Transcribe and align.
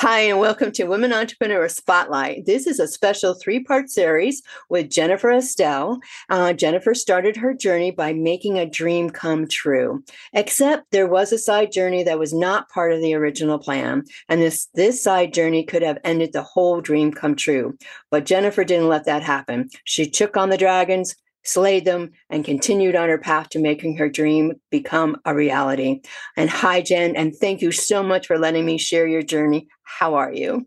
Hi, 0.00 0.20
and 0.20 0.38
welcome 0.38 0.70
to 0.74 0.84
Women 0.84 1.12
Entrepreneur 1.12 1.68
Spotlight. 1.68 2.46
This 2.46 2.68
is 2.68 2.78
a 2.78 2.86
special 2.86 3.34
three 3.34 3.58
part 3.58 3.90
series 3.90 4.44
with 4.70 4.90
Jennifer 4.92 5.32
Estelle. 5.32 5.98
Uh, 6.30 6.52
Jennifer 6.52 6.94
started 6.94 7.36
her 7.36 7.52
journey 7.52 7.90
by 7.90 8.12
making 8.12 8.60
a 8.60 8.64
dream 8.64 9.10
come 9.10 9.48
true, 9.48 10.04
except 10.32 10.92
there 10.92 11.08
was 11.08 11.32
a 11.32 11.36
side 11.36 11.72
journey 11.72 12.04
that 12.04 12.20
was 12.20 12.32
not 12.32 12.68
part 12.68 12.92
of 12.92 13.00
the 13.00 13.12
original 13.12 13.58
plan. 13.58 14.04
And 14.28 14.40
this, 14.40 14.68
this 14.72 15.02
side 15.02 15.34
journey 15.34 15.64
could 15.64 15.82
have 15.82 15.98
ended 16.04 16.32
the 16.32 16.44
whole 16.44 16.80
dream 16.80 17.12
come 17.12 17.34
true. 17.34 17.76
But 18.08 18.24
Jennifer 18.24 18.62
didn't 18.62 18.86
let 18.86 19.04
that 19.06 19.24
happen. 19.24 19.68
She 19.82 20.08
took 20.08 20.36
on 20.36 20.50
the 20.50 20.56
dragons, 20.56 21.16
slayed 21.48 21.84
them, 21.84 22.12
and 22.30 22.44
continued 22.44 22.94
on 22.94 23.08
her 23.08 23.18
path 23.18 23.48
to 23.50 23.58
making 23.58 23.96
her 23.96 24.08
dream 24.08 24.52
become 24.70 25.16
a 25.24 25.34
reality. 25.34 26.02
And 26.36 26.50
hi, 26.50 26.80
Jen, 26.80 27.16
and 27.16 27.34
thank 27.34 27.62
you 27.62 27.72
so 27.72 28.02
much 28.02 28.26
for 28.26 28.38
letting 28.38 28.64
me 28.64 28.78
share 28.78 29.06
your 29.06 29.22
journey. 29.22 29.68
How 29.82 30.14
are 30.14 30.32
you? 30.32 30.66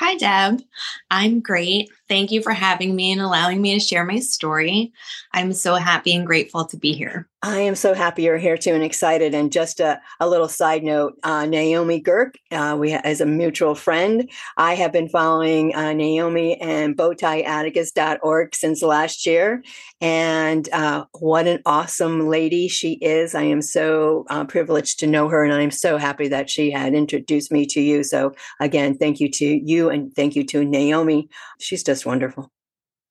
Hi, 0.00 0.16
Deb. 0.16 0.60
I'm 1.08 1.40
great. 1.40 1.88
Thank 2.08 2.32
you 2.32 2.42
for 2.42 2.52
having 2.52 2.96
me 2.96 3.12
and 3.12 3.20
allowing 3.20 3.62
me 3.62 3.74
to 3.74 3.80
share 3.80 4.04
my 4.04 4.18
story. 4.18 4.92
I'm 5.32 5.52
so 5.52 5.76
happy 5.76 6.14
and 6.14 6.26
grateful 6.26 6.64
to 6.66 6.76
be 6.76 6.92
here. 6.92 7.28
I 7.44 7.58
am 7.58 7.74
so 7.74 7.92
happy 7.92 8.22
you're 8.22 8.38
here 8.38 8.56
too 8.56 8.72
and 8.72 8.82
excited. 8.82 9.34
And 9.34 9.52
just 9.52 9.78
a, 9.78 10.00
a 10.18 10.26
little 10.26 10.48
side 10.48 10.82
note 10.82 11.18
uh, 11.22 11.44
Naomi 11.44 12.00
Girk, 12.00 12.36
uh, 12.50 12.74
we 12.80 12.94
as 12.94 13.20
a 13.20 13.26
mutual 13.26 13.74
friend, 13.74 14.30
I 14.56 14.74
have 14.76 14.92
been 14.92 15.10
following 15.10 15.74
uh, 15.74 15.92
Naomi 15.92 16.58
and 16.58 16.96
bowtieatticus.org 16.96 18.54
since 18.54 18.80
last 18.80 19.26
year. 19.26 19.62
And 20.00 20.66
uh, 20.72 21.04
what 21.12 21.46
an 21.46 21.60
awesome 21.66 22.28
lady 22.28 22.66
she 22.66 22.94
is. 22.94 23.34
I 23.34 23.42
am 23.42 23.60
so 23.60 24.24
uh, 24.30 24.46
privileged 24.46 25.00
to 25.00 25.06
know 25.06 25.28
her. 25.28 25.44
And 25.44 25.52
I'm 25.52 25.70
so 25.70 25.98
happy 25.98 26.28
that 26.28 26.48
she 26.48 26.70
had 26.70 26.94
introduced 26.94 27.52
me 27.52 27.66
to 27.66 27.80
you. 27.82 28.04
So, 28.04 28.32
again, 28.58 28.96
thank 28.96 29.20
you 29.20 29.30
to 29.32 29.44
you 29.44 29.90
and 29.90 30.10
thank 30.14 30.34
you 30.34 30.44
to 30.44 30.64
Naomi. 30.64 31.28
She's 31.60 31.84
just 31.84 32.06
wonderful. 32.06 32.50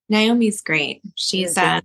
Naomi's 0.09 0.61
great. 0.61 1.01
She's 1.15 1.55
uh, 1.55 1.81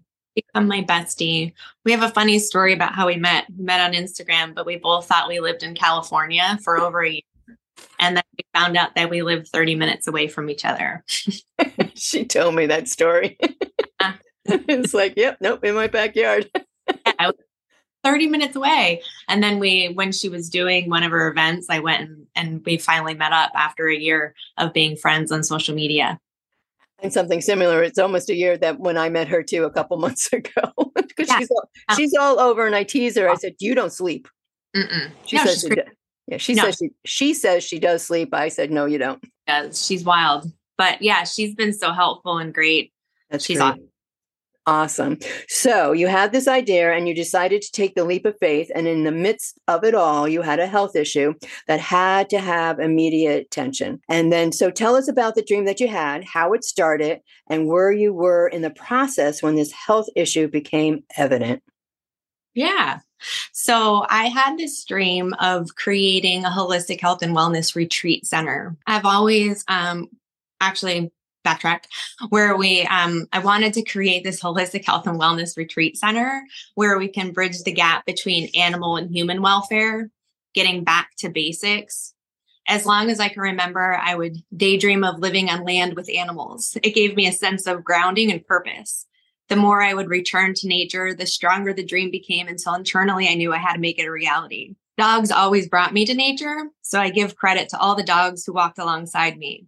become 0.47 0.69
my 0.69 0.83
bestie. 0.83 1.53
We 1.85 1.93
have 1.93 2.03
a 2.03 2.11
funny 2.11 2.39
story 2.39 2.73
about 2.73 2.95
how 2.95 3.07
we 3.07 3.17
met. 3.17 3.47
We 3.57 3.65
met 3.65 3.81
on 3.81 3.93
Instagram, 3.93 4.55
but 4.55 4.67
we 4.67 4.77
both 4.77 5.07
thought 5.07 5.29
we 5.29 5.41
lived 5.41 5.63
in 5.63 5.75
California 5.75 6.59
for 6.63 6.79
over 6.79 7.03
a 7.03 7.11
year. 7.11 7.23
And 8.01 8.17
then 8.17 8.25
we 8.37 8.45
found 8.55 8.77
out 8.77 8.95
that 8.95 9.11
we 9.11 9.23
lived 9.23 9.49
30 9.49 9.75
minutes 9.75 10.07
away 10.07 10.29
from 10.29 10.51
each 10.51 10.65
other. 10.65 11.05
she 11.95 12.25
told 12.25 12.55
me 12.55 12.67
that 12.67 12.89
story. 12.89 13.39
it's 14.45 14.95
like, 14.95 15.15
yep, 15.17 15.39
nope, 15.41 15.65
in 15.65 15.75
my 15.75 15.87
backyard. 15.87 16.51
yeah, 17.07 17.31
30 18.05 18.29
minutes 18.29 18.57
away. 18.57 19.03
And 19.29 19.43
then 19.43 19.59
we, 19.59 19.89
when 19.89 20.13
she 20.13 20.29
was 20.29 20.49
doing 20.49 20.89
one 20.89 21.03
of 21.03 21.11
her 21.11 21.29
events, 21.29 21.67
I 21.69 21.81
went 21.81 22.03
and, 22.03 22.27
and 22.35 22.65
we 22.65 22.79
finally 22.79 23.15
met 23.15 23.33
up 23.33 23.51
after 23.55 23.89
a 23.89 23.97
year 23.97 24.35
of 24.57 24.73
being 24.73 24.97
friends 24.97 25.33
on 25.33 25.43
social 25.43 25.75
media. 25.75 26.19
And 27.01 27.13
something 27.13 27.41
similar. 27.41 27.83
It's 27.83 27.99
almost 27.99 28.29
a 28.29 28.35
year 28.35 28.57
that 28.59 28.81
when 28.81 28.99
I 28.99 29.09
met 29.09 29.29
her 29.29 29.43
too 29.43 29.65
a 29.65 29.71
couple 29.71 29.97
months 29.99 30.33
ago 30.33 30.73
because 30.95 31.29
yeah. 31.29 31.39
she's 31.39 31.51
all, 31.51 31.71
she's 31.97 32.15
all 32.15 32.41
over, 32.41 32.67
and 32.67 32.75
I 32.75 32.83
tease 32.83 33.17
her. 33.17 33.29
I 33.29 33.35
said, 33.35 33.55
"You 33.61 33.75
don't 33.75 33.93
sleep." 33.93 34.29
Mm-mm. 34.77 35.11
She 35.25 35.37
no, 35.37 35.45
says 35.45 35.61
she 35.61 35.69
does. 35.69 35.85
Yeah, 36.27 36.37
she 36.37 36.55
no. 36.55 36.65
says 36.65 36.77
she 36.77 36.91
she 37.05 37.35
says 37.35 37.65
she 37.65 37.79
does 37.79 38.03
sleep. 38.05 38.35
I 38.35 38.49
said, 38.49 38.71
"No, 38.71 38.85
you 38.85 38.99
don't." 38.99 39.23
Does 39.47 39.85
she's 39.85 40.05
wild, 40.05 40.47
but 40.77 41.01
yeah, 41.01 41.25
she's 41.25 41.55
been 41.55 41.73
so 41.73 41.93
helpful 41.93 42.39
and 42.39 42.53
great. 42.53 42.93
That's 43.31 43.45
she's 43.45 43.59
great. 43.59 43.67
awesome. 43.67 43.89
Awesome. 44.69 45.19
So 45.49 45.93
you 45.93 46.09
had 46.09 46.31
this 46.31 46.47
idea 46.47 46.93
and 46.93 47.09
you 47.09 47.15
decided 47.15 47.63
to 47.63 47.73
take 47.73 47.95
the 47.95 48.05
leap 48.05 48.27
of 48.27 48.37
faith. 48.39 48.71
And 48.75 48.87
in 48.87 49.05
the 49.05 49.11
midst 49.11 49.59
of 49.67 49.83
it 49.83 49.95
all, 49.95 50.29
you 50.29 50.43
had 50.43 50.61
a 50.61 50.67
health 50.67 50.95
issue 50.95 51.33
that 51.69 51.81
had 51.81 52.29
to 52.29 52.39
have 52.39 52.79
immediate 52.79 53.47
attention. 53.47 53.99
And 54.11 54.31
then, 54.31 54.53
so 54.53 54.71
tell 54.71 54.95
us 54.95 55.09
about 55.09 55.37
the 55.37 55.43
dream 55.43 55.65
that 55.65 55.81
you 55.81 55.89
had, 55.89 56.23
how 56.23 56.53
it 56.53 56.65
started, 56.65 57.21
and 57.49 57.67
where 57.67 57.91
you 57.91 58.13
were 58.13 58.47
in 58.47 58.61
the 58.61 58.69
process 58.69 59.43
when 59.43 59.55
this 59.55 59.73
health 59.73 60.09
issue 60.15 60.49
became 60.49 61.03
evident. 61.17 61.63
Yeah. 62.53 62.99
So 63.55 64.05
I 64.11 64.27
had 64.27 64.59
this 64.59 64.85
dream 64.85 65.33
of 65.41 65.77
creating 65.77 66.45
a 66.45 66.51
holistic 66.51 67.01
health 67.01 67.23
and 67.23 67.35
wellness 67.35 67.75
retreat 67.75 68.27
center. 68.27 68.77
I've 68.87 69.07
always 69.07 69.65
um, 69.67 70.09
actually 70.61 71.11
backtrack 71.47 71.85
where 72.29 72.57
we 72.57 72.83
um, 72.83 73.27
i 73.33 73.39
wanted 73.39 73.73
to 73.73 73.83
create 73.83 74.25
this 74.25 74.43
holistic 74.43 74.85
health 74.85 75.07
and 75.07 75.21
wellness 75.21 75.57
retreat 75.57 75.97
center 75.97 76.43
where 76.75 76.99
we 76.99 77.09
can 77.09 77.33
bridge 77.33 77.63
the 77.63 77.73
gap 77.73 78.05
between 78.07 78.51
animal 78.55 78.97
and 78.97 79.11
human 79.11 79.41
welfare 79.41 80.11
getting 80.55 80.85
back 80.85 81.11
to 81.19 81.29
basics. 81.29 82.15
As 82.67 82.85
long 82.85 83.11
as 83.11 83.21
i 83.21 83.29
can 83.29 83.43
remember 83.43 83.99
i 84.03 84.15
would 84.15 84.37
daydream 84.57 85.05
of 85.05 85.21
living 85.21 85.49
on 85.49 85.65
land 85.65 85.95
with 85.95 86.11
animals. 86.15 86.77
It 86.83 86.95
gave 86.95 87.17
me 87.17 87.27
a 87.27 87.33
sense 87.33 87.67
of 87.67 87.85
grounding 87.85 88.31
and 88.31 88.47
purpose. 88.47 89.07
The 89.49 89.57
more 89.57 89.83
i 89.83 89.95
would 89.95 90.09
return 90.09 90.55
to 90.55 90.69
nature 90.69 91.15
the 91.15 91.27
stronger 91.27 91.73
the 91.73 91.85
dream 91.85 92.11
became 92.11 92.49
until 92.49 92.75
internally 92.75 93.29
i 93.29 93.35
knew 93.35 93.53
i 93.53 93.59
had 93.59 93.75
to 93.75 93.81
make 93.81 93.99
it 93.99 94.07
a 94.07 94.11
reality. 94.11 94.75
Dogs 94.97 95.31
always 95.31 95.69
brought 95.69 95.95
me 95.95 96.05
to 96.07 96.15
nature 96.15 96.71
so 96.83 97.01
i 97.01 97.09
give 97.09 97.37
credit 97.37 97.69
to 97.71 97.79
all 97.79 97.95
the 97.95 98.03
dogs 98.03 98.45
who 98.45 98.53
walked 98.53 98.79
alongside 98.79 99.39
me 99.39 99.67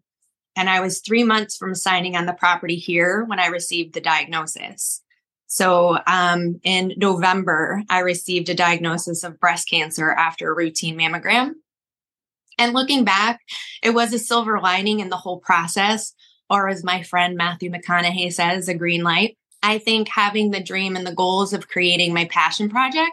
and 0.57 0.69
I 0.69 0.81
was 0.81 1.01
three 1.01 1.25
months 1.25 1.57
from 1.57 1.75
signing 1.75 2.17
on 2.17 2.27
the 2.27 2.33
property 2.33 2.77
here 2.77 3.25
when 3.25 3.39
I 3.39 3.47
received 3.47 3.95
the 3.95 4.01
diagnosis. 4.01 5.03
So 5.47 5.99
um, 6.07 6.61
in 6.63 6.95
November, 6.97 7.83
I 7.91 8.01
received 8.01 8.49
a 8.49 8.55
diagnosis 8.55 9.25
of 9.25 9.41
breast 9.41 9.69
cancer 9.69 10.11
after 10.13 10.51
a 10.51 10.55
routine 10.55 10.97
mammogram. 10.97 11.53
And 12.59 12.73
looking 12.73 13.05
back, 13.05 13.41
it 13.83 13.91
was 13.91 14.13
a 14.13 14.19
silver 14.19 14.61
lining 14.61 15.01
in 15.01 15.09
the 15.09 15.17
whole 15.17 15.41
process, 15.41 16.13
or 16.49 16.69
as 16.69 16.85
my 16.85 17.03
friend 17.03 17.37
Matthew 17.37 17.71
McConaughey 17.71 18.33
says, 18.33 18.69
a 18.69 18.75
green 18.75 19.03
light. 19.03 19.37
I 19.63 19.79
think 19.79 20.09
having 20.09 20.51
the 20.51 20.63
dream 20.63 20.95
and 20.95 21.07
the 21.07 21.15
goals 21.15 21.53
of 21.53 21.69
creating 21.69 22.15
my 22.15 22.27
passion 22.27 22.69
project 22.69 23.13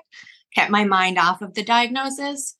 kept 0.53 0.71
my 0.71 0.83
mind 0.83 1.17
off 1.17 1.41
of 1.41 1.53
the 1.53 1.63
diagnosis 1.63 2.55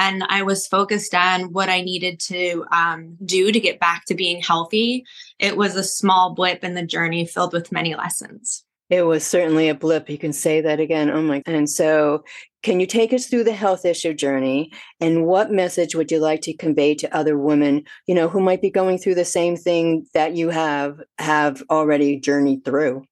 and 0.00 0.24
I 0.30 0.42
was 0.42 0.66
focused 0.66 1.14
on 1.14 1.52
what 1.52 1.68
I 1.68 1.82
needed 1.82 2.18
to 2.20 2.64
um, 2.72 3.18
do 3.22 3.52
to 3.52 3.60
get 3.60 3.78
back 3.78 4.06
to 4.06 4.14
being 4.14 4.40
healthy. 4.40 5.04
It 5.38 5.58
was 5.58 5.76
a 5.76 5.84
small 5.84 6.34
blip 6.34 6.64
in 6.64 6.74
the 6.74 6.82
journey 6.82 7.26
filled 7.26 7.52
with 7.52 7.70
many 7.70 7.94
lessons. 7.94 8.64
It 8.88 9.02
was 9.02 9.24
certainly 9.24 9.68
a 9.68 9.74
blip. 9.74 10.08
You 10.08 10.16
can 10.16 10.32
say 10.32 10.62
that 10.62 10.80
again. 10.80 11.10
Oh 11.10 11.22
my. 11.22 11.42
And 11.46 11.68
so, 11.68 12.24
can 12.62 12.80
you 12.80 12.86
take 12.86 13.12
us 13.12 13.26
through 13.26 13.44
the 13.44 13.52
health 13.52 13.84
issue 13.84 14.12
journey 14.12 14.72
and 15.00 15.24
what 15.26 15.52
message 15.52 15.94
would 15.94 16.10
you 16.10 16.18
like 16.18 16.42
to 16.42 16.52
convey 16.54 16.94
to 16.96 17.16
other 17.16 17.38
women, 17.38 17.84
you 18.06 18.14
know, 18.14 18.28
who 18.28 18.40
might 18.40 18.60
be 18.60 18.70
going 18.70 18.98
through 18.98 19.14
the 19.14 19.24
same 19.24 19.56
thing 19.56 20.06
that 20.12 20.34
you 20.34 20.48
have 20.48 21.00
have 21.18 21.62
already 21.70 22.18
journeyed 22.18 22.64
through? 22.64 23.04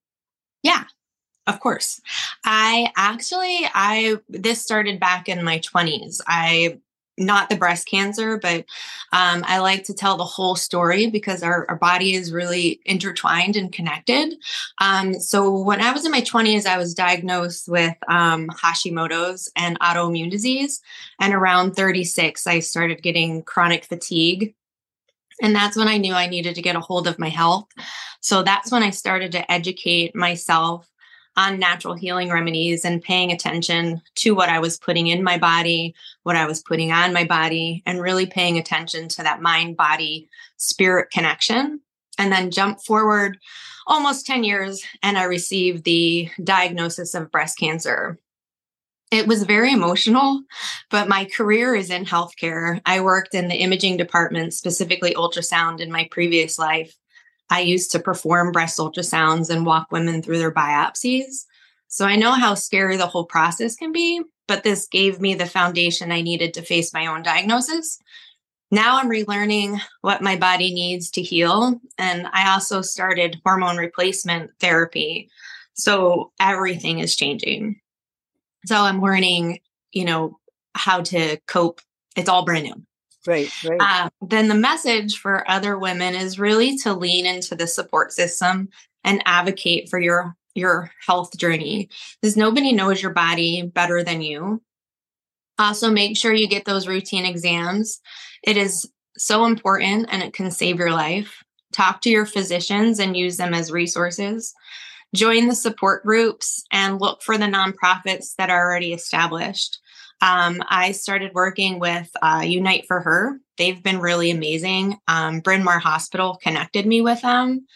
Yeah. 0.62 0.84
Of 1.48 1.60
course. 1.60 2.00
I 2.44 2.92
actually 2.96 3.68
I 3.74 4.16
this 4.28 4.62
started 4.62 5.00
back 5.00 5.28
in 5.28 5.42
my 5.44 5.58
20s. 5.60 6.20
I 6.26 6.78
not 7.18 7.48
the 7.48 7.56
breast 7.56 7.88
cancer, 7.88 8.38
but 8.38 8.64
um, 9.12 9.44
I 9.46 9.58
like 9.58 9.84
to 9.84 9.94
tell 9.94 10.16
the 10.16 10.24
whole 10.24 10.56
story 10.56 11.08
because 11.08 11.42
our, 11.42 11.66
our 11.68 11.76
body 11.76 12.14
is 12.14 12.32
really 12.32 12.80
intertwined 12.84 13.56
and 13.56 13.72
connected. 13.72 14.34
Um, 14.80 15.14
so, 15.14 15.50
when 15.58 15.80
I 15.80 15.92
was 15.92 16.04
in 16.04 16.12
my 16.12 16.20
20s, 16.20 16.66
I 16.66 16.78
was 16.78 16.94
diagnosed 16.94 17.68
with 17.68 17.94
um, 18.08 18.48
Hashimoto's 18.48 19.50
and 19.56 19.78
autoimmune 19.80 20.30
disease. 20.30 20.80
And 21.20 21.34
around 21.34 21.74
36, 21.74 22.46
I 22.46 22.60
started 22.60 23.02
getting 23.02 23.42
chronic 23.42 23.84
fatigue. 23.84 24.54
And 25.40 25.54
that's 25.54 25.76
when 25.76 25.88
I 25.88 25.98
knew 25.98 26.14
I 26.14 26.26
needed 26.26 26.56
to 26.56 26.62
get 26.62 26.76
a 26.76 26.80
hold 26.80 27.06
of 27.06 27.18
my 27.18 27.28
health. 27.28 27.66
So, 28.20 28.42
that's 28.42 28.70
when 28.70 28.82
I 28.82 28.90
started 28.90 29.32
to 29.32 29.50
educate 29.50 30.14
myself 30.14 30.88
on 31.38 31.60
natural 31.60 31.94
healing 31.94 32.30
remedies 32.30 32.84
and 32.84 33.00
paying 33.00 33.30
attention 33.30 34.02
to 34.16 34.34
what 34.34 34.48
I 34.48 34.58
was 34.58 34.76
putting 34.76 35.06
in 35.06 35.22
my 35.22 35.38
body, 35.38 35.94
what 36.24 36.34
I 36.34 36.46
was 36.46 36.60
putting 36.60 36.90
on 36.90 37.12
my 37.12 37.22
body, 37.22 37.80
and 37.86 38.02
really 38.02 38.26
paying 38.26 38.58
attention 38.58 39.08
to 39.10 39.22
that 39.22 39.40
mind 39.40 39.76
body 39.76 40.28
spirit 40.56 41.10
connection. 41.12 41.80
And 42.18 42.32
then 42.32 42.50
jump 42.50 42.80
forward 42.80 43.38
almost 43.86 44.26
10 44.26 44.42
years, 44.42 44.82
and 45.04 45.16
I 45.16 45.24
received 45.24 45.84
the 45.84 46.28
diagnosis 46.42 47.14
of 47.14 47.30
breast 47.30 47.56
cancer. 47.56 48.18
It 49.12 49.28
was 49.28 49.44
very 49.44 49.72
emotional, 49.72 50.42
but 50.90 51.08
my 51.08 51.24
career 51.24 51.76
is 51.76 51.88
in 51.88 52.04
healthcare. 52.04 52.80
I 52.84 53.00
worked 53.00 53.34
in 53.34 53.46
the 53.46 53.54
imaging 53.54 53.96
department, 53.96 54.54
specifically 54.54 55.14
ultrasound, 55.14 55.78
in 55.78 55.92
my 55.92 56.08
previous 56.10 56.58
life. 56.58 56.92
I 57.50 57.60
used 57.60 57.90
to 57.92 57.98
perform 57.98 58.52
breast 58.52 58.78
ultrasounds 58.78 59.50
and 59.50 59.66
walk 59.66 59.90
women 59.90 60.22
through 60.22 60.38
their 60.38 60.52
biopsies. 60.52 61.46
So 61.88 62.04
I 62.04 62.16
know 62.16 62.32
how 62.32 62.54
scary 62.54 62.96
the 62.96 63.06
whole 63.06 63.24
process 63.24 63.74
can 63.74 63.92
be, 63.92 64.22
but 64.46 64.62
this 64.62 64.86
gave 64.86 65.20
me 65.20 65.34
the 65.34 65.46
foundation 65.46 66.12
I 66.12 66.20
needed 66.20 66.54
to 66.54 66.62
face 66.62 66.92
my 66.92 67.06
own 67.06 67.22
diagnosis. 67.22 67.98
Now 68.70 68.98
I'm 68.98 69.08
relearning 69.08 69.80
what 70.02 70.20
my 70.20 70.36
body 70.36 70.74
needs 70.74 71.10
to 71.12 71.22
heal. 71.22 71.80
And 71.96 72.26
I 72.32 72.52
also 72.52 72.82
started 72.82 73.40
hormone 73.44 73.78
replacement 73.78 74.50
therapy. 74.60 75.30
So 75.72 76.32
everything 76.38 76.98
is 76.98 77.16
changing. 77.16 77.80
So 78.66 78.76
I'm 78.76 79.00
learning, 79.00 79.60
you 79.92 80.04
know, 80.04 80.38
how 80.74 81.00
to 81.02 81.38
cope. 81.46 81.80
It's 82.16 82.28
all 82.28 82.44
brand 82.44 82.64
new. 82.64 82.82
Right, 83.26 83.50
right. 83.64 83.80
Uh, 83.80 84.10
then 84.26 84.48
the 84.48 84.54
message 84.54 85.18
for 85.18 85.48
other 85.50 85.78
women 85.78 86.14
is 86.14 86.38
really 86.38 86.76
to 86.78 86.94
lean 86.94 87.26
into 87.26 87.54
the 87.54 87.66
support 87.66 88.12
system 88.12 88.68
and 89.04 89.22
advocate 89.26 89.88
for 89.88 89.98
your 89.98 90.34
your 90.54 90.90
health 91.06 91.36
journey 91.36 91.88
because 92.20 92.36
nobody 92.36 92.72
knows 92.72 93.00
your 93.00 93.12
body 93.12 93.62
better 93.62 94.02
than 94.02 94.20
you. 94.20 94.60
Also, 95.58 95.90
make 95.90 96.16
sure 96.16 96.32
you 96.32 96.48
get 96.48 96.64
those 96.64 96.88
routine 96.88 97.24
exams. 97.24 98.00
It 98.42 98.56
is 98.56 98.90
so 99.16 99.44
important 99.44 100.08
and 100.10 100.22
it 100.22 100.32
can 100.32 100.50
save 100.50 100.78
your 100.78 100.92
life. 100.92 101.42
Talk 101.72 102.00
to 102.02 102.10
your 102.10 102.26
physicians 102.26 102.98
and 102.98 103.16
use 103.16 103.36
them 103.36 103.54
as 103.54 103.72
resources. 103.72 104.54
Join 105.14 105.48
the 105.48 105.54
support 105.54 106.04
groups 106.04 106.64
and 106.70 107.00
look 107.00 107.22
for 107.22 107.38
the 107.38 107.46
nonprofits 107.46 108.34
that 108.36 108.50
are 108.50 108.66
already 108.66 108.92
established. 108.92 109.78
Um, 110.20 110.62
I 110.68 110.92
started 110.92 111.32
working 111.34 111.78
with 111.78 112.10
uh, 112.20 112.42
Unite 112.44 112.86
for 112.86 113.00
Her. 113.00 113.40
They've 113.56 113.82
been 113.82 114.00
really 114.00 114.30
amazing. 114.30 114.98
Um, 115.06 115.40
Bryn 115.40 115.64
Mawr 115.64 115.78
Hospital 115.78 116.38
connected 116.42 116.86
me 116.86 117.00
with 117.00 117.22
them. 117.22 117.66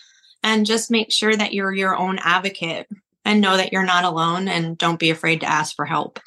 And 0.42 0.66
just 0.66 0.90
make 0.90 1.12
sure 1.12 1.34
that 1.36 1.54
you're 1.54 1.72
your 1.72 1.96
own 1.96 2.18
advocate 2.20 2.88
and 3.24 3.40
know 3.40 3.56
that 3.56 3.72
you're 3.72 3.84
not 3.84 4.04
alone 4.04 4.48
and 4.48 4.76
don't 4.76 4.98
be 4.98 5.10
afraid 5.10 5.40
to 5.40 5.50
ask 5.50 5.76
for 5.76 5.84
help. 5.84 6.18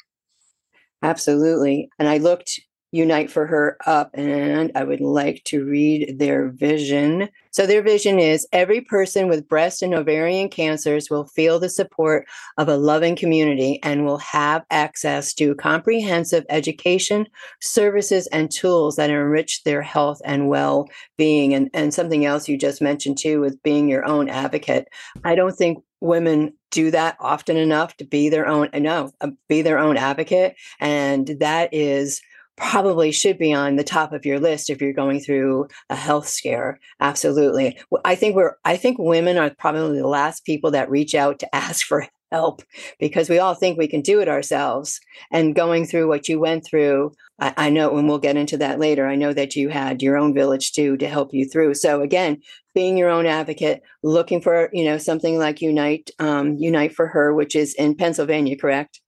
Absolutely. 1.02 1.90
And 1.98 2.08
I 2.08 2.16
looked 2.16 2.58
Unite 2.96 3.30
for 3.30 3.46
Her 3.46 3.76
up, 3.86 4.10
and 4.14 4.72
I 4.74 4.84
would 4.84 5.00
like 5.00 5.42
to 5.44 5.64
read 5.64 6.18
their 6.18 6.48
vision. 6.48 7.28
So, 7.50 7.66
their 7.66 7.82
vision 7.82 8.18
is 8.18 8.46
every 8.52 8.80
person 8.80 9.28
with 9.28 9.48
breast 9.48 9.82
and 9.82 9.94
ovarian 9.94 10.48
cancers 10.48 11.10
will 11.10 11.26
feel 11.26 11.58
the 11.58 11.68
support 11.68 12.26
of 12.56 12.68
a 12.68 12.76
loving 12.76 13.14
community 13.14 13.78
and 13.82 14.04
will 14.04 14.18
have 14.18 14.64
access 14.70 15.34
to 15.34 15.54
comprehensive 15.54 16.44
education, 16.48 17.26
services, 17.60 18.26
and 18.28 18.50
tools 18.50 18.96
that 18.96 19.10
enrich 19.10 19.62
their 19.64 19.82
health 19.82 20.20
and 20.24 20.48
well 20.48 20.88
being. 21.16 21.54
And, 21.54 21.70
and 21.74 21.92
something 21.92 22.24
else 22.24 22.48
you 22.48 22.56
just 22.56 22.80
mentioned 22.80 23.18
too 23.18 23.40
with 23.40 23.62
being 23.62 23.88
your 23.88 24.04
own 24.04 24.28
advocate. 24.28 24.88
I 25.24 25.34
don't 25.34 25.56
think 25.56 25.82
women 26.00 26.52
do 26.70 26.90
that 26.90 27.16
often 27.20 27.56
enough 27.56 27.96
to 27.96 28.04
be 28.04 28.28
their 28.28 28.46
own 28.46 28.68
no 28.74 29.10
uh, 29.20 29.30
be 29.48 29.62
their 29.62 29.78
own 29.78 29.96
advocate 29.96 30.54
and 30.78 31.36
that 31.40 31.72
is 31.72 32.20
probably 32.56 33.12
should 33.12 33.38
be 33.38 33.52
on 33.52 33.76
the 33.76 33.84
top 33.84 34.12
of 34.12 34.24
your 34.24 34.40
list 34.40 34.70
if 34.70 34.80
you're 34.80 34.92
going 34.92 35.20
through 35.20 35.68
a 35.90 35.96
health 35.96 36.28
scare. 36.28 36.80
Absolutely. 37.00 37.78
I 38.04 38.14
think 38.14 38.34
we're 38.34 38.54
i 38.64 38.76
think 38.76 38.96
women 38.98 39.36
are 39.36 39.50
probably 39.58 39.98
the 39.98 40.08
last 40.08 40.44
people 40.44 40.70
that 40.70 40.90
reach 40.90 41.14
out 41.14 41.38
to 41.40 41.54
ask 41.54 41.86
for 41.86 42.06
help 42.32 42.62
because 42.98 43.30
we 43.30 43.38
all 43.38 43.54
think 43.54 43.78
we 43.78 43.86
can 43.86 44.00
do 44.00 44.20
it 44.20 44.28
ourselves. 44.28 45.00
And 45.30 45.54
going 45.54 45.86
through 45.86 46.08
what 46.08 46.28
you 46.28 46.40
went 46.40 46.64
through 46.64 47.12
I, 47.38 47.54
I 47.56 47.70
know 47.70 47.96
and 47.96 48.08
we'll 48.08 48.18
get 48.18 48.36
into 48.36 48.56
that 48.58 48.78
later 48.78 49.06
i 49.06 49.14
know 49.14 49.32
that 49.34 49.54
you 49.54 49.68
had 49.68 50.02
your 50.02 50.16
own 50.16 50.34
village 50.34 50.72
too 50.72 50.96
to 50.96 51.08
help 51.08 51.34
you 51.34 51.46
through. 51.46 51.74
So 51.74 52.00
again 52.00 52.40
being 52.74 52.96
your 52.96 53.10
own 53.10 53.26
advocate 53.26 53.82
looking 54.02 54.40
for 54.40 54.70
you 54.72 54.84
know 54.84 54.98
something 54.98 55.38
like 55.38 55.60
unite 55.60 56.10
um, 56.18 56.56
unite 56.56 56.94
for 56.94 57.06
her 57.08 57.34
which 57.34 57.54
is 57.54 57.74
in 57.74 57.94
pennsylvania 57.94 58.56
correct? 58.56 59.00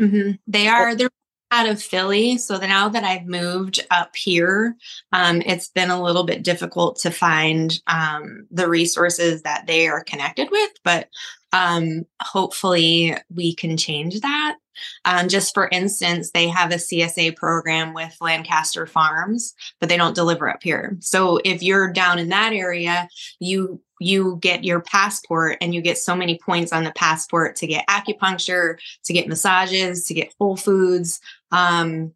Mm-hmm. 0.00 0.32
they 0.46 0.66
are 0.66 0.94
they're 0.94 1.10
out 1.50 1.68
of 1.68 1.82
Philly. 1.82 2.38
So 2.38 2.58
now 2.58 2.88
that 2.88 3.04
I've 3.04 3.26
moved 3.26 3.80
up 3.90 4.14
here, 4.14 4.76
um, 5.12 5.42
it's 5.44 5.68
been 5.68 5.90
a 5.90 6.02
little 6.02 6.24
bit 6.24 6.42
difficult 6.42 6.98
to 7.00 7.10
find 7.10 7.80
um, 7.86 8.46
the 8.50 8.68
resources 8.68 9.42
that 9.42 9.66
they 9.66 9.88
are 9.88 10.04
connected 10.04 10.48
with, 10.50 10.70
but 10.84 11.08
um, 11.52 12.04
hopefully 12.22 13.16
we 13.34 13.54
can 13.54 13.76
change 13.76 14.20
that. 14.20 14.56
Um, 15.04 15.28
just 15.28 15.52
for 15.52 15.68
instance, 15.72 16.30
they 16.30 16.48
have 16.48 16.70
a 16.70 16.76
CSA 16.76 17.36
program 17.36 17.92
with 17.92 18.16
Lancaster 18.20 18.86
Farms, 18.86 19.54
but 19.78 19.88
they 19.88 19.96
don't 19.96 20.14
deliver 20.14 20.48
up 20.48 20.62
here. 20.62 20.96
So 21.00 21.40
if 21.44 21.62
you're 21.62 21.92
down 21.92 22.18
in 22.18 22.28
that 22.30 22.52
area, 22.52 23.08
you 23.40 23.80
you 24.00 24.38
get 24.40 24.64
your 24.64 24.80
passport 24.80 25.58
and 25.60 25.74
you 25.74 25.82
get 25.82 25.98
so 25.98 26.16
many 26.16 26.38
points 26.38 26.72
on 26.72 26.84
the 26.84 26.92
passport 26.92 27.54
to 27.56 27.66
get 27.66 27.86
acupuncture, 27.86 28.78
to 29.04 29.12
get 29.12 29.28
massages, 29.28 30.06
to 30.06 30.14
get 30.14 30.34
Whole 30.40 30.56
Foods. 30.56 31.20
Um, 31.52 32.12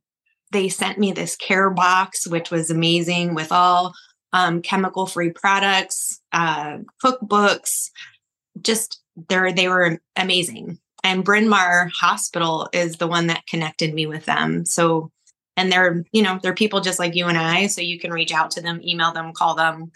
they 0.51 0.69
sent 0.69 0.99
me 0.99 1.13
this 1.13 1.37
care 1.37 1.69
box, 1.71 2.27
which 2.27 2.51
was 2.51 2.71
amazing 2.71 3.35
with 3.35 3.53
all 3.53 3.93
um, 4.33 4.63
chemical 4.63 5.07
free 5.07 5.31
products, 5.31 6.21
uh, 6.33 6.79
cookbooks, 7.05 7.91
just 8.61 9.01
they 9.29 9.53
they 9.53 9.69
were 9.69 10.01
amazing. 10.17 10.79
And 11.03 11.23
Bryn 11.23 11.49
Mawr 11.49 11.91
Hospital 12.01 12.69
is 12.73 12.97
the 12.97 13.07
one 13.07 13.27
that 13.27 13.47
connected 13.47 13.93
me 13.93 14.07
with 14.07 14.25
them. 14.25 14.65
So, 14.65 15.13
and 15.57 15.71
they're 15.71 16.05
you 16.13 16.23
know 16.23 16.41
they're 16.43 16.55
people 16.55 16.81
just 16.81 16.99
like 16.99 17.15
you 17.15 17.27
and 17.27 17.37
I. 17.37 17.67
So 17.67 17.81
you 17.81 17.99
can 17.99 18.11
reach 18.11 18.33
out 18.33 18.51
to 18.53 18.63
them, 18.63 18.81
email 18.83 19.13
them, 19.13 19.33
call 19.33 19.55
them. 19.55 19.93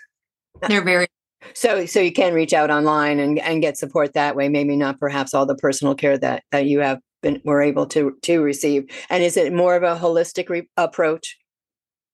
They're 0.69 0.85
very 0.85 1.09
so 1.55 1.87
so 1.87 2.01
you 2.01 2.13
can 2.13 2.35
reach 2.35 2.53
out 2.53 2.71
online 2.71 3.19
and, 3.19 3.39
and 3.39 3.63
get 3.63 3.77
support 3.77 4.15
that 4.15 4.37
way 4.37 4.49
maybe 4.49 4.77
not 4.77 4.99
perhaps 4.99 5.35
all 5.35 5.47
the 5.47 5.55
personal 5.57 5.95
care 5.95 6.19
that 6.19 6.43
that 6.51 6.67
you 6.67 6.81
have 6.81 6.99
been 7.23 7.41
were 7.45 7.63
able 7.63 7.87
to 7.87 8.17
to 8.23 8.41
receive 8.41 8.85
and 9.11 9.23
is 9.23 9.37
it 9.37 9.53
more 9.53 9.75
of 9.75 9.83
a 9.83 9.99
holistic 10.01 10.49
re- 10.49 10.69
approach 10.77 11.37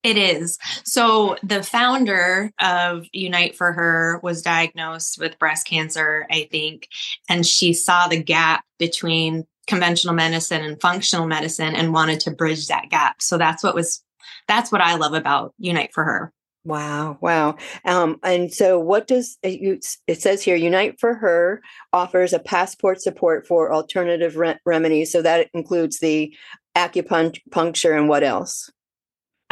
it 0.05 0.17
is. 0.17 0.59
So 0.83 1.35
the 1.41 1.63
founder 1.63 2.51
of 2.61 3.07
Unite 3.11 3.55
for 3.55 3.73
Her 3.73 4.19
was 4.21 4.43
diagnosed 4.43 5.17
with 5.19 5.39
breast 5.39 5.65
cancer, 5.65 6.27
I 6.29 6.47
think, 6.51 6.87
and 7.27 7.43
she 7.43 7.73
saw 7.73 8.07
the 8.07 8.21
gap 8.21 8.63
between 8.77 9.47
conventional 9.65 10.13
medicine 10.13 10.63
and 10.63 10.79
functional 10.79 11.25
medicine 11.25 11.73
and 11.73 11.91
wanted 11.91 12.19
to 12.19 12.29
bridge 12.29 12.67
that 12.67 12.91
gap. 12.91 13.19
So 13.19 13.39
that's 13.39 13.63
what 13.63 13.73
was 13.73 14.03
that's 14.47 14.71
what 14.71 14.81
I 14.81 14.95
love 14.95 15.13
about 15.13 15.55
Unite 15.57 15.91
for 15.91 16.03
Her. 16.03 16.31
Wow, 16.65 17.19
wow. 17.21 17.57
Um, 17.85 18.19
and 18.23 18.51
so, 18.51 18.79
what 18.79 19.05
does 19.05 19.37
it, 19.43 19.85
says 20.19 20.41
here? 20.41 20.55
Unite 20.55 20.99
for 20.99 21.13
Her 21.13 21.61
offers 21.93 22.33
a 22.33 22.39
passport 22.39 23.01
support 23.01 23.45
for 23.45 23.71
alternative 23.71 24.35
re- 24.35 24.57
remedies. 24.65 25.11
So 25.11 25.21
that 25.21 25.47
includes 25.53 25.99
the 25.99 26.35
acupuncture 26.75 27.95
and 27.95 28.09
what 28.09 28.23
else? 28.23 28.71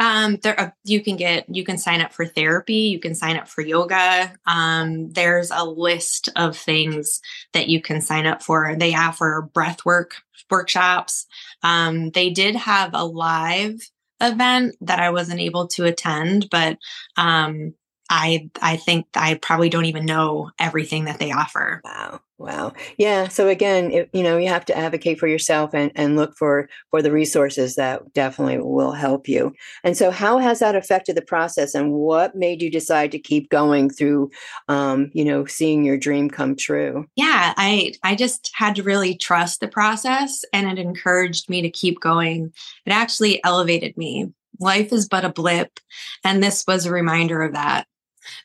Um, 0.00 0.38
there 0.42 0.60
uh, 0.60 0.70
you 0.82 1.04
can 1.04 1.14
get 1.14 1.44
you 1.48 1.62
can 1.64 1.78
sign 1.78 2.00
up 2.00 2.12
for 2.12 2.26
therapy, 2.26 2.74
you 2.74 2.98
can 2.98 3.14
sign 3.14 3.36
up 3.36 3.46
for 3.46 3.62
yoga. 3.62 4.32
Um, 4.44 5.10
there's 5.10 5.52
a 5.52 5.64
list 5.64 6.30
of 6.34 6.56
things 6.56 7.20
that 7.52 7.68
you 7.68 7.80
can 7.80 8.00
sign 8.00 8.26
up 8.26 8.42
for. 8.42 8.74
They 8.76 8.92
offer 8.96 9.48
breath 9.54 9.84
work 9.84 10.16
workshops. 10.50 11.26
Um, 11.62 12.10
they 12.10 12.30
did 12.30 12.56
have 12.56 12.90
a 12.92 13.04
live 13.04 13.78
event 14.24 14.76
that 14.80 15.00
I 15.00 15.10
wasn't 15.10 15.40
able 15.40 15.68
to 15.68 15.84
attend, 15.84 16.48
but 16.50 16.78
um, 17.16 17.74
I 18.14 18.48
I 18.62 18.76
think 18.76 19.06
I 19.14 19.34
probably 19.34 19.68
don't 19.68 19.86
even 19.86 20.06
know 20.06 20.50
everything 20.60 21.06
that 21.06 21.18
they 21.18 21.32
offer. 21.32 21.80
Wow. 21.84 22.20
Wow. 22.38 22.72
Yeah. 22.96 23.28
So 23.28 23.48
again, 23.48 23.90
it, 23.90 24.10
you 24.12 24.22
know, 24.22 24.36
you 24.36 24.48
have 24.48 24.64
to 24.66 24.76
advocate 24.76 25.18
for 25.18 25.26
yourself 25.26 25.72
and, 25.72 25.90
and 25.94 26.16
look 26.16 26.36
for 26.36 26.68
for 26.90 27.00
the 27.00 27.10
resources 27.10 27.76
that 27.76 28.12
definitely 28.12 28.58
will 28.58 28.92
help 28.92 29.28
you. 29.28 29.52
And 29.82 29.96
so, 29.96 30.10
how 30.10 30.38
has 30.38 30.58
that 30.60 30.76
affected 30.76 31.16
the 31.16 31.22
process, 31.22 31.74
and 31.74 31.92
what 31.92 32.34
made 32.36 32.60
you 32.62 32.70
decide 32.70 33.12
to 33.12 33.18
keep 33.18 33.50
going 33.50 33.88
through, 33.88 34.30
um, 34.68 35.10
you 35.12 35.24
know, 35.24 35.44
seeing 35.44 35.84
your 35.84 35.96
dream 35.96 36.28
come 36.28 36.56
true? 36.56 37.06
Yeah, 37.16 37.54
I 37.56 37.94
I 38.02 38.14
just 38.14 38.50
had 38.54 38.76
to 38.76 38.82
really 38.82 39.16
trust 39.16 39.60
the 39.60 39.68
process, 39.68 40.44
and 40.52 40.68
it 40.68 40.78
encouraged 40.78 41.48
me 41.48 41.62
to 41.62 41.70
keep 41.70 42.00
going. 42.00 42.52
It 42.84 42.92
actually 42.92 43.42
elevated 43.44 43.96
me. 43.96 44.32
Life 44.60 44.92
is 44.92 45.08
but 45.08 45.24
a 45.24 45.32
blip, 45.32 45.80
and 46.24 46.42
this 46.42 46.64
was 46.66 46.84
a 46.84 46.92
reminder 46.92 47.42
of 47.42 47.54
that 47.54 47.86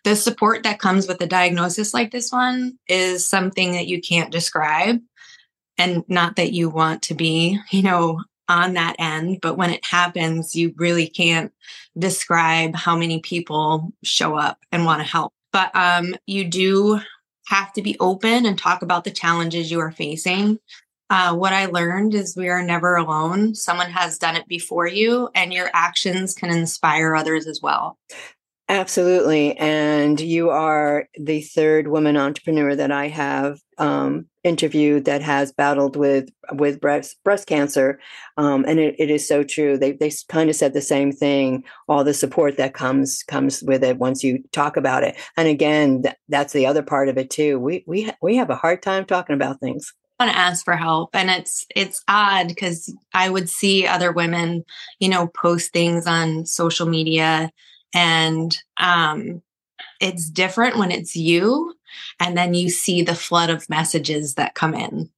the 0.03 0.15
support 0.15 0.63
that 0.63 0.79
comes 0.79 1.07
with 1.07 1.21
a 1.21 1.27
diagnosis 1.27 1.93
like 1.93 2.11
this 2.11 2.31
one 2.31 2.77
is 2.87 3.27
something 3.27 3.73
that 3.73 3.87
you 3.87 4.01
can't 4.01 4.31
describe. 4.31 4.99
And 5.77 6.03
not 6.09 6.35
that 6.35 6.51
you 6.51 6.69
want 6.69 7.03
to 7.03 7.13
be, 7.13 7.59
you 7.71 7.81
know, 7.81 8.21
on 8.47 8.73
that 8.73 8.95
end, 8.97 9.39
but 9.41 9.57
when 9.57 9.69
it 9.69 9.85
happens, 9.85 10.55
you 10.55 10.73
really 10.77 11.07
can't 11.07 11.53
describe 11.97 12.75
how 12.75 12.97
many 12.97 13.19
people 13.19 13.93
show 14.03 14.35
up 14.35 14.57
and 14.71 14.85
want 14.85 15.01
to 15.01 15.07
help. 15.07 15.31
But 15.53 15.75
um, 15.75 16.15
you 16.25 16.45
do 16.45 16.99
have 17.47 17.71
to 17.73 17.81
be 17.81 17.95
open 17.99 18.45
and 18.45 18.57
talk 18.57 18.81
about 18.81 19.03
the 19.03 19.11
challenges 19.11 19.71
you 19.71 19.79
are 19.79 19.91
facing. 19.91 20.59
Uh, 21.11 21.35
what 21.35 21.53
I 21.53 21.65
learned 21.65 22.13
is 22.13 22.35
we 22.35 22.49
are 22.49 22.61
never 22.61 22.95
alone. 22.95 23.55
Someone 23.55 23.89
has 23.89 24.19
done 24.19 24.35
it 24.35 24.47
before 24.47 24.87
you, 24.87 25.29
and 25.33 25.51
your 25.51 25.69
actions 25.73 26.35
can 26.35 26.51
inspire 26.51 27.15
others 27.15 27.47
as 27.47 27.59
well. 27.61 27.97
Absolutely. 28.69 29.57
And 29.57 30.21
you 30.21 30.51
are 30.51 31.07
the 31.19 31.41
third 31.41 31.87
woman 31.87 32.15
entrepreneur 32.15 32.75
that 32.75 32.91
I 32.91 33.07
have 33.07 33.59
um, 33.79 34.27
interviewed 34.43 35.05
that 35.05 35.23
has 35.23 35.51
battled 35.51 35.95
with 35.95 36.29
with 36.51 36.79
breast 36.79 37.17
breast 37.23 37.47
cancer. 37.47 37.99
Um, 38.37 38.65
and 38.67 38.79
it, 38.79 38.93
it 38.99 39.09
is 39.09 39.27
so 39.27 39.43
true. 39.43 39.75
They 39.75 39.93
they 39.93 40.11
kind 40.27 40.51
of 40.51 40.55
said 40.55 40.73
the 40.73 40.81
same 40.81 41.11
thing, 41.11 41.63
all 41.87 42.03
the 42.03 42.13
support 42.13 42.57
that 42.57 42.75
comes 42.75 43.23
comes 43.23 43.63
with 43.63 43.83
it 43.83 43.97
once 43.97 44.23
you 44.23 44.43
talk 44.51 44.77
about 44.77 45.03
it. 45.03 45.15
And 45.35 45.47
again, 45.47 46.03
th- 46.03 46.15
that's 46.27 46.53
the 46.53 46.67
other 46.67 46.83
part 46.83 47.09
of 47.09 47.17
it 47.17 47.31
too. 47.31 47.59
We 47.59 47.83
we 47.87 48.11
we 48.21 48.35
have 48.35 48.51
a 48.51 48.55
hard 48.55 48.83
time 48.83 49.05
talking 49.05 49.33
about 49.33 49.59
things. 49.59 49.91
I 50.19 50.25
want 50.25 50.35
to 50.35 50.39
ask 50.39 50.63
for 50.63 50.75
help 50.75 51.11
and 51.15 51.29
it's 51.29 51.65
it's 51.73 52.03
odd 52.09 52.49
because 52.49 52.93
i 53.13 53.29
would 53.29 53.49
see 53.49 53.87
other 53.87 54.11
women 54.11 54.65
you 54.99 55.07
know 55.07 55.27
post 55.27 55.71
things 55.71 56.05
on 56.07 56.45
social 56.45 56.87
media 56.87 57.49
and 57.93 58.57
um 58.77 59.41
it's 59.99 60.29
different 60.29 60.77
when 60.77 60.91
it's 60.91 61.15
you 61.15 61.73
and 62.19 62.37
then 62.37 62.53
you 62.53 62.69
see 62.69 63.01
the 63.01 63.15
flood 63.15 63.49
of 63.49 63.69
messages 63.69 64.35
that 64.35 64.55
come 64.55 64.73
in 64.73 65.09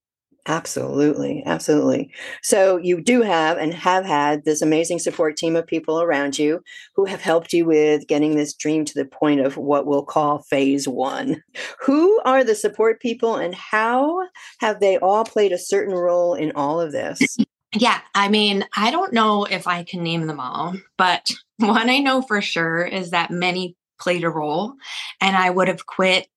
Absolutely, 0.48 1.44
absolutely. 1.46 2.12
So 2.42 2.78
you 2.78 3.00
do 3.00 3.22
have 3.22 3.60
and 3.60 3.76
have 3.76 4.06
had 4.06 4.44
this 4.44 4.64
amazing 4.64 4.98
support 4.98 5.38
team 5.38 5.56
of 5.56 5.68
people 5.68 6.02
around 6.02 6.40
you 6.40 6.64
who 6.96 7.06
have 7.06 7.22
helped 7.22 7.54
you 7.54 7.66
with 7.66 8.08
getting 8.08 8.36
this 8.36 8.56
dream 8.56 8.84
to 8.86 8.94
the 8.96 9.06
point 9.06 9.42
of 9.42 9.58
what 9.58 9.86
we'll 9.86 10.04
call 10.04 10.40
phase 10.50 10.88
1. 10.88 11.44
Who 11.82 12.20
are 12.26 12.44
the 12.44 12.56
support 12.56 13.00
people 13.00 13.36
and 13.36 13.54
how 13.54 14.28
have 14.60 14.80
they 14.80 14.98
all 14.98 15.26
played 15.26 15.52
a 15.52 15.60
certain 15.60 15.94
role 15.94 16.34
in 16.34 16.52
all 16.56 16.82
of 16.82 16.92
this? 16.92 17.38
Yeah, 17.74 18.00
I 18.14 18.28
mean, 18.28 18.66
I 18.76 18.92
don't 18.92 19.14
know 19.14 19.46
if 19.46 19.66
I 19.66 19.84
can 19.84 20.04
name 20.04 20.28
them 20.28 20.40
all, 20.40 20.76
but 20.98 21.32
one 21.58 21.90
I 21.90 22.00
know 22.00 22.22
for 22.22 22.42
sure 22.42 22.84
is 22.84 23.12
that 23.12 23.32
many 23.32 23.76
played 24.00 24.24
a 24.24 24.30
role 24.30 24.74
and 25.22 25.36
I 25.36 25.50
would 25.50 25.68
have 25.68 25.86
quit 25.86 26.28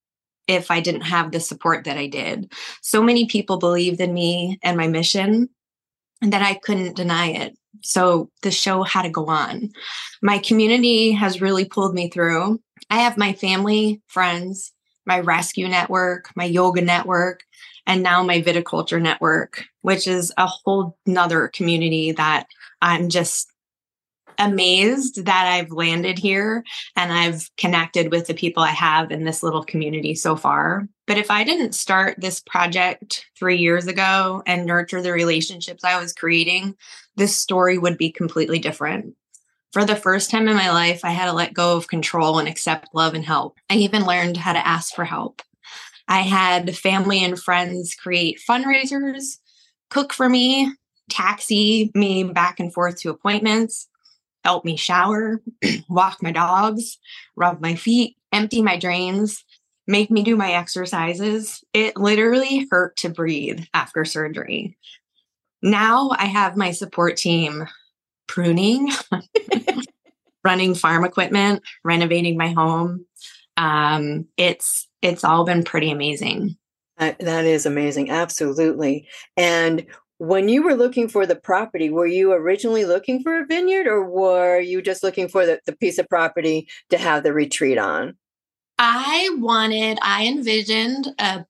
if 0.46 0.70
I 0.70 0.80
didn't 0.80 1.02
have 1.02 1.32
the 1.32 1.40
support 1.40 1.84
that 1.84 1.96
I 1.96 2.06
did. 2.06 2.52
So 2.82 3.02
many 3.02 3.26
people 3.26 3.56
believed 3.58 4.00
in 4.00 4.12
me 4.12 4.58
and 4.62 4.76
my 4.76 4.86
mission 4.86 5.48
and 6.20 6.32
that 6.32 6.42
I 6.42 6.54
couldn't 6.54 6.96
deny 6.96 7.28
it. 7.28 7.56
So 7.82 8.30
the 8.42 8.50
show 8.50 8.82
had 8.82 9.02
to 9.02 9.10
go 9.10 9.26
on. 9.26 9.70
My 10.22 10.38
community 10.38 11.12
has 11.12 11.40
really 11.40 11.64
pulled 11.64 11.94
me 11.94 12.10
through. 12.10 12.60
I 12.90 12.98
have 12.98 13.16
my 13.16 13.32
family, 13.32 14.02
friends, 14.06 14.72
my 15.06 15.20
rescue 15.20 15.68
network, 15.68 16.30
my 16.36 16.44
yoga 16.44 16.82
network, 16.82 17.40
and 17.86 18.02
now 18.02 18.22
my 18.22 18.40
viticulture 18.40 19.00
network, 19.00 19.64
which 19.82 20.06
is 20.06 20.32
a 20.36 20.46
whole 20.46 20.96
nother 21.06 21.48
community 21.48 22.12
that 22.12 22.46
I'm 22.80 23.08
just 23.08 23.50
amazed 24.38 25.26
that 25.26 25.46
I've 25.46 25.70
landed 25.70 26.18
here 26.18 26.64
and 26.96 27.12
I've 27.12 27.48
connected 27.56 28.10
with 28.10 28.26
the 28.26 28.34
people 28.34 28.62
I 28.62 28.70
have 28.70 29.10
in 29.10 29.24
this 29.24 29.42
little 29.42 29.64
community 29.64 30.14
so 30.14 30.36
far. 30.36 30.88
But 31.06 31.18
if 31.18 31.30
I 31.30 31.44
didn't 31.44 31.74
start 31.74 32.16
this 32.18 32.40
project 32.40 33.26
three 33.38 33.58
years 33.58 33.86
ago 33.86 34.42
and 34.46 34.66
nurture 34.66 35.02
the 35.02 35.12
relationships 35.12 35.84
I 35.84 36.00
was 36.00 36.12
creating, 36.12 36.74
this 37.16 37.36
story 37.36 37.78
would 37.78 37.98
be 37.98 38.10
completely 38.10 38.58
different. 38.58 39.14
For 39.72 39.84
the 39.84 39.96
first 39.96 40.30
time 40.30 40.48
in 40.48 40.56
my 40.56 40.70
life, 40.70 41.04
I 41.04 41.10
had 41.10 41.26
to 41.26 41.32
let 41.32 41.52
go 41.52 41.76
of 41.76 41.88
control 41.88 42.38
and 42.38 42.48
accept 42.48 42.94
love 42.94 43.14
and 43.14 43.24
help. 43.24 43.58
I 43.68 43.74
even 43.74 44.04
learned 44.04 44.36
how 44.36 44.52
to 44.52 44.66
ask 44.66 44.94
for 44.94 45.04
help. 45.04 45.42
I 46.08 46.20
had 46.20 46.76
family 46.76 47.22
and 47.24 47.40
friends 47.40 47.94
create 47.94 48.40
fundraisers, 48.48 49.38
cook 49.90 50.12
for 50.12 50.28
me, 50.28 50.72
taxi 51.10 51.90
me 51.94 52.24
back 52.24 52.60
and 52.60 52.72
forth 52.72 53.00
to 53.00 53.10
appointments 53.10 53.88
help 54.44 54.64
me 54.64 54.76
shower, 54.76 55.40
walk 55.88 56.22
my 56.22 56.30
dogs, 56.30 56.98
rub 57.34 57.60
my 57.60 57.74
feet, 57.74 58.16
empty 58.32 58.62
my 58.62 58.78
drains, 58.78 59.42
make 59.86 60.10
me 60.10 60.22
do 60.22 60.36
my 60.36 60.52
exercises. 60.52 61.64
It 61.72 61.96
literally 61.96 62.68
hurt 62.70 62.96
to 62.98 63.08
breathe 63.08 63.64
after 63.72 64.04
surgery. 64.04 64.76
Now 65.62 66.10
I 66.16 66.26
have 66.26 66.56
my 66.56 66.72
support 66.72 67.16
team 67.16 67.66
pruning, 68.26 68.90
running 70.44 70.74
farm 70.74 71.04
equipment, 71.04 71.62
renovating 71.82 72.36
my 72.36 72.50
home. 72.50 73.06
Um, 73.56 74.26
it's 74.36 74.88
it's 75.02 75.24
all 75.24 75.44
been 75.44 75.64
pretty 75.64 75.90
amazing. 75.90 76.56
that 76.98 77.44
is 77.44 77.66
amazing. 77.66 78.10
Absolutely. 78.10 79.08
And 79.36 79.86
when 80.18 80.48
you 80.48 80.62
were 80.62 80.74
looking 80.74 81.08
for 81.08 81.26
the 81.26 81.36
property, 81.36 81.90
were 81.90 82.06
you 82.06 82.32
originally 82.32 82.84
looking 82.84 83.22
for 83.22 83.40
a 83.40 83.46
vineyard 83.46 83.86
or 83.86 84.04
were 84.04 84.60
you 84.60 84.80
just 84.80 85.02
looking 85.02 85.28
for 85.28 85.44
the, 85.44 85.60
the 85.66 85.76
piece 85.76 85.98
of 85.98 86.08
property 86.08 86.68
to 86.90 86.98
have 86.98 87.22
the 87.22 87.32
retreat 87.32 87.78
on? 87.78 88.16
I 88.78 89.30
wanted, 89.38 89.98
I 90.02 90.26
envisioned 90.26 91.08
a 91.18 91.44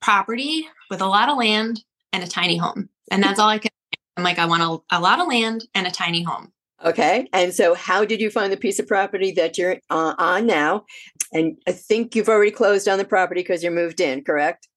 property 0.00 0.68
with 0.90 1.00
a 1.00 1.06
lot 1.06 1.28
of 1.28 1.38
land 1.38 1.82
and 2.12 2.22
a 2.22 2.26
tiny 2.26 2.56
home. 2.56 2.88
And 3.10 3.22
that's 3.22 3.38
all 3.38 3.48
I 3.48 3.58
could. 3.58 3.70
I'm 4.16 4.24
like, 4.24 4.38
I 4.38 4.46
want 4.46 4.62
a, 4.90 4.98
a 4.98 5.00
lot 5.00 5.20
of 5.20 5.28
land 5.28 5.66
and 5.74 5.86
a 5.86 5.90
tiny 5.90 6.22
home. 6.22 6.52
Okay. 6.84 7.28
And 7.32 7.52
so, 7.52 7.74
how 7.74 8.04
did 8.04 8.20
you 8.20 8.30
find 8.30 8.52
the 8.52 8.56
piece 8.56 8.78
of 8.78 8.86
property 8.86 9.32
that 9.32 9.58
you're 9.58 9.78
uh, 9.90 10.14
on 10.16 10.46
now? 10.46 10.84
And 11.32 11.58
I 11.66 11.72
think 11.72 12.14
you've 12.14 12.28
already 12.28 12.50
closed 12.50 12.88
on 12.88 12.98
the 12.98 13.04
property 13.04 13.40
because 13.40 13.62
you're 13.62 13.72
moved 13.72 14.00
in, 14.00 14.24
correct? 14.24 14.68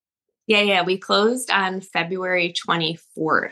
Yeah, 0.48 0.62
yeah. 0.62 0.84
We 0.84 0.98
closed 0.98 1.50
on 1.52 1.82
February 1.82 2.54
24th. 2.68 3.52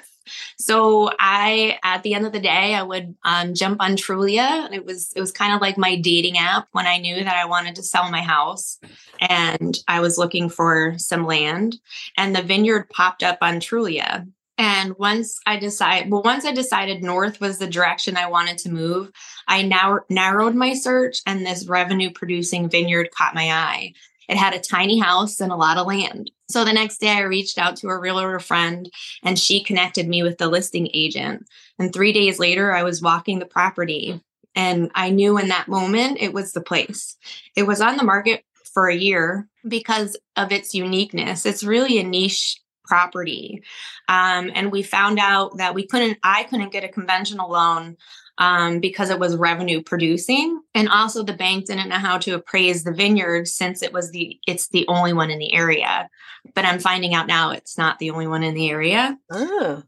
So 0.57 1.09
I, 1.19 1.79
at 1.83 2.03
the 2.03 2.13
end 2.13 2.25
of 2.25 2.33
the 2.33 2.39
day, 2.39 2.75
I 2.75 2.83
would 2.83 3.15
um, 3.23 3.53
jump 3.53 3.81
on 3.81 3.91
Trulia. 3.91 4.71
It 4.71 4.85
was 4.85 5.13
it 5.15 5.21
was 5.21 5.31
kind 5.31 5.53
of 5.53 5.61
like 5.61 5.77
my 5.77 5.95
dating 5.95 6.37
app 6.37 6.67
when 6.71 6.87
I 6.87 6.97
knew 6.97 7.23
that 7.23 7.35
I 7.35 7.45
wanted 7.45 7.75
to 7.75 7.83
sell 7.83 8.11
my 8.11 8.21
house, 8.21 8.79
and 9.21 9.77
I 9.87 10.01
was 10.01 10.17
looking 10.17 10.49
for 10.49 10.95
some 10.97 11.25
land, 11.25 11.79
and 12.17 12.35
the 12.35 12.41
vineyard 12.41 12.89
popped 12.89 13.23
up 13.23 13.37
on 13.41 13.55
Trulia. 13.55 14.27
And 14.59 14.93
once 14.97 15.39
I 15.45 15.57
decided, 15.57 16.11
well, 16.11 16.21
once 16.21 16.43
I 16.43 16.51
decided 16.51 17.01
north 17.01 17.39
was 17.39 17.59
the 17.59 17.67
direction 17.67 18.17
I 18.17 18.27
wanted 18.27 18.57
to 18.59 18.69
move, 18.69 19.09
I 19.47 19.61
now 19.61 20.01
narrowed 20.09 20.53
my 20.53 20.73
search, 20.73 21.19
and 21.25 21.45
this 21.45 21.65
revenue 21.65 22.11
producing 22.11 22.69
vineyard 22.69 23.09
caught 23.11 23.33
my 23.33 23.49
eye. 23.49 23.93
It 24.27 24.35
had 24.35 24.53
a 24.53 24.59
tiny 24.59 24.99
house 24.99 25.39
and 25.39 25.53
a 25.53 25.55
lot 25.55 25.77
of 25.77 25.87
land. 25.87 26.29
So 26.49 26.65
the 26.65 26.73
next 26.73 26.99
day, 26.99 27.07
I 27.07 27.21
reached 27.21 27.57
out 27.57 27.77
to 27.77 27.87
a 27.87 27.97
realtor 27.97 28.37
friend 28.39 28.91
and 29.23 29.39
she 29.39 29.63
connected 29.63 30.09
me 30.09 30.23
with 30.23 30.37
the 30.37 30.49
listing 30.49 30.89
agent. 30.93 31.47
And 31.79 31.93
three 31.93 32.11
days 32.11 32.37
later, 32.37 32.73
I 32.73 32.83
was 32.83 33.01
walking 33.01 33.39
the 33.39 33.45
property 33.45 34.21
and 34.55 34.91
I 34.93 35.09
knew 35.09 35.37
in 35.37 35.47
that 35.47 35.69
moment 35.69 36.17
it 36.19 36.33
was 36.33 36.51
the 36.51 36.61
place. 36.61 37.15
It 37.55 37.63
was 37.63 37.79
on 37.81 37.95
the 37.95 38.03
market 38.03 38.43
for 38.73 38.87
a 38.87 38.95
year 38.95 39.47
because 39.67 40.17
of 40.35 40.51
its 40.51 40.75
uniqueness. 40.75 41.45
It's 41.45 41.63
really 41.63 41.97
a 41.97 42.03
niche 42.03 42.59
property. 42.89 43.63
Um, 44.09 44.51
and 44.53 44.71
we 44.71 44.83
found 44.83 45.19
out 45.19 45.57
that 45.57 45.73
we 45.73 45.85
couldn't, 45.85 46.17
I 46.23 46.43
couldn't 46.43 46.73
get 46.73 46.83
a 46.83 46.89
conventional 46.89 47.49
loan 47.49 47.95
um, 48.39 48.79
because 48.79 49.09
it 49.09 49.19
was 49.19 49.35
revenue 49.35 49.83
producing 49.83 50.61
and 50.73 50.89
also 50.89 51.23
the 51.23 51.33
bank 51.33 51.65
didn't 51.65 51.89
know 51.89 51.95
how 51.95 52.17
to 52.17 52.31
appraise 52.31 52.83
the 52.83 52.93
vineyard 52.93 53.47
since 53.47 53.83
it 53.83 53.93
was 53.93 54.11
the 54.11 54.39
it's 54.47 54.69
the 54.69 54.85
only 54.87 55.13
one 55.13 55.29
in 55.29 55.39
the 55.39 55.53
area 55.53 56.09
but 56.55 56.63
i'm 56.63 56.79
finding 56.79 57.13
out 57.13 57.27
now 57.27 57.51
it's 57.51 57.77
not 57.77 57.99
the 57.99 58.09
only 58.09 58.27
one 58.27 58.43
in 58.43 58.55
the 58.55 58.69
area 58.69 59.17
oh. 59.29 59.83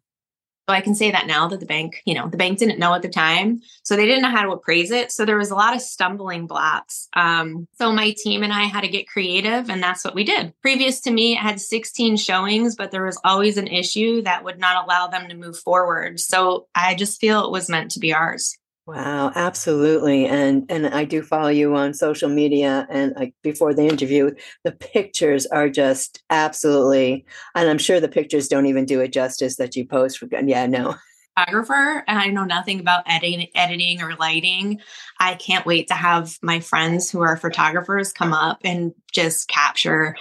So 0.71 0.75
I 0.75 0.79
can 0.79 0.95
say 0.95 1.11
that 1.11 1.27
now 1.27 1.49
that 1.49 1.59
the 1.59 1.65
bank, 1.65 2.01
you 2.05 2.13
know, 2.13 2.29
the 2.29 2.37
bank 2.37 2.57
didn't 2.57 2.79
know 2.79 2.93
at 2.93 3.01
the 3.01 3.09
time. 3.09 3.59
So 3.83 3.97
they 3.97 4.05
didn't 4.05 4.21
know 4.21 4.29
how 4.29 4.43
to 4.43 4.51
appraise 4.51 4.89
it. 4.89 5.11
So 5.11 5.25
there 5.25 5.37
was 5.37 5.51
a 5.51 5.55
lot 5.55 5.75
of 5.75 5.81
stumbling 5.81 6.47
blocks. 6.47 7.09
Um, 7.13 7.67
so 7.73 7.91
my 7.91 8.15
team 8.17 8.41
and 8.41 8.53
I 8.53 8.63
had 8.63 8.85
to 8.85 8.87
get 8.87 9.05
creative, 9.05 9.69
and 9.69 9.83
that's 9.83 10.05
what 10.05 10.15
we 10.15 10.23
did. 10.23 10.53
Previous 10.61 11.01
to 11.01 11.11
me, 11.11 11.35
I 11.35 11.41
had 11.41 11.59
16 11.59 12.15
showings, 12.15 12.77
but 12.77 12.89
there 12.89 13.03
was 13.03 13.19
always 13.25 13.57
an 13.57 13.67
issue 13.67 14.21
that 14.21 14.45
would 14.45 14.59
not 14.59 14.85
allow 14.85 15.07
them 15.07 15.27
to 15.27 15.35
move 15.35 15.59
forward. 15.59 16.21
So 16.21 16.67
I 16.73 16.95
just 16.95 17.19
feel 17.19 17.43
it 17.43 17.51
was 17.51 17.67
meant 17.67 17.91
to 17.91 17.99
be 17.99 18.13
ours. 18.13 18.57
Wow, 18.87 19.31
absolutely. 19.35 20.25
And 20.25 20.65
and 20.69 20.87
I 20.87 21.05
do 21.05 21.21
follow 21.21 21.49
you 21.49 21.75
on 21.75 21.93
social 21.93 22.29
media 22.29 22.87
and 22.89 23.13
like 23.15 23.35
before 23.43 23.75
the 23.75 23.85
interview, 23.85 24.31
the 24.63 24.71
pictures 24.71 25.45
are 25.45 25.69
just 25.69 26.23
absolutely 26.31 27.25
and 27.53 27.69
I'm 27.69 27.77
sure 27.77 27.99
the 27.99 28.07
pictures 28.07 28.47
don't 28.47 28.65
even 28.65 28.85
do 28.85 28.99
it 28.99 29.13
justice 29.13 29.57
that 29.57 29.75
you 29.75 29.85
post 29.85 30.17
for 30.17 30.27
yeah, 30.31 30.65
no. 30.65 30.95
Photographer 31.37 32.03
and 32.07 32.17
I 32.19 32.27
know 32.27 32.43
nothing 32.43 32.79
about 32.79 33.03
editing 33.05 33.47
editing 33.53 34.01
or 34.01 34.15
lighting. 34.15 34.81
I 35.19 35.35
can't 35.35 35.65
wait 35.65 35.87
to 35.89 35.93
have 35.93 36.37
my 36.41 36.59
friends 36.59 37.11
who 37.11 37.21
are 37.21 37.37
photographers 37.37 38.11
come 38.11 38.33
up 38.33 38.57
and 38.63 38.93
just 39.13 39.47
capture 39.47 40.15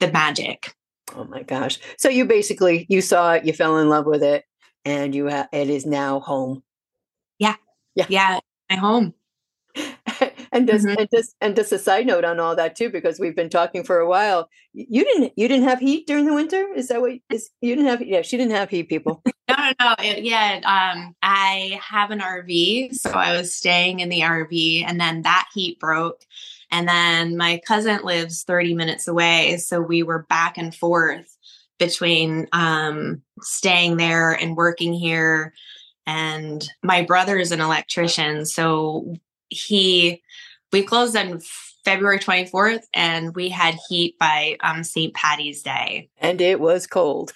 the 0.00 0.12
magic. 0.12 0.74
Oh 1.16 1.24
my 1.24 1.42
gosh. 1.42 1.80
So 1.98 2.10
you 2.10 2.26
basically 2.26 2.84
you 2.90 3.00
saw 3.00 3.32
it, 3.32 3.46
you 3.46 3.54
fell 3.54 3.78
in 3.78 3.88
love 3.88 4.04
with 4.04 4.22
it 4.22 4.44
and 4.84 5.14
you 5.14 5.30
ha- 5.30 5.48
it 5.50 5.70
is 5.70 5.86
now 5.86 6.20
home. 6.20 6.62
Yeah. 8.00 8.06
Yeah. 8.08 8.40
My 8.70 8.76
home. 8.76 9.14
and 10.52 10.66
just 10.66 10.84
mm-hmm. 10.84 10.98
and 10.98 11.08
just 11.12 11.36
and 11.40 11.56
just 11.56 11.72
a 11.72 11.78
side 11.78 12.06
note 12.06 12.24
on 12.24 12.40
all 12.40 12.56
that 12.56 12.76
too, 12.76 12.90
because 12.90 13.20
we've 13.20 13.36
been 13.36 13.48
talking 13.48 13.84
for 13.84 13.98
a 13.98 14.08
while. 14.08 14.48
You 14.72 15.04
didn't 15.04 15.32
you 15.36 15.48
didn't 15.48 15.68
have 15.68 15.78
heat 15.78 16.06
during 16.06 16.26
the 16.26 16.34
winter? 16.34 16.66
Is 16.74 16.88
that 16.88 17.00
what 17.00 17.12
is 17.30 17.50
you 17.60 17.74
didn't 17.74 17.90
have 17.90 18.02
yeah, 18.02 18.22
she 18.22 18.36
didn't 18.36 18.54
have 18.54 18.70
heat, 18.70 18.88
people. 18.88 19.22
no, 19.48 19.54
no, 19.56 19.72
no. 19.80 19.94
It, 19.98 20.24
yeah. 20.24 20.60
Um, 20.64 21.14
I 21.22 21.80
have 21.82 22.10
an 22.10 22.20
RV. 22.20 22.94
So 22.94 23.10
I 23.10 23.36
was 23.36 23.54
staying 23.54 24.00
in 24.00 24.08
the 24.08 24.20
RV 24.20 24.84
and 24.86 25.00
then 25.00 25.22
that 25.22 25.48
heat 25.54 25.78
broke. 25.78 26.24
And 26.72 26.88
then 26.88 27.36
my 27.36 27.60
cousin 27.66 28.00
lives 28.04 28.44
30 28.44 28.74
minutes 28.74 29.08
away. 29.08 29.56
So 29.56 29.80
we 29.80 30.02
were 30.02 30.24
back 30.28 30.56
and 30.56 30.74
forth 30.74 31.36
between 31.78 32.46
um 32.52 33.22
staying 33.40 33.96
there 33.96 34.32
and 34.32 34.56
working 34.56 34.92
here 34.92 35.54
and 36.10 36.68
my 36.82 37.02
brother 37.02 37.38
is 37.38 37.52
an 37.52 37.60
electrician 37.60 38.44
so 38.44 39.14
he 39.48 40.20
we 40.72 40.82
closed 40.82 41.16
on 41.16 41.40
february 41.84 42.18
24th 42.18 42.82
and 42.94 43.34
we 43.34 43.48
had 43.48 43.76
heat 43.88 44.18
by 44.18 44.56
um 44.60 44.82
st 44.82 45.14
patty's 45.14 45.62
day 45.62 46.08
and 46.18 46.40
it 46.40 46.58
was 46.60 46.86
cold 46.86 47.32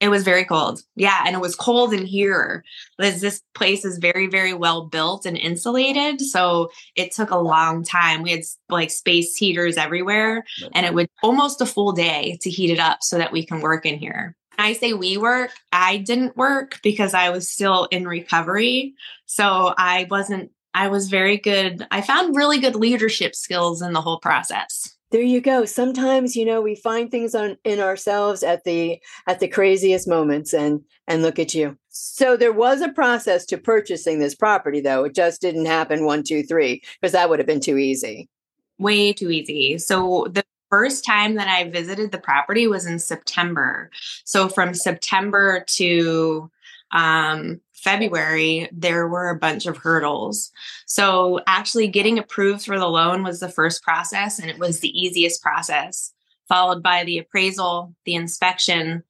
It 0.00 0.10
was 0.10 0.22
very 0.22 0.44
cold. 0.44 0.82
Yeah. 0.94 1.24
And 1.26 1.34
it 1.34 1.40
was 1.42 1.56
cold 1.56 1.92
in 1.92 2.06
here. 2.06 2.62
Because 2.96 3.20
this 3.20 3.42
place 3.54 3.84
is 3.84 3.98
very, 3.98 4.28
very 4.28 4.54
well 4.54 4.86
built 4.86 5.26
and 5.26 5.36
insulated. 5.36 6.20
So 6.20 6.70
it 6.94 7.10
took 7.10 7.30
a 7.32 7.44
long 7.54 7.82
time. 7.82 8.22
We 8.22 8.30
had 8.30 8.44
like 8.68 8.90
space 8.92 9.34
heaters 9.34 9.76
everywhere, 9.76 10.44
and 10.72 10.86
it 10.86 10.94
would 10.94 11.08
almost 11.20 11.60
a 11.60 11.66
full 11.66 11.92
day 11.92 12.38
to 12.42 12.48
heat 12.48 12.70
it 12.70 12.78
up 12.78 12.98
so 13.02 13.18
that 13.18 13.32
we 13.32 13.44
can 13.44 13.60
work 13.60 13.84
in 13.84 13.98
here. 13.98 14.36
I 14.58 14.72
say 14.72 14.92
we 14.92 15.16
work, 15.16 15.52
I 15.72 15.98
didn't 15.98 16.36
work 16.36 16.80
because 16.82 17.14
I 17.14 17.30
was 17.30 17.50
still 17.50 17.84
in 17.86 18.06
recovery. 18.06 18.94
So 19.26 19.74
I 19.78 20.06
wasn't, 20.10 20.50
I 20.74 20.88
was 20.88 21.08
very 21.08 21.38
good. 21.38 21.86
I 21.90 22.02
found 22.02 22.36
really 22.36 22.58
good 22.58 22.76
leadership 22.76 23.34
skills 23.34 23.80
in 23.80 23.92
the 23.92 24.00
whole 24.00 24.18
process. 24.18 24.94
There 25.10 25.22
you 25.22 25.40
go. 25.40 25.64
Sometimes 25.64 26.36
you 26.36 26.44
know 26.44 26.60
we 26.60 26.74
find 26.74 27.10
things 27.10 27.34
on 27.34 27.56
in 27.64 27.80
ourselves 27.80 28.42
at 28.42 28.64
the 28.64 29.00
at 29.26 29.40
the 29.40 29.48
craziest 29.48 30.06
moments 30.06 30.52
and 30.52 30.82
and 31.06 31.22
look 31.22 31.38
at 31.38 31.54
you. 31.54 31.78
So 31.88 32.36
there 32.36 32.52
was 32.52 32.82
a 32.82 32.92
process 32.92 33.46
to 33.46 33.56
purchasing 33.56 34.18
this 34.18 34.34
property 34.34 34.82
though. 34.82 35.04
It 35.04 35.14
just 35.14 35.40
didn't 35.40 35.64
happen 35.64 36.04
one 36.04 36.24
two 36.24 36.42
three 36.42 36.82
because 37.00 37.12
that 37.12 37.30
would 37.30 37.38
have 37.38 37.46
been 37.46 37.60
too 37.60 37.78
easy. 37.78 38.28
Way 38.78 39.14
too 39.14 39.30
easy. 39.30 39.78
So 39.78 40.26
the 40.30 40.44
first 40.70 41.04
time 41.04 41.34
that 41.34 41.48
i 41.48 41.68
visited 41.68 42.10
the 42.10 42.18
property 42.18 42.66
was 42.66 42.86
in 42.86 42.98
september 42.98 43.90
so 44.24 44.48
from 44.48 44.74
september 44.74 45.64
to 45.66 46.50
um 46.92 47.60
February, 47.78 48.68
there 48.72 49.06
were 49.06 49.28
a 49.28 49.38
bunch 49.38 49.66
of 49.66 49.76
hurdles. 49.76 50.50
So, 50.86 51.40
actually, 51.46 51.88
getting 51.88 52.18
approved 52.18 52.64
for 52.64 52.78
the 52.78 52.88
loan 52.88 53.22
was 53.22 53.40
the 53.40 53.48
first 53.48 53.82
process, 53.82 54.38
and 54.38 54.50
it 54.50 54.58
was 54.58 54.80
the 54.80 54.90
easiest 54.90 55.42
process, 55.42 56.12
followed 56.48 56.82
by 56.82 57.04
the 57.04 57.18
appraisal, 57.18 57.94
the 58.04 58.14
inspection, 58.14 59.04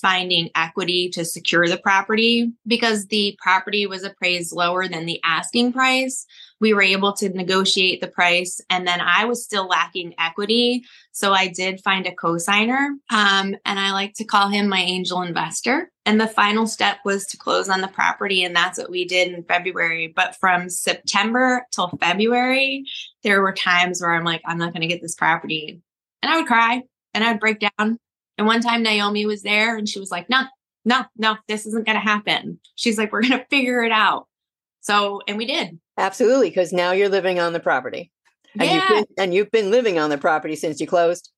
finding 0.00 0.50
equity 0.54 1.08
to 1.10 1.24
secure 1.24 1.66
the 1.66 1.76
property. 1.76 2.52
Because 2.66 3.06
the 3.06 3.36
property 3.42 3.86
was 3.86 4.04
appraised 4.04 4.52
lower 4.52 4.86
than 4.86 5.06
the 5.06 5.20
asking 5.24 5.72
price, 5.72 6.24
we 6.64 6.72
were 6.72 6.80
able 6.80 7.12
to 7.12 7.28
negotiate 7.28 8.00
the 8.00 8.08
price. 8.08 8.58
And 8.70 8.88
then 8.88 8.98
I 8.98 9.26
was 9.26 9.44
still 9.44 9.66
lacking 9.66 10.14
equity. 10.18 10.82
So 11.12 11.34
I 11.34 11.48
did 11.48 11.82
find 11.82 12.06
a 12.06 12.14
cosigner, 12.14 12.86
um, 13.10 13.54
and 13.66 13.78
I 13.78 13.92
like 13.92 14.14
to 14.14 14.24
call 14.24 14.48
him 14.48 14.66
my 14.66 14.80
angel 14.80 15.20
investor. 15.20 15.90
And 16.06 16.18
the 16.18 16.26
final 16.26 16.66
step 16.66 17.00
was 17.04 17.26
to 17.26 17.36
close 17.36 17.68
on 17.68 17.82
the 17.82 17.88
property. 17.88 18.44
And 18.44 18.56
that's 18.56 18.78
what 18.78 18.90
we 18.90 19.04
did 19.04 19.34
in 19.34 19.44
February. 19.44 20.10
But 20.16 20.36
from 20.36 20.70
September 20.70 21.66
till 21.70 21.88
February, 22.00 22.86
there 23.22 23.42
were 23.42 23.52
times 23.52 24.00
where 24.00 24.14
I'm 24.14 24.24
like, 24.24 24.40
I'm 24.46 24.56
not 24.56 24.72
going 24.72 24.80
to 24.80 24.88
get 24.88 25.02
this 25.02 25.14
property. 25.14 25.82
And 26.22 26.32
I 26.32 26.36
would 26.38 26.46
cry 26.46 26.82
and 27.12 27.22
I 27.22 27.32
would 27.32 27.40
break 27.40 27.58
down. 27.60 27.98
And 28.38 28.46
one 28.46 28.62
time 28.62 28.82
Naomi 28.82 29.26
was 29.26 29.42
there 29.42 29.76
and 29.76 29.86
she 29.86 30.00
was 30.00 30.10
like, 30.10 30.30
no, 30.30 30.44
no, 30.86 31.04
no, 31.18 31.36
this 31.46 31.66
isn't 31.66 31.84
going 31.84 31.96
to 31.96 32.00
happen. 32.00 32.58
She's 32.74 32.96
like, 32.96 33.12
we're 33.12 33.20
going 33.20 33.38
to 33.38 33.46
figure 33.50 33.82
it 33.82 33.92
out. 33.92 34.28
So, 34.84 35.22
and 35.26 35.38
we 35.38 35.46
did. 35.46 35.78
Absolutely. 35.96 36.50
Because 36.50 36.72
now 36.72 36.92
you're 36.92 37.08
living 37.08 37.40
on 37.40 37.54
the 37.54 37.60
property. 37.60 38.10
And, 38.58 38.68
yeah. 38.68 38.74
you've 38.74 38.88
been, 38.88 39.06
and 39.18 39.34
you've 39.34 39.50
been 39.50 39.70
living 39.70 39.98
on 39.98 40.10
the 40.10 40.18
property 40.18 40.56
since 40.56 40.80
you 40.80 40.86
closed? 40.86 41.30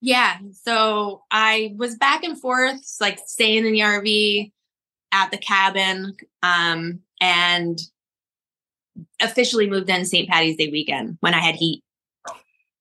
Yeah. 0.00 0.38
So 0.64 1.22
I 1.30 1.74
was 1.76 1.96
back 1.96 2.24
and 2.24 2.40
forth, 2.40 2.80
like 2.98 3.20
staying 3.26 3.66
in 3.66 3.72
the 3.72 3.80
RV 3.80 4.52
at 5.12 5.30
the 5.30 5.36
cabin, 5.36 6.16
um, 6.42 7.00
and 7.20 7.78
officially 9.20 9.68
moved 9.68 9.90
in 9.90 10.04
St. 10.06 10.28
Patty's 10.28 10.56
Day 10.56 10.70
weekend 10.70 11.18
when 11.20 11.34
I 11.34 11.40
had 11.40 11.54
heat. 11.54 11.84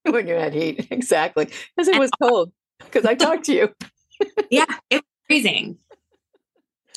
When 0.04 0.28
you 0.28 0.34
had 0.34 0.56
heat, 0.56 0.88
exactly. 0.92 1.50
Because 1.76 1.88
it 1.88 2.00
was 2.00 2.10
cold. 2.20 2.52
Because 2.80 3.06
I 3.06 3.14
talked 3.16 3.44
to 3.46 3.54
you. 3.54 3.70
yeah, 4.50 4.66
it 4.90 4.96
was 4.96 5.04
freezing. 5.28 5.78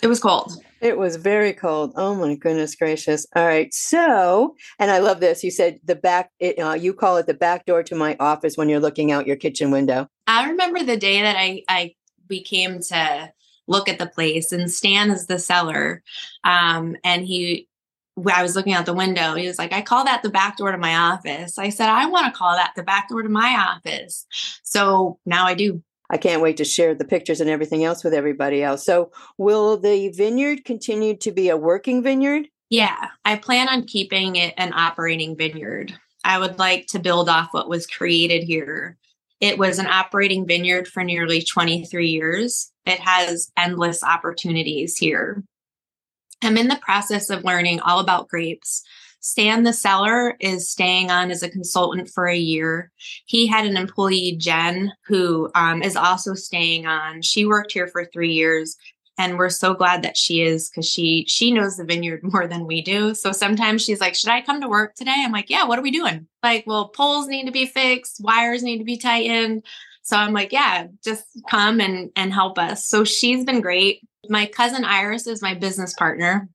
It 0.05 0.09
was 0.09 0.21
cold. 0.21 0.63
It 0.83 0.99
was 0.99 1.17
very 1.17 1.55
cold. 1.55 1.95
Oh 1.97 2.15
my 2.15 2.35
goodness 2.35 2.77
gracious! 2.77 3.27
All 3.35 3.47
right, 3.47 3.73
so 3.73 4.55
and 4.79 4.91
I 4.91 4.99
love 4.99 5.19
this. 5.19 5.43
You 5.43 5.51
said 5.51 5.81
the 5.83 5.95
back. 5.95 6.31
It, 6.39 6.59
uh, 6.59 6.75
you 6.75 6.93
call 6.93 7.17
it 7.17 7.27
the 7.27 7.33
back 7.33 7.65
door 7.65 7.83
to 7.85 7.95
my 7.95 8.15
office 8.21 8.59
when 8.59 8.69
you're 8.69 8.81
looking 8.81 9.13
out 9.13 9.27
your 9.27 9.37
kitchen 9.37 9.71
window. 9.71 10.09
I 10.27 10.51
remember 10.51 10.83
the 10.83 10.99
day 10.99 11.23
that 11.23 11.37
I 11.39 11.63
I 11.71 11.95
we 12.29 12.43
came 12.43 12.81
to 12.81 13.33
look 13.67 13.89
at 13.89 13.99
the 13.99 14.07
place, 14.07 14.53
and 14.53 14.71
Stan 14.71 15.11
is 15.11 15.27
the 15.27 15.39
seller, 15.39 16.03
um, 16.45 16.97
and 17.03 17.25
he. 17.25 17.67
I 18.29 18.43
was 18.43 18.55
looking 18.55 18.75
out 18.75 18.85
the 18.85 18.93
window. 18.93 19.35
He 19.35 19.47
was 19.47 19.59
like, 19.59 19.73
I 19.73 19.81
call 19.81 20.05
that 20.05 20.23
the 20.23 20.29
back 20.29 20.59
door 20.59 20.71
to 20.71 20.79
my 20.79 20.95
office. 20.95 21.59
I 21.59 21.71
said, 21.71 21.89
I 21.89 22.07
want 22.07 22.27
to 22.27 22.39
call 22.39 22.55
that 22.55 22.75
the 22.77 22.85
back 22.85 23.09
door 23.09 23.23
to 23.23 23.29
my 23.29 23.75
office. 23.75 24.27
So 24.63 25.19
now 25.25 25.47
I 25.47 25.55
do. 25.55 25.83
I 26.11 26.17
can't 26.17 26.43
wait 26.43 26.59
to 26.59 26.65
share 26.65 26.95
the 26.95 27.05
pictures 27.05 27.41
and 27.41 27.51
everything 27.51 27.85
else 27.85 28.05
with 28.05 28.15
everybody 28.15 28.63
else. 28.63 28.85
So, 28.85 29.11
will 29.39 29.77
the 29.77 30.09
vineyard 30.11 30.65
continue 30.65 31.17
to 31.19 31.33
be 31.33 31.49
a 31.49 31.57
working 31.57 32.03
vineyard? 32.03 32.49
Yeah, 32.71 33.09
I 33.25 33.37
plan 33.37 33.69
on 33.69 33.85
keeping 33.85 34.37
it 34.37 34.55
an 34.57 34.73
operating 34.75 35.37
vineyard. 35.37 35.99
I 36.25 36.39
would 36.39 36.59
like 36.59 36.87
to 36.89 36.99
build 36.99 37.29
off 37.29 37.49
what 37.53 37.69
was 37.69 37.87
created 37.87 38.45
here. 38.45 38.97
It 39.41 39.59
was 39.59 39.79
an 39.79 39.87
operating 39.87 40.47
vineyard 40.47 40.89
for 40.89 41.05
nearly 41.05 41.43
23 41.43 42.09
years. 42.09 42.73
It 42.87 43.01
has 43.01 43.51
endless 43.57 44.03
opportunities 44.03 44.97
here. 44.97 45.45
I'm 46.43 46.57
in 46.57 46.69
the 46.69 46.81
process 46.83 47.31
of 47.31 47.45
learning 47.45 47.81
all 47.81 48.01
about 48.01 48.29
grapes 48.29 48.83
Stan 49.25 49.63
the 49.63 49.73
seller 49.73 50.37
is 50.39 50.69
staying 50.69 51.11
on 51.11 51.31
as 51.31 51.43
a 51.43 51.49
consultant 51.49 52.11
for 52.11 52.27
a 52.27 52.37
year. 52.37 52.93
He 53.25 53.47
had 53.47 53.65
an 53.65 53.75
employee, 53.75 54.37
Jen, 54.39 54.93
who 55.07 55.51
um, 55.55 55.83
is 55.83 55.97
also 55.97 56.35
staying 56.35 56.87
on. 56.87 57.23
She 57.23 57.47
worked 57.47 57.73
here 57.73 57.87
for 57.87 58.05
three 58.05 58.35
years 58.35 58.77
and 59.17 59.39
we're 59.39 59.49
so 59.49 59.73
glad 59.73 60.03
that 60.03 60.19
she 60.19 60.43
is 60.43 60.69
because 60.69 60.87
she 60.87 61.25
she 61.27 61.51
knows 61.53 61.79
the 61.79 61.87
vineyard 61.87 62.21
more 62.35 62.47
than 62.47 62.67
we 62.67 62.83
do. 62.83 63.15
So 63.15 63.33
sometimes 63.33 63.83
she's 63.83 63.99
like 63.99 64.15
should 64.15 64.29
i 64.29 64.43
come 64.43 64.61
to 64.61 64.69
work 64.69 64.95
today? 64.95 65.15
I'm 65.17 65.33
like 65.33 65.49
yeah 65.49 65.65
what 65.65 65.79
are 65.79 65.83
we 65.83 65.91
doing? 65.91 66.27
Like 66.43 66.65
well 66.67 66.89
poles 66.89 67.27
need 67.27 67.47
to 67.47 67.53
be 67.53 67.65
fixed 67.65 68.21
wires 68.23 68.63
need 68.63 68.79
to 68.79 68.85
be 68.85 68.99
tightened. 68.99 69.65
So 70.03 70.19
i'm 70.19 70.35
like 70.35 70.53
yeah 70.53 70.89
just 71.03 71.25
come 71.49 71.81
and 71.81 72.11
and 72.15 72.31
help 72.31 72.59
us. 72.59 72.85
So 72.85 73.05
she's 73.05 73.47
been 73.47 73.63
great. 73.63 74.03
My 74.29 74.45
cousin 74.45 74.85
iris 74.85 75.27
is 75.27 75.41
my 75.41 75.55
business 75.55 75.95
partner 75.95 76.51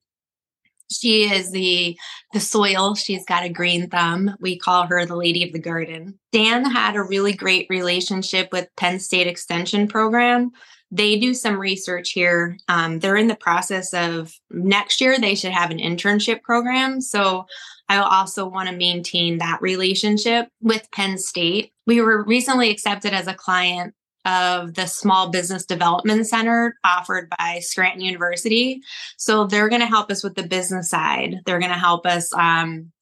she 0.90 1.30
is 1.30 1.50
the 1.50 1.98
the 2.32 2.40
soil. 2.40 2.94
She's 2.94 3.24
got 3.24 3.44
a 3.44 3.48
green 3.48 3.88
thumb. 3.88 4.36
We 4.40 4.58
call 4.58 4.86
her 4.86 5.04
the 5.06 5.16
lady 5.16 5.44
of 5.44 5.52
the 5.52 5.58
garden. 5.58 6.18
Dan 6.32 6.64
had 6.64 6.96
a 6.96 7.02
really 7.02 7.32
great 7.32 7.66
relationship 7.70 8.48
with 8.52 8.68
Penn 8.76 9.00
State 9.00 9.26
Extension 9.26 9.88
Program. 9.88 10.50
They 10.92 11.18
do 11.18 11.34
some 11.34 11.58
research 11.58 12.10
here. 12.10 12.56
Um, 12.68 12.98
they're 12.98 13.16
in 13.16 13.28
the 13.28 13.36
process 13.36 13.94
of 13.94 14.32
next 14.50 15.00
year. 15.00 15.18
They 15.18 15.36
should 15.36 15.52
have 15.52 15.70
an 15.70 15.78
internship 15.78 16.42
program. 16.42 17.00
So 17.00 17.46
I 17.88 17.98
also 17.98 18.48
want 18.48 18.68
to 18.68 18.76
maintain 18.76 19.38
that 19.38 19.62
relationship 19.62 20.48
with 20.60 20.90
Penn 20.92 21.16
State. 21.16 21.72
We 21.86 22.00
were 22.00 22.24
recently 22.24 22.70
accepted 22.70 23.12
as 23.12 23.28
a 23.28 23.34
client 23.34 23.94
of 24.24 24.74
the 24.74 24.86
Small 24.86 25.30
Business 25.30 25.64
Development 25.64 26.26
Center 26.26 26.76
offered 26.84 27.32
by 27.38 27.60
Scranton 27.60 28.02
University. 28.02 28.80
So 29.16 29.46
they're 29.46 29.68
going 29.68 29.80
to 29.80 29.86
help 29.86 30.10
us 30.10 30.22
with 30.22 30.34
the 30.34 30.42
business 30.42 30.90
side. 30.90 31.36
They're 31.46 31.58
going 31.58 31.72
to 31.72 31.78
help 31.78 32.06
us 32.06 32.32
um, 32.34 32.92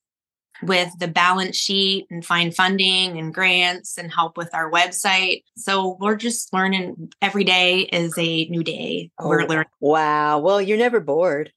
with 0.62 0.90
the 0.98 1.08
balance 1.08 1.56
sheet 1.56 2.06
and 2.10 2.24
find 2.24 2.54
funding 2.54 3.18
and 3.18 3.32
grants 3.32 3.98
and 3.98 4.12
help 4.12 4.36
with 4.36 4.54
our 4.54 4.70
website. 4.70 5.42
So 5.56 5.96
we're 6.00 6.16
just 6.16 6.52
learning 6.52 7.12
every 7.22 7.44
day 7.44 7.80
is 7.80 8.14
a 8.18 8.46
new 8.46 8.64
day. 8.64 9.10
Oh, 9.18 9.28
we're 9.28 9.46
learning. 9.46 9.68
Wow. 9.80 10.38
Well, 10.38 10.60
you're 10.60 10.78
never 10.78 11.00
bored. 11.00 11.52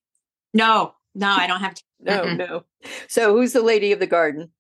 No, 0.54 0.94
no, 1.16 1.30
I 1.30 1.48
don't 1.48 1.62
have 1.62 1.74
to. 1.76 1.84
no, 2.00 2.34
no. 2.34 2.66
So 3.08 3.36
who's 3.36 3.54
the 3.54 3.62
lady 3.62 3.92
of 3.92 4.00
the 4.00 4.08
garden? 4.08 4.52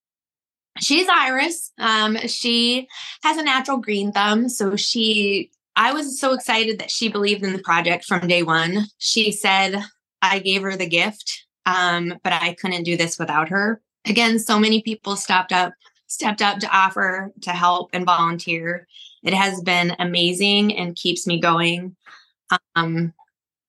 She's 0.79 1.07
Iris. 1.10 1.71
Um, 1.77 2.17
she 2.27 2.88
has 3.23 3.38
a 3.38 3.43
natural 3.43 3.77
green 3.77 4.12
thumb. 4.12 4.49
So 4.49 4.75
she, 4.75 5.51
I 5.75 5.93
was 5.93 6.19
so 6.19 6.34
excited 6.34 6.79
that 6.79 6.91
she 6.91 7.10
believed 7.10 7.43
in 7.43 7.53
the 7.53 7.60
project 7.60 8.05
from 8.05 8.27
day 8.27 8.43
one. 8.43 8.86
She 8.97 9.31
said, 9.31 9.84
I 10.21 10.39
gave 10.39 10.62
her 10.62 10.75
the 10.75 10.88
gift, 10.88 11.45
um, 11.65 12.15
but 12.23 12.34
I 12.34 12.53
couldn't 12.53 12.84
do 12.84 12.97
this 12.97 13.17
without 13.17 13.49
her. 13.49 13.81
Again, 14.05 14.39
so 14.39 14.60
many 14.60 14.81
people 14.81 15.15
stopped 15.15 15.51
up, 15.51 15.73
stepped 16.07 16.41
up 16.41 16.60
to 16.60 16.75
offer 16.75 17.31
to 17.41 17.51
help 17.51 17.89
and 17.93 18.05
volunteer. 18.05 18.88
It 19.23 19.34
has 19.34 19.62
been 19.62 19.95
amazing 19.99 20.75
and 20.75 20.95
keeps 20.95 21.27
me 21.27 21.39
going. 21.39 21.95
Um, 22.75 23.13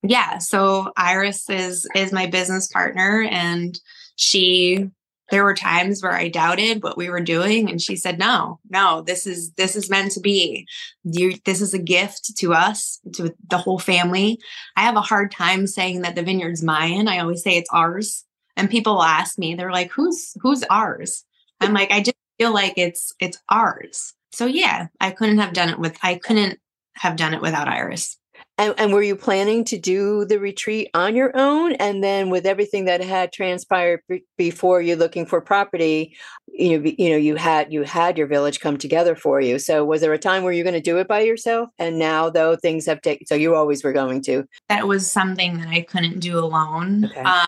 yeah, 0.02 0.38
so 0.38 0.92
Iris 0.96 1.48
is 1.48 1.86
is 1.94 2.12
my 2.12 2.26
business 2.26 2.66
partner 2.66 3.22
and 3.30 3.78
she 4.16 4.90
there 5.32 5.44
were 5.44 5.54
times 5.54 6.02
where 6.02 6.12
I 6.12 6.28
doubted 6.28 6.82
what 6.82 6.98
we 6.98 7.08
were 7.08 7.22
doing 7.22 7.70
and 7.70 7.80
she 7.80 7.96
said 7.96 8.18
no 8.18 8.60
no 8.68 9.00
this 9.00 9.26
is 9.26 9.50
this 9.52 9.74
is 9.74 9.88
meant 9.88 10.12
to 10.12 10.20
be. 10.20 10.68
You 11.04 11.34
this 11.46 11.62
is 11.62 11.72
a 11.72 11.78
gift 11.78 12.36
to 12.36 12.52
us 12.52 13.00
to 13.14 13.34
the 13.48 13.56
whole 13.56 13.78
family. 13.78 14.38
I 14.76 14.82
have 14.82 14.96
a 14.96 15.00
hard 15.00 15.32
time 15.32 15.66
saying 15.66 16.02
that 16.02 16.14
the 16.14 16.22
vineyard's 16.22 16.62
mine. 16.62 17.08
I 17.08 17.18
always 17.18 17.42
say 17.42 17.56
it's 17.56 17.70
ours. 17.72 18.24
And 18.56 18.68
people 18.68 19.02
ask 19.02 19.38
me 19.38 19.54
they're 19.54 19.72
like 19.72 19.90
who's 19.90 20.34
who's 20.42 20.62
ours? 20.68 21.24
I'm 21.60 21.72
like 21.72 21.90
I 21.90 22.00
just 22.00 22.16
feel 22.38 22.52
like 22.52 22.74
it's 22.76 23.14
it's 23.18 23.38
ours. 23.48 24.12
So 24.32 24.44
yeah 24.44 24.88
I 25.00 25.12
couldn't 25.12 25.38
have 25.38 25.54
done 25.54 25.70
it 25.70 25.78
with 25.78 25.96
I 26.02 26.16
couldn't 26.16 26.60
have 26.96 27.16
done 27.16 27.32
it 27.32 27.40
without 27.40 27.68
Iris 27.68 28.18
And, 28.58 28.74
and 28.76 28.92
were 28.92 29.02
you 29.02 29.16
planning 29.16 29.64
to 29.64 29.78
do 29.78 30.24
the 30.26 30.38
retreat 30.38 30.90
on 30.94 31.16
your 31.16 31.32
own? 31.34 31.72
And 31.72 32.04
then 32.04 32.28
with 32.28 32.44
everything 32.44 32.84
that 32.84 33.00
had 33.00 33.32
transpired 33.32 34.00
b- 34.08 34.24
before 34.36 34.82
you 34.82 34.94
looking 34.94 35.24
for 35.24 35.40
property, 35.40 36.16
you 36.46 36.78
know, 36.78 36.92
you 36.98 37.10
know, 37.10 37.16
you 37.16 37.36
had 37.36 37.72
you 37.72 37.82
had 37.82 38.18
your 38.18 38.26
village 38.26 38.60
come 38.60 38.76
together 38.76 39.16
for 39.16 39.40
you. 39.40 39.58
So 39.58 39.84
was 39.84 40.02
there 40.02 40.12
a 40.12 40.18
time 40.18 40.42
where 40.42 40.52
you're 40.52 40.64
going 40.64 40.74
to 40.74 40.80
do 40.80 40.98
it 40.98 41.08
by 41.08 41.20
yourself? 41.20 41.70
And 41.78 41.98
now 41.98 42.28
though 42.28 42.56
things 42.56 42.84
have 42.86 43.00
taken, 43.00 43.26
so 43.26 43.34
you 43.34 43.54
always 43.54 43.82
were 43.82 43.92
going 43.92 44.22
to. 44.24 44.44
That 44.68 44.86
was 44.86 45.10
something 45.10 45.58
that 45.58 45.68
I 45.68 45.80
couldn't 45.80 46.20
do 46.20 46.38
alone. 46.38 47.06
Okay. 47.06 47.20
Um, 47.20 47.46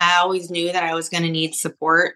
I 0.00 0.16
always 0.18 0.50
knew 0.50 0.70
that 0.72 0.84
I 0.84 0.94
was 0.94 1.08
going 1.08 1.24
to 1.24 1.30
need 1.30 1.54
support. 1.54 2.14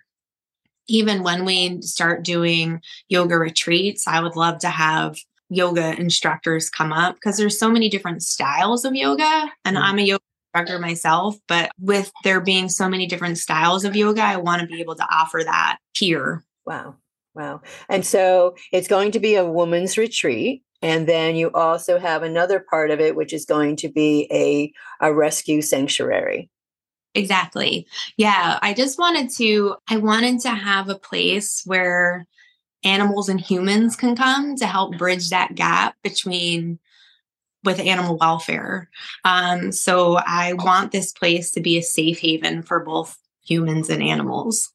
Even 0.86 1.22
when 1.22 1.44
we 1.44 1.82
start 1.82 2.22
doing 2.22 2.80
yoga 3.08 3.36
retreats, 3.36 4.06
I 4.06 4.20
would 4.20 4.36
love 4.36 4.58
to 4.60 4.68
have 4.68 5.16
yoga 5.50 5.98
instructors 5.98 6.68
come 6.70 6.92
up 6.92 7.14
because 7.14 7.36
there's 7.36 7.58
so 7.58 7.70
many 7.70 7.88
different 7.88 8.22
styles 8.22 8.84
of 8.84 8.94
yoga 8.94 9.50
and 9.64 9.76
mm-hmm. 9.76 9.84
I'm 9.84 9.98
a 9.98 10.02
yoga 10.02 10.22
instructor 10.54 10.78
myself 10.78 11.36
but 11.46 11.70
with 11.80 12.12
there 12.24 12.40
being 12.40 12.68
so 12.68 12.88
many 12.88 13.06
different 13.06 13.38
styles 13.38 13.84
of 13.84 13.96
yoga 13.96 14.22
I 14.22 14.36
want 14.36 14.60
to 14.60 14.66
be 14.66 14.80
able 14.80 14.96
to 14.96 15.06
offer 15.10 15.42
that 15.44 15.78
here. 15.94 16.44
Wow 16.66 16.96
wow. 17.34 17.60
And 17.88 18.04
so 18.04 18.56
it's 18.72 18.88
going 18.88 19.12
to 19.12 19.20
be 19.20 19.36
a 19.36 19.44
woman's 19.44 19.96
retreat 19.96 20.62
and 20.82 21.08
then 21.08 21.34
you 21.34 21.50
also 21.52 21.98
have 21.98 22.22
another 22.22 22.60
part 22.60 22.90
of 22.90 23.00
it 23.00 23.16
which 23.16 23.32
is 23.32 23.44
going 23.44 23.76
to 23.76 23.88
be 23.88 24.28
a 24.30 24.72
a 25.04 25.14
rescue 25.14 25.62
sanctuary. 25.62 26.50
Exactly. 27.14 27.86
Yeah 28.18 28.58
I 28.60 28.74
just 28.74 28.98
wanted 28.98 29.30
to 29.36 29.76
I 29.88 29.96
wanted 29.96 30.40
to 30.40 30.50
have 30.50 30.90
a 30.90 30.98
place 30.98 31.62
where 31.64 32.26
animals 32.84 33.28
and 33.28 33.40
humans 33.40 33.96
can 33.96 34.16
come 34.16 34.56
to 34.56 34.66
help 34.66 34.96
bridge 34.98 35.30
that 35.30 35.54
gap 35.54 35.96
between 36.02 36.78
with 37.64 37.80
animal 37.80 38.16
welfare. 38.16 38.88
Um, 39.24 39.72
so 39.72 40.16
I 40.16 40.52
want 40.54 40.92
this 40.92 41.12
place 41.12 41.50
to 41.52 41.60
be 41.60 41.76
a 41.76 41.82
safe 41.82 42.20
haven 42.20 42.62
for 42.62 42.80
both 42.80 43.18
humans 43.44 43.90
and 43.90 44.02
animals. 44.02 44.72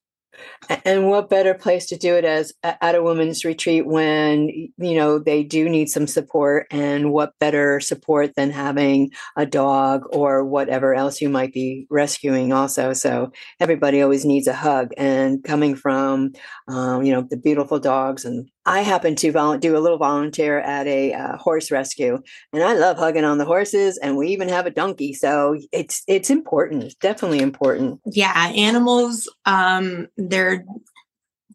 And 0.86 1.10
what 1.10 1.30
better 1.30 1.54
place 1.54 1.86
to 1.88 1.98
do 1.98 2.15
it 2.15 2.26
as 2.26 2.54
at 2.63 2.96
a 2.96 3.04
women's 3.04 3.46
retreat 3.46 3.86
when 3.86 4.50
you 4.78 4.96
know 4.96 5.19
they 5.19 5.43
do 5.43 5.69
need 5.69 5.89
some 5.89 6.08
support? 6.08 6.67
And 6.72 7.12
what 7.12 7.38
better 7.39 7.80
support 7.80 8.36
than 8.36 8.52
having 8.52 9.12
a 9.38 9.46
dog 9.46 10.04
or 10.12 10.46
whatever 10.46 10.93
else 10.93 11.22
you 11.22 11.30
might 11.30 11.54
be 11.54 11.88
rescuing 11.89 12.54
also? 12.54 12.93
So 12.93 13.32
everybody 13.60 14.02
always 14.02 14.26
needs 14.26 14.48
a 14.48 14.54
hug 14.54 14.91
and 14.98 15.43
coming 15.43 15.76
from 15.76 16.34
um, 16.67 17.04
you 17.04 17.12
know 17.13 17.26
the 17.30 17.38
beautiful 17.38 17.80
dogs 17.80 18.26
and 18.26 18.50
I 18.65 18.82
happen 18.82 19.15
to 19.15 19.32
vol- 19.32 19.58
do 19.58 19.76
a 19.76 19.80
little 19.80 19.97
volunteer 19.97 20.60
at 20.60 20.88
a 20.88 21.13
uh, 21.13 21.38
horse 21.38 21.69
rescue, 21.69 22.21
and 22.54 22.63
I 22.63 22.73
love 22.73 22.97
hugging 22.97 23.26
on 23.26 23.38
the 23.38 23.45
horses. 23.45 23.97
And 23.97 24.17
we 24.17 24.30
even 24.30 24.49
have 24.49 24.65
a 24.65 24.71
donkey, 24.71 25.13
so 25.13 25.58
it's 25.71 26.04
it's 26.08 26.30
important. 26.30 26.84
It's 26.84 26.95
definitely 26.95 27.41
important. 27.41 27.99
Yeah, 28.06 28.52
animals, 28.56 29.30
um, 29.45 30.08
they're 30.17 30.65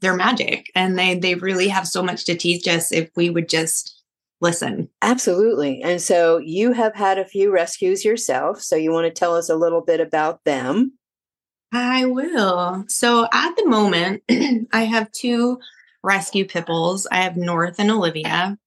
they're 0.01 0.17
magic, 0.17 0.67
and 0.75 0.99
they 0.99 1.19
they 1.19 1.35
really 1.35 1.69
have 1.69 1.87
so 1.87 2.03
much 2.03 2.25
to 2.27 2.37
teach 2.37 2.69
us 2.69 2.93
if 2.93 3.11
we 3.17 3.31
would 3.31 3.49
just 3.49 3.99
listen. 4.41 4.89
Absolutely. 5.03 5.83
And 5.83 6.01
so 6.01 6.39
you 6.39 6.73
have 6.73 6.95
had 6.95 7.19
a 7.19 7.25
few 7.25 7.53
rescues 7.53 8.05
yourself. 8.05 8.61
So 8.61 8.77
you 8.77 8.93
want 8.93 9.07
to 9.07 9.19
tell 9.19 9.35
us 9.35 9.49
a 9.49 9.57
little 9.57 9.81
bit 9.81 10.01
about 10.01 10.45
them? 10.45 10.93
I 11.73 12.07
will. 12.07 12.85
So 12.89 13.27
at 13.33 13.57
the 13.57 13.67
moment, 13.67 14.23
I 14.73 14.85
have 14.85 15.11
two 15.13 15.59
rescue 16.03 16.47
pit 16.47 16.67
bulls. 16.67 17.07
I 17.11 17.23
have 17.23 17.37
North 17.37 17.77
and 17.79 17.91
Olivia, 17.91 18.59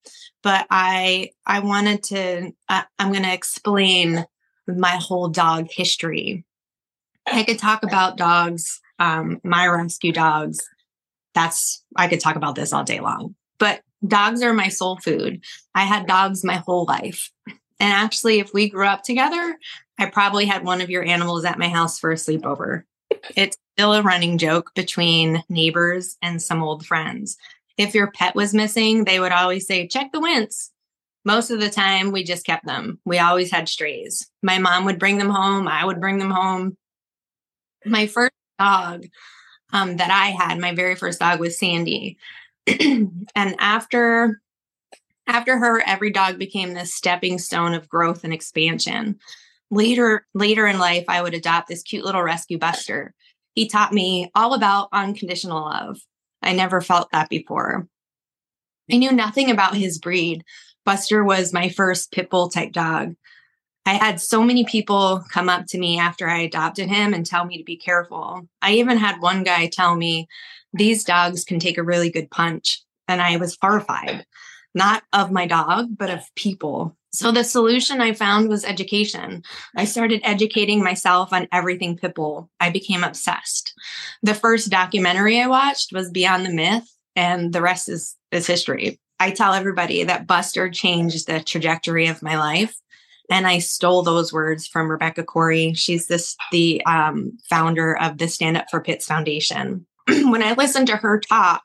but 0.44 0.68
I 0.70 1.32
I 1.46 1.60
wanted 1.60 2.04
to 2.04 2.52
uh, 2.70 2.84
I'm 3.00 3.12
going 3.12 3.24
to 3.24 3.34
explain 3.34 4.26
my 4.68 4.98
whole 5.00 5.28
dog 5.28 5.68
history. 5.70 6.46
I 7.28 7.44
could 7.44 7.60
talk 7.60 7.84
about 7.84 8.18
dogs, 8.18 8.82
um, 9.00 9.40
my 9.44 9.68
rescue 9.68 10.12
dogs. 10.12 10.60
That's 11.34 11.84
I 11.96 12.08
could 12.08 12.20
talk 12.20 12.36
about 12.36 12.56
this 12.56 12.74
all 12.74 12.84
day 12.84 13.00
long. 13.00 13.36
But 13.60 13.82
dogs 14.06 14.42
are 14.42 14.54
my 14.54 14.70
soul 14.70 14.98
food. 14.98 15.44
I 15.76 15.84
had 15.84 16.08
dogs 16.08 16.44
my 16.44 16.58
whole 16.58 16.86
life. 16.86 17.32
And 17.48 17.92
actually, 17.92 18.40
if 18.40 18.54
we 18.54 18.70
grew 18.70 18.88
up 18.88 19.04
together, 19.04 19.58
I 19.98 20.08
probably 20.08 20.46
had 20.46 20.64
one 20.64 20.82
of 20.82 20.90
your 20.90 21.04
animals 21.04 21.46
at 21.46 21.60
my 21.60 21.68
house 21.70 22.00
for 22.00 22.12
a 22.12 22.16
sleepover. 22.16 22.84
It's 23.36 23.58
still 23.76 23.94
a 23.94 24.02
running 24.02 24.38
joke 24.38 24.72
between 24.76 25.44
neighbors 25.50 26.18
and 26.22 26.42
some 26.42 26.62
old 26.62 26.86
friends. 26.86 27.38
If 27.78 27.96
your 27.96 28.12
pet 28.12 28.36
was 28.36 28.54
missing, 28.54 29.06
they 29.06 29.20
would 29.20 29.32
always 29.32 29.66
say, 29.66 29.88
check 29.88 30.12
the 30.12 30.20
wints. 30.20 30.72
Most 31.24 31.52
of 31.52 31.60
the 31.60 31.70
time, 31.70 32.12
we 32.12 32.24
just 32.24 32.46
kept 32.46 32.66
them. 32.66 33.00
We 33.06 33.20
always 33.20 33.52
had 33.52 33.70
strays. 33.70 34.30
My 34.42 34.58
mom 34.58 34.86
would 34.86 35.00
bring 35.00 35.18
them 35.18 35.30
home. 35.30 35.68
I 35.68 35.86
would 35.86 36.00
bring 36.00 36.18
them 36.18 36.32
home. 36.32 36.78
My 37.86 38.08
first 38.08 38.34
dog 38.60 39.06
um, 39.72 39.98
that 39.98 40.12
I 40.12 40.28
had, 40.30 40.60
my 40.60 40.74
very 40.74 40.96
first 40.96 41.20
dog 41.20 41.40
was 41.40 41.58
Sandy. 41.58 42.18
and 42.68 43.56
after 43.60 44.42
after 45.28 45.58
her, 45.58 45.82
every 45.86 46.12
dog 46.12 46.38
became 46.38 46.74
this 46.74 46.94
stepping 46.94 47.38
stone 47.38 47.74
of 47.74 47.88
growth 47.88 48.24
and 48.24 48.34
expansion 48.34 49.20
later 49.72 50.28
later 50.34 50.68
in 50.68 50.78
life 50.78 51.06
i 51.08 51.22
would 51.22 51.34
adopt 51.34 51.68
this 51.68 51.82
cute 51.82 52.06
little 52.06 52.22
rescue 52.22 52.60
buster. 52.60 53.14
He 53.54 53.68
taught 53.68 53.94
me 53.94 54.30
all 54.36 54.54
about 54.54 54.90
unconditional 54.94 55.62
love. 55.62 56.00
I 56.42 56.54
never 56.54 56.82
felt 56.82 57.12
that 57.12 57.30
before. 57.30 57.88
I 58.92 58.98
knew 58.98 59.12
nothing 59.12 59.50
about 59.50 59.76
his 59.76 60.00
breed. 60.00 60.44
Buster 60.86 61.24
was 61.24 61.54
my 61.54 61.70
first 61.70 62.12
pit 62.12 62.30
bull 62.30 62.50
type 62.50 62.72
dog. 62.72 63.16
I 63.86 63.94
had 63.94 64.22
so 64.22 64.44
many 64.44 64.64
people 64.64 65.24
come 65.32 65.50
up 65.50 65.66
to 65.68 65.80
me 65.80 66.00
after 66.00 66.30
i 66.30 66.40
adopted 66.40 66.88
him 66.88 67.14
and 67.14 67.26
tell 67.26 67.46
me 67.46 67.58
to 67.58 67.64
be 67.64 67.78
careful. 67.78 68.48
I 68.62 68.74
even 68.74 68.98
had 68.98 69.22
one 69.22 69.44
guy 69.44 69.68
tell 69.68 69.96
me 69.96 70.28
these 70.74 71.04
dogs 71.04 71.44
can 71.44 71.60
take 71.60 71.78
a 71.78 71.84
really 71.84 72.10
good 72.10 72.30
punch. 72.30 72.84
And 73.08 73.22
i 73.22 73.38
was 73.38 73.58
horrified. 73.62 74.26
Not 74.74 75.04
of 75.14 75.32
my 75.32 75.48
dog 75.48 75.98
but 75.98 76.10
of 76.10 76.24
people 76.36 76.96
so 77.14 77.32
the 77.32 77.44
solution 77.44 78.00
I 78.00 78.14
found 78.14 78.48
was 78.48 78.64
education. 78.64 79.44
I 79.76 79.86
started 79.86 80.22
educating 80.24 80.84
myself 80.84 81.34
on 81.34 81.48
everything 81.52 81.98
Pitbull. 81.98 82.48
I 82.60 82.70
became 82.70 83.04
obsessed. 83.04 83.74
The 84.24 84.34
first 84.34 84.70
documentary 84.70 85.40
I 85.40 85.48
watched 85.48 85.92
was 85.92 86.10
Beyond 86.10 86.46
the 86.46 86.54
Myth, 86.54 86.90
and 87.16 87.52
the 87.52 87.62
rest 87.62 87.90
is, 87.90 88.16
is 88.32 88.48
history. 88.48 89.00
I 89.20 89.32
tell 89.32 89.54
everybody 89.54 90.04
that 90.04 90.26
Buster 90.26 90.70
changed 90.70 91.28
the 91.28 91.42
trajectory 91.42 92.08
of 92.08 92.24
my 92.24 92.38
life. 92.38 92.76
And 93.30 93.46
I 93.48 93.60
stole 93.60 94.04
those 94.04 94.34
words 94.34 94.68
from 94.68 94.90
Rebecca 94.90 95.24
Corry. 95.24 95.78
She's 95.78 96.08
this 96.08 96.36
the 96.52 96.84
um, 96.86 97.38
founder 97.50 97.98
of 97.98 98.18
the 98.18 98.28
Stand 98.28 98.58
Up 98.58 98.66
for 98.70 98.82
Pits 98.82 99.06
Foundation. 99.06 99.86
when 100.08 100.44
I 100.44 100.54
listened 100.54 100.88
to 100.88 100.98
her 100.98 101.20
talk 101.20 101.64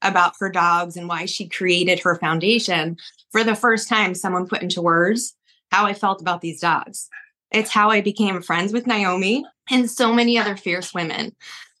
about 0.00 0.34
her 0.38 0.48
dogs 0.48 0.96
and 0.96 1.08
why 1.08 1.26
she 1.26 1.48
created 1.48 2.00
her 2.00 2.16
foundation, 2.16 2.96
for 3.32 3.42
the 3.42 3.56
first 3.56 3.88
time, 3.88 4.14
someone 4.14 4.46
put 4.46 4.62
into 4.62 4.82
words 4.82 5.34
how 5.70 5.86
I 5.86 5.94
felt 5.94 6.20
about 6.20 6.42
these 6.42 6.60
dogs. 6.60 7.08
It's 7.50 7.70
how 7.70 7.90
I 7.90 8.02
became 8.02 8.40
friends 8.42 8.72
with 8.72 8.86
Naomi 8.86 9.44
and 9.70 9.90
so 9.90 10.12
many 10.12 10.38
other 10.38 10.56
fierce 10.56 10.94
women. 10.94 11.34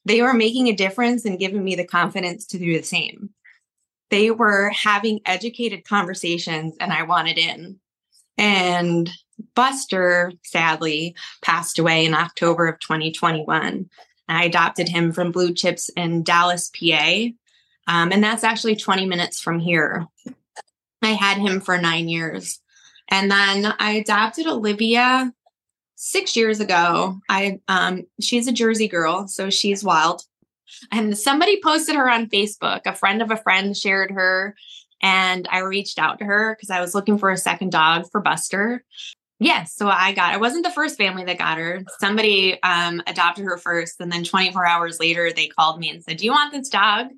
They 0.04 0.22
were 0.22 0.34
making 0.34 0.68
a 0.68 0.74
difference 0.74 1.24
and 1.24 1.38
giving 1.38 1.62
me 1.62 1.74
the 1.74 1.86
confidence 1.86 2.46
to 2.46 2.58
do 2.58 2.76
the 2.76 2.82
same. 2.82 3.30
They 4.10 4.30
were 4.30 4.70
having 4.70 5.20
educated 5.24 5.84
conversations, 5.84 6.74
and 6.80 6.92
I 6.92 7.04
wanted 7.04 7.38
in. 7.38 7.78
And 8.36 9.10
Buster, 9.54 10.32
sadly, 10.42 11.14
passed 11.42 11.78
away 11.78 12.04
in 12.04 12.14
October 12.14 12.66
of 12.66 12.78
2021. 12.80 13.88
I 14.28 14.44
adopted 14.44 14.88
him 14.88 15.12
from 15.12 15.32
Blue 15.32 15.54
Chips 15.54 15.88
in 15.90 16.22
Dallas, 16.22 16.70
PA. 16.70 17.26
Um, 17.88 18.12
and 18.12 18.22
that's 18.22 18.44
actually 18.44 18.76
20 18.76 19.06
minutes 19.06 19.40
from 19.40 19.58
here. 19.58 20.06
I 21.02 21.12
had 21.12 21.38
him 21.38 21.60
for 21.60 21.78
nine 21.78 22.08
years. 22.08 22.60
And 23.08 23.30
then 23.30 23.74
I 23.78 23.92
adopted 23.92 24.46
Olivia 24.46 25.32
six 25.96 26.36
years 26.36 26.60
ago. 26.60 27.20
I 27.28 27.60
um 27.68 28.04
she's 28.20 28.48
a 28.48 28.52
Jersey 28.52 28.88
girl, 28.88 29.28
so 29.28 29.50
she's 29.50 29.84
wild. 29.84 30.22
And 30.90 31.16
somebody 31.16 31.60
posted 31.62 31.96
her 31.96 32.08
on 32.08 32.28
Facebook. 32.28 32.80
A 32.86 32.94
friend 32.94 33.22
of 33.22 33.30
a 33.30 33.36
friend 33.36 33.76
shared 33.76 34.10
her, 34.10 34.56
and 35.02 35.46
I 35.50 35.58
reached 35.60 35.98
out 35.98 36.18
to 36.18 36.24
her 36.24 36.54
because 36.54 36.70
I 36.70 36.80
was 36.80 36.94
looking 36.94 37.18
for 37.18 37.30
a 37.30 37.36
second 37.36 37.72
dog 37.72 38.10
for 38.10 38.20
Buster. 38.20 38.84
Yes, 39.38 39.74
so 39.74 39.88
I 39.88 40.12
got. 40.12 40.32
I 40.32 40.36
wasn't 40.36 40.64
the 40.64 40.70
first 40.70 40.96
family 40.96 41.24
that 41.24 41.36
got 41.36 41.58
her. 41.58 41.82
Somebody 41.98 42.62
um, 42.62 43.02
adopted 43.06 43.44
her 43.44 43.58
first, 43.58 44.00
and 44.00 44.10
then 44.10 44.24
24 44.24 44.64
hours 44.64 45.00
later, 45.00 45.32
they 45.32 45.48
called 45.48 45.80
me 45.80 45.90
and 45.90 46.02
said, 46.02 46.18
"Do 46.18 46.24
you 46.24 46.30
want 46.30 46.52
this 46.52 46.68
dog?" 46.68 47.08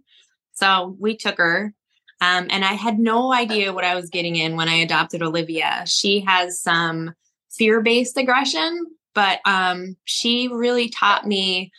So 0.55 0.97
we 0.99 1.17
took 1.17 1.37
her, 1.39 1.75
um, 2.21 2.47
and 2.51 2.65
I 2.65 2.75
had 2.75 2.99
no 2.99 3.33
idea 3.33 3.73
what 3.73 3.85
I 3.85 3.95
was 3.95 4.11
getting 4.11 4.37
in 4.37 4.57
when 4.57 4.69
I 4.69 4.77
adopted 4.77 5.23
Olivia. 5.23 5.85
She 5.87 6.21
has 6.21 6.61
some 6.61 7.15
fear 7.51 7.81
based 7.81 8.17
aggression, 8.17 8.87
but 9.15 9.41
um, 9.45 9.97
she 10.05 10.49
really 10.49 10.89
taught 10.89 11.27
me 11.27 11.71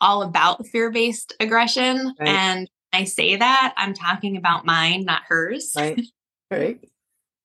all 0.00 0.22
about 0.22 0.66
fear 0.66 0.90
based 0.90 1.34
aggression. 1.40 2.14
Right. 2.18 2.28
And 2.28 2.70
I 2.92 3.04
say 3.04 3.36
that 3.36 3.74
I'm 3.76 3.94
talking 3.94 4.36
about 4.36 4.64
mine, 4.64 5.04
not 5.04 5.22
hers. 5.28 5.72
Right. 5.76 6.00
Right. 6.50 6.80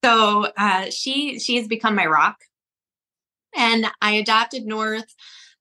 So 0.02 0.48
uh, 0.56 0.90
she 0.90 1.38
she 1.38 1.58
has 1.58 1.68
become 1.68 1.94
my 1.94 2.06
rock, 2.06 2.38
and 3.54 3.86
I 4.02 4.14
adopted 4.14 4.66
North 4.66 5.14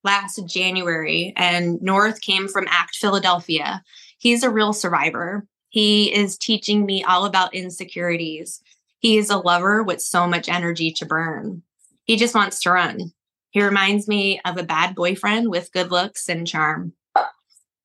last 0.05 0.41
January, 0.47 1.33
and 1.37 1.83
North 1.83 2.21
came 2.21 2.47
from 2.47 2.67
ACCT 2.67 2.95
Philadelphia. 3.01 3.83
He's 4.19 4.45
a 4.45 4.51
real 4.51 4.73
survivor. 4.73 5.45
He 5.73 6.15
is 6.15 6.37
teaching 6.37 6.85
me 6.85 7.03
all 7.03 7.25
about 7.25 7.55
insecurities. 7.55 8.61
He 8.99 9.17
is 9.17 9.31
a 9.31 9.39
lover 9.39 9.83
with 9.83 10.03
so 10.03 10.29
much 10.29 10.51
energy 10.51 10.93
to 10.93 11.07
burn. 11.07 11.63
He 12.05 12.17
just 12.17 12.35
wants 12.35 12.61
to 12.61 12.73
run. 12.73 13.15
He 13.53 13.63
reminds 13.63 14.07
me 14.07 14.39
of 14.45 14.59
a 14.59 14.65
bad 14.65 14.95
boyfriend 14.95 15.49
with 15.49 15.73
good 15.73 15.91
looks 15.91 16.29
and 16.29 16.47
charm. 16.47 16.93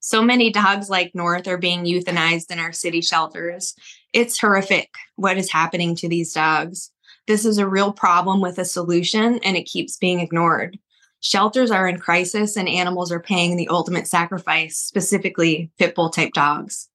So 0.01 0.21
many 0.21 0.51
dogs 0.51 0.89
like 0.89 1.15
North 1.15 1.47
are 1.47 1.57
being 1.57 1.85
euthanized 1.85 2.51
in 2.51 2.59
our 2.59 2.73
city 2.73 2.99
shelters. 2.99 3.73
It's 4.11 4.37
horrific 4.37 4.89
what 5.15 5.37
is 5.37 5.49
happening 5.49 5.95
to 5.95 6.09
these 6.09 6.33
dogs. 6.33 6.91
This 7.25 7.45
is 7.45 7.57
a 7.57 7.69
real 7.69 7.93
problem 7.93 8.41
with 8.41 8.59
a 8.59 8.65
solution, 8.65 9.39
and 9.45 9.55
it 9.55 9.63
keeps 9.63 9.95
being 9.95 10.19
ignored. 10.19 10.77
Shelters 11.21 11.71
are 11.71 11.87
in 11.87 11.99
crisis, 11.99 12.57
and 12.57 12.67
animals 12.67 13.13
are 13.13 13.21
paying 13.21 13.55
the 13.55 13.69
ultimate 13.69 14.07
sacrifice, 14.07 14.77
specifically 14.77 15.71
pit 15.79 15.95
bull 15.95 16.09
type 16.09 16.33
dogs. 16.33 16.89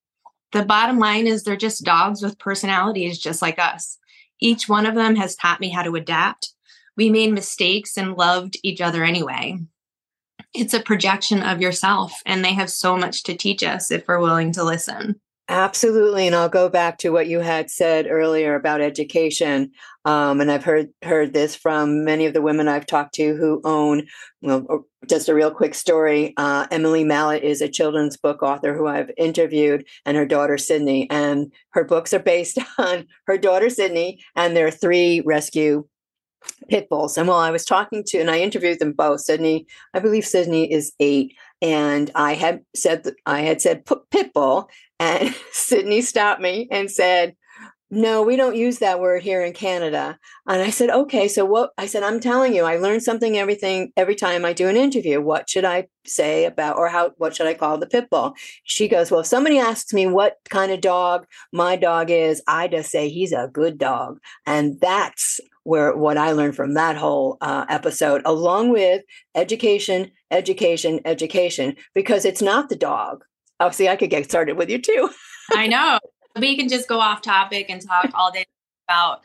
The 0.53 0.65
bottom 0.65 0.99
line 0.99 1.27
is 1.27 1.43
they're 1.43 1.57
just 1.57 1.85
dogs 1.85 2.23
with 2.23 2.39
personalities 2.39 3.19
just 3.19 3.43
like 3.43 3.59
us. 3.59 3.99
Each 4.39 4.69
one 4.69 4.87
of 4.87 4.95
them 4.95 5.17
has 5.17 5.35
taught 5.35 5.61
me 5.61 5.71
how 5.71 5.83
to 5.83 5.97
adapt. 5.97 6.53
We 6.97 7.09
made 7.09 7.33
mistakes 7.33 7.97
and 7.97 8.15
loved 8.15 8.57
each 8.63 8.81
other 8.81 9.03
anyway. 9.03 9.59
It's 10.55 10.75
a 10.75 10.81
projection 10.81 11.43
of 11.43 11.63
yourself, 11.63 12.13
and 12.27 12.45
they 12.45 12.53
have 12.53 12.71
so 12.71 12.97
much 12.97 13.23
to 13.23 13.37
teach 13.37 13.63
us 13.63 13.91
if 13.91 14.07
we're 14.07 14.21
willing 14.21 14.53
to 14.53 14.65
listen. 14.65 15.21
Absolutely, 15.49 16.27
and 16.27 16.37
I'll 16.37 16.49
go 16.49 16.69
back 16.69 16.99
to 16.99 17.11
what 17.11 17.27
you 17.27 17.41
had 17.41 17.69
said 17.71 18.07
earlier 18.09 18.55
about 18.55 18.81
education. 18.81 19.73
Um, 20.05 20.41
and 20.41 20.51
I've 20.51 20.65
heard 20.65 20.89
heard 21.03 21.33
this 21.35 21.55
from 21.55 22.05
many 22.05 22.27
of 22.27 22.33
the 22.33 22.41
women 22.41 22.69
I've 22.69 22.87
talked 22.87 23.15
to 23.17 23.37
who 23.37 23.61
own. 23.65 24.07
Well, 24.41 24.87
just 25.09 25.29
a 25.29 25.35
real 25.35 25.51
quick 25.51 25.75
story. 25.75 26.33
Uh, 26.37 26.67
Emily 26.71 27.05
Mallett 27.05 27.43
is 27.43 27.61
a 27.61 27.69
children's 27.69 28.17
book 28.17 28.43
author 28.43 28.75
who 28.75 28.87
I've 28.87 29.11
interviewed, 29.19 29.85
and 30.07 30.17
her 30.17 30.27
daughter 30.27 30.57
Sydney. 30.57 31.11
And 31.11 31.53
her 31.71 31.85
books 31.85 32.15
are 32.15 32.19
based 32.21 32.59
on 32.79 33.07
her 33.27 33.37
daughter 33.37 33.69
Sydney 33.69 34.21
and 34.37 34.57
their 34.57 34.71
three 34.71 35.21
rescue 35.27 35.85
pit 36.69 36.89
bulls. 36.89 37.17
And 37.17 37.29
while 37.29 37.39
I 37.39 37.51
was 37.51 37.65
talking 37.65 38.05
to, 38.09 38.19
and 38.19 38.31
I 38.31 38.41
interviewed 38.41 38.79
them 38.79 38.93
both, 38.93 39.21
Sydney, 39.21 39.67
I 39.95 40.01
believe 40.01 40.27
Sydney 40.27 40.73
is 40.73 40.93
eight, 41.01 41.35
and 41.61 42.11
I 42.15 42.35
had 42.35 42.63
said 42.75 43.07
I 43.27 43.41
had 43.41 43.61
said 43.61 43.85
pit 44.11 44.33
bull, 44.33 44.69
and 44.99 45.35
Sydney 45.53 46.03
stopped 46.03 46.41
me 46.41 46.69
and 46.71 46.91
said, 46.91 47.37
no, 47.95 48.23
we 48.23 48.37
don't 48.37 48.57
use 48.57 48.79
that 48.79 49.01
word 49.01 49.23
here 49.23 49.45
in 49.45 49.53
Canada. 49.53 50.19
And 50.49 50.63
I 50.63 50.71
said, 50.71 50.89
okay, 50.89 51.29
so 51.29 51.45
what? 51.45 51.73
I 51.77 51.85
said, 51.85 52.03
I'm 52.03 52.21
telling 52.21 52.55
you, 52.55 52.65
I 52.65 52.79
learn 52.79 53.01
something 53.01 53.37
everything 53.37 53.93
every 53.99 54.15
time 54.15 54.47
I 54.47 54.55
do 54.55 54.67
an 54.67 54.79
interview. 54.79 55.21
What 55.21 55.51
should 55.51 55.67
I 55.67 55.89
say 56.07 56.47
about, 56.47 56.79
or 56.79 56.89
how? 56.89 57.11
What 57.19 57.37
should 57.37 57.47
I 57.47 57.53
call 57.53 57.77
the 57.77 57.87
pit 57.87 58.09
bull? 58.09 58.33
She 58.65 58.89
goes, 58.89 59.11
well, 59.11 59.21
if 59.21 59.27
somebody 59.27 59.59
asks 59.59 59.93
me 59.93 60.07
what 60.07 60.39
kind 60.49 60.73
of 60.73 60.81
dog 60.81 61.27
my 61.53 61.77
dog 61.77 62.11
is, 62.11 62.43
I 62.49 62.67
just 62.67 62.91
say 62.91 63.11
he's 63.11 63.33
a 63.33 63.51
good 63.53 63.77
dog, 63.77 64.21
and 64.47 64.81
that's 64.81 65.39
where 65.65 65.97
what 65.97 66.19
I 66.19 66.33
learned 66.33 66.57
from 66.57 66.75
that 66.75 66.97
whole 66.97 67.39
uh, 67.41 67.65
episode, 67.69 68.23
along 68.25 68.71
with 68.71 69.03
education, 69.35 70.11
education, 70.31 71.01
education, 71.05 71.77
because 71.95 72.25
it's 72.25 72.43
not 72.43 72.69
the 72.69 72.77
dog. 72.77 73.25
Oh, 73.61 73.71
see, 73.71 73.89
I 73.89 73.97
could 73.97 74.11
get 74.11 74.25
started 74.25 74.57
with 74.57 74.71
you 74.71 74.81
too. 74.81 75.11
I 75.53 75.67
know. 75.69 75.99
We 76.37 76.57
can 76.57 76.69
just 76.69 76.89
go 76.89 76.99
off 76.99 77.21
topic 77.23 77.67
and 77.69 77.87
talk 77.87 78.11
all 78.15 78.33
day 78.33 78.47
about 78.89 79.23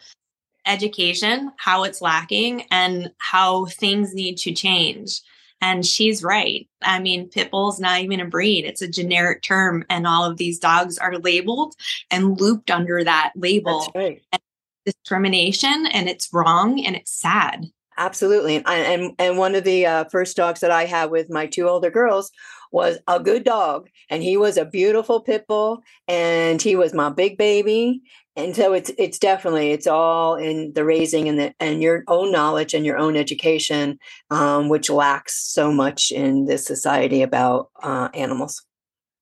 education, 0.65 1.51
how 1.57 1.83
it's 1.83 2.01
lacking, 2.01 2.65
and 2.69 3.11
how 3.19 3.65
things 3.65 4.13
need 4.13 4.37
to 4.39 4.53
change. 4.53 5.21
And 5.61 5.85
she's 5.85 6.23
right. 6.23 6.67
I 6.83 6.99
mean, 6.99 7.29
pit 7.29 7.49
bull's 7.49 7.79
not 7.79 8.01
even 8.01 8.19
a 8.19 8.25
breed, 8.25 8.65
it's 8.65 8.81
a 8.81 8.87
generic 8.87 9.41
term. 9.41 9.85
And 9.89 10.05
all 10.05 10.23
of 10.23 10.37
these 10.37 10.59
dogs 10.59 10.97
are 10.99 11.17
labeled 11.17 11.75
and 12.11 12.39
looped 12.39 12.69
under 12.69 13.03
that 13.03 13.31
label. 13.35 13.79
That's 13.79 13.95
right. 13.95 14.21
And 14.31 14.41
discrimination, 14.87 15.87
and 15.91 16.07
it's 16.09 16.29
wrong 16.31 16.83
and 16.83 16.95
it's 16.95 17.11
sad. 17.11 17.65
Absolutely. 17.97 18.57
And, 18.57 18.67
and, 18.67 19.11
and 19.17 19.37
one 19.37 19.55
of 19.55 19.63
the 19.63 19.85
uh, 19.85 20.03
first 20.05 20.37
dogs 20.37 20.59
that 20.59 20.71
I 20.71 20.85
had 20.85 21.09
with 21.09 21.29
my 21.29 21.47
two 21.47 21.67
older 21.67 21.89
girls 21.89 22.31
was 22.71 22.97
a 23.07 23.19
good 23.19 23.43
dog 23.43 23.89
and 24.09 24.21
he 24.21 24.37
was 24.37 24.57
a 24.57 24.65
beautiful 24.65 25.21
pit 25.21 25.45
bull 25.47 25.81
and 26.07 26.61
he 26.61 26.75
was 26.75 26.93
my 26.93 27.09
big 27.09 27.37
baby 27.37 28.01
and 28.35 28.55
so 28.55 28.73
it's 28.73 28.91
it's 28.97 29.17
definitely 29.17 29.71
it's 29.71 29.87
all 29.87 30.35
in 30.35 30.73
the 30.73 30.83
raising 30.83 31.29
and 31.29 31.39
the 31.39 31.53
and 31.59 31.81
your 31.81 32.03
own 32.07 32.31
knowledge 32.31 32.73
and 32.73 32.85
your 32.85 32.97
own 32.97 33.15
education 33.15 33.97
um, 34.31 34.69
which 34.69 34.89
lacks 34.89 35.41
so 35.51 35.71
much 35.71 36.11
in 36.11 36.45
this 36.45 36.65
society 36.65 37.21
about 37.21 37.69
uh, 37.81 38.09
animals 38.13 38.63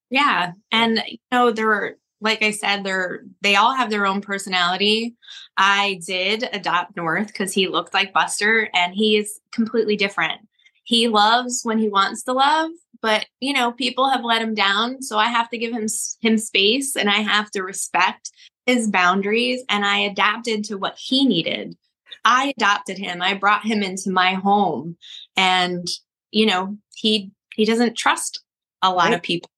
yeah 0.09 0.51
and 0.71 1.01
you 1.07 1.17
know 1.31 1.51
there 1.51 1.67
were 1.67 1.97
like 2.21 2.41
i 2.43 2.51
said 2.51 2.83
they're 2.83 3.23
they 3.41 3.55
all 3.55 3.73
have 3.73 3.89
their 3.89 4.05
own 4.05 4.21
personality. 4.21 5.15
I 5.57 5.99
did 6.05 6.49
adopt 6.51 6.97
north 6.97 7.27
because 7.27 7.53
he 7.53 7.67
looked 7.67 7.93
like 7.93 8.13
buster 8.13 8.69
and 8.73 8.93
he 8.93 9.17
is 9.17 9.39
completely 9.51 9.95
different. 9.95 10.41
He 10.83 11.07
loves 11.07 11.61
when 11.63 11.77
he 11.77 11.89
wants 11.89 12.23
to 12.23 12.33
love 12.33 12.71
but 13.01 13.25
you 13.39 13.53
know 13.53 13.71
people 13.71 14.09
have 14.09 14.23
let 14.23 14.41
him 14.41 14.55
down 14.55 15.01
so 15.01 15.17
i 15.17 15.27
have 15.27 15.49
to 15.49 15.57
give 15.57 15.73
him 15.73 15.85
him 16.21 16.37
space 16.37 16.95
and 16.95 17.09
i 17.09 17.17
have 17.17 17.51
to 17.51 17.61
respect 17.61 18.31
his 18.65 18.89
boundaries 18.89 19.61
and 19.69 19.85
i 19.85 19.97
adapted 19.97 20.63
to 20.63 20.77
what 20.77 20.95
he 20.97 21.25
needed. 21.25 21.75
I 22.23 22.53
adopted 22.57 22.97
him. 22.97 23.21
I 23.21 23.35
brought 23.35 23.65
him 23.65 23.83
into 23.83 24.09
my 24.09 24.33
home 24.33 24.97
and 25.37 25.87
you 26.31 26.45
know 26.45 26.77
he 26.95 27.31
he 27.53 27.65
doesn't 27.65 27.97
trust 27.97 28.43
a 28.81 28.91
lot 28.91 29.05
right. 29.05 29.13
of 29.13 29.21
people. 29.21 29.49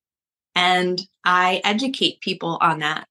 And 0.55 0.99
i 1.27 1.61
educate 1.65 2.21
people 2.21 2.57
on 2.61 2.79
that 2.79 3.07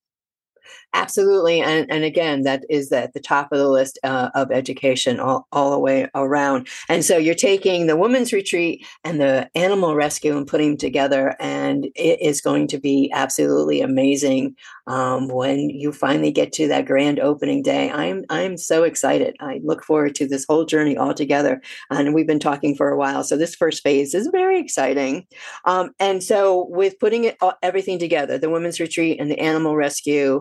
Absolutely. 0.97 1.61
And, 1.61 1.91
and 1.91 2.05
again, 2.05 2.43
that 2.43 2.65
is 2.71 2.91
at 2.91 3.13
the 3.13 3.21
top 3.21 3.53
of 3.53 3.59
the 3.59 3.69
list 3.69 3.99
uh, 4.03 4.31
of 4.35 4.51
education 4.51 5.21
all, 5.21 5.47
all 5.53 5.71
the 5.71 5.79
way 5.79 6.09
around. 6.15 6.69
And 6.89 7.05
so 7.05 7.19
you're 7.19 7.35
taking 7.35 7.87
the 7.87 7.99
women's 7.99 8.33
retreat 8.33 8.87
and 9.05 9.21
the 9.21 9.51
animal 9.55 9.95
rescue 9.95 10.35
and 10.35 10.47
putting 10.47 10.71
them 10.71 10.79
together. 10.79 11.37
And 11.39 11.85
it 11.95 12.23
is 12.23 12.41
going 12.41 12.69
to 12.69 12.79
be 12.79 13.11
absolutely 13.13 13.83
amazing 13.83 14.57
um, 14.87 15.29
when 15.29 15.69
you 15.69 15.93
finally 15.93 16.31
get 16.31 16.51
to 16.55 16.69
that 16.69 16.87
grand 16.87 17.21
opening 17.21 17.63
day. 17.63 17.91
I'm, 17.91 18.25
I'm 18.31 18.57
so 18.57 18.85
excited. 18.85 19.37
I 19.39 19.61
look 19.63 19.85
forward 19.85 20.15
to 20.15 20.27
this 20.27 20.47
whole 20.49 20.65
journey 20.65 20.97
all 20.97 21.13
together. 21.13 21.61
And 21.91 22.15
we've 22.15 22.27
been 22.27 22.39
talking 22.39 22.75
for 22.75 22.89
a 22.89 22.97
while. 22.97 23.23
So 23.23 23.37
this 23.37 23.55
first 23.55 23.83
phase 23.83 24.15
is 24.15 24.29
very 24.29 24.59
exciting. 24.59 25.27
Um, 25.67 25.91
and 26.01 26.23
so 26.23 26.69
with 26.71 26.99
putting 26.99 27.25
it 27.25 27.37
all, 27.43 27.53
everything 27.63 27.99
together, 27.99 28.39
the 28.39 28.49
women's 28.49 28.81
retreat 28.81 29.21
and 29.21 29.31
the 29.31 29.39
animal 29.41 29.77
rescue, 29.77 30.41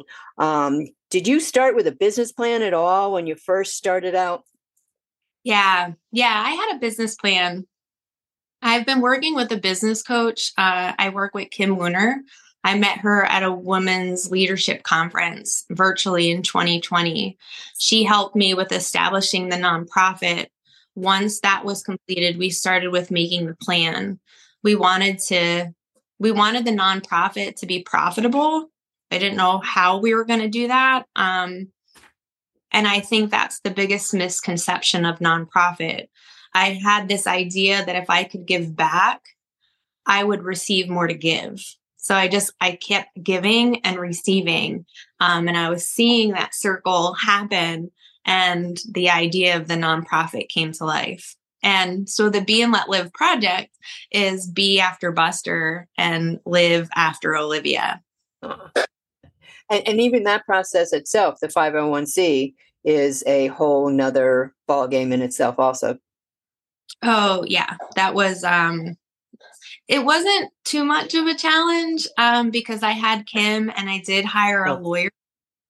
did 1.10 1.28
you 1.28 1.40
start 1.40 1.76
with 1.76 1.88
a 1.88 1.92
business 1.92 2.32
plan 2.32 2.62
at 2.62 2.74
all 2.74 3.14
when 3.14 3.28
you 3.28 3.36
first 3.36 3.76
started 3.76 4.16
out? 4.16 4.44
Yeah, 5.44 5.94
yeah, 6.12 6.44
I 6.46 6.52
had 6.52 6.76
a 6.76 6.80
business 6.80 7.16
plan. 7.16 7.68
I've 8.62 8.86
been 8.86 9.02
working 9.02 9.36
with 9.36 9.52
a 9.52 9.58
business 9.58 10.02
coach. 10.02 10.52
Uh, 10.58 10.94
I 10.98 11.10
work 11.10 11.36
with 11.36 11.52
Kim 11.52 11.78
Wooner. 11.78 12.22
I 12.64 12.78
met 12.78 12.98
her 13.00 13.24
at 13.24 13.44
a 13.44 13.52
women's 13.52 14.32
leadership 14.32 14.82
conference 14.82 15.66
virtually 15.70 16.32
in 16.32 16.42
2020. 16.42 17.38
She 17.78 18.04
helped 18.04 18.36
me 18.36 18.56
with 18.56 18.72
establishing 18.72 19.50
the 19.50 19.56
nonprofit. 19.56 20.48
Once 20.96 21.42
that 21.42 21.64
was 21.64 21.84
completed, 21.84 22.40
we 22.40 22.50
started 22.50 22.92
with 22.92 23.12
making 23.12 23.46
the 23.46 23.56
plan. 23.62 24.20
We 24.64 24.74
wanted 24.76 25.20
to 25.28 25.72
we 26.18 26.32
wanted 26.32 26.66
the 26.66 26.72
nonprofit 26.72 27.58
to 27.58 27.68
be 27.68 27.84
profitable 27.84 28.72
I 29.16 29.18
didn't 29.18 29.38
know 29.38 29.60
how 29.64 30.00
we 30.00 30.14
were 30.14 30.26
going 30.26 30.42
to 30.42 30.50
do 30.50 30.68
that. 30.68 31.06
Um, 31.16 31.70
and 32.72 32.86
I 32.86 33.00
think 33.00 33.32
that's 33.32 33.62
the 33.62 33.72
biggest 33.72 34.14
misconception 34.14 35.06
of 35.06 35.20
nonprofit. 35.20 36.08
I 36.54 36.74
had 36.84 37.08
this 37.08 37.26
idea 37.26 37.86
that 37.86 37.96
if 37.96 38.10
I 38.10 38.26
could 38.26 38.46
give 38.46 38.76
back, 38.76 39.22
I 40.06 40.24
would 40.24 40.44
receive 40.44 40.90
more 40.90 41.08
to 41.08 41.14
give. 41.14 41.64
So 41.96 42.14
I 42.14 42.28
just 42.28 42.52
I 42.60 42.76
kept 42.76 43.24
giving 43.24 43.84
and 43.86 43.98
receiving, 43.98 44.86
um, 45.20 45.48
and 45.48 45.58
I 45.58 45.70
was 45.70 45.90
seeing 45.90 46.32
that 46.32 46.54
circle 46.54 47.14
happen, 47.14 47.92
and 48.26 48.78
the 48.92 49.10
idea 49.10 49.58
of 49.58 49.68
the 49.68 49.76
nonprofit 49.76 50.50
came 50.50 50.72
to 50.74 50.86
life. 50.86 51.36
And 51.64 52.08
so 52.08 52.30
the 52.30 52.42
Be 52.42 52.62
and 52.62 52.72
Let 52.72 52.90
Live 52.90 53.12
project 53.14 53.76
is 54.12 54.46
be 54.46 54.80
after 54.80 55.12
Buster 55.12 55.88
and 55.98 56.40
live 56.46 56.90
after 56.96 57.36
Olivia. 57.36 58.02
And, 59.70 59.88
and 59.88 60.02
even 60.02 60.24
that 60.24 60.46
process 60.46 60.94
itself, 60.94 61.40
the 61.40 61.48
501c, 61.48 62.54
is 62.84 63.24
a 63.26 63.48
whole 63.48 63.90
nother 63.90 64.54
ball 64.68 64.88
game 64.88 65.12
in 65.12 65.22
itself 65.22 65.58
also. 65.58 65.98
Oh 67.02 67.44
yeah. 67.48 67.78
That 67.96 68.14
was 68.14 68.44
um 68.44 68.96
it 69.88 70.06
wasn't 70.06 70.52
too 70.64 70.84
much 70.84 71.16
of 71.16 71.26
a 71.26 71.36
challenge 71.36 72.08
um 72.18 72.52
because 72.52 72.84
I 72.84 72.92
had 72.92 73.26
Kim 73.26 73.72
and 73.76 73.90
I 73.90 74.00
did 74.00 74.24
hire 74.24 74.66
a 74.66 74.76
oh. 74.76 74.80
lawyer 74.80 75.10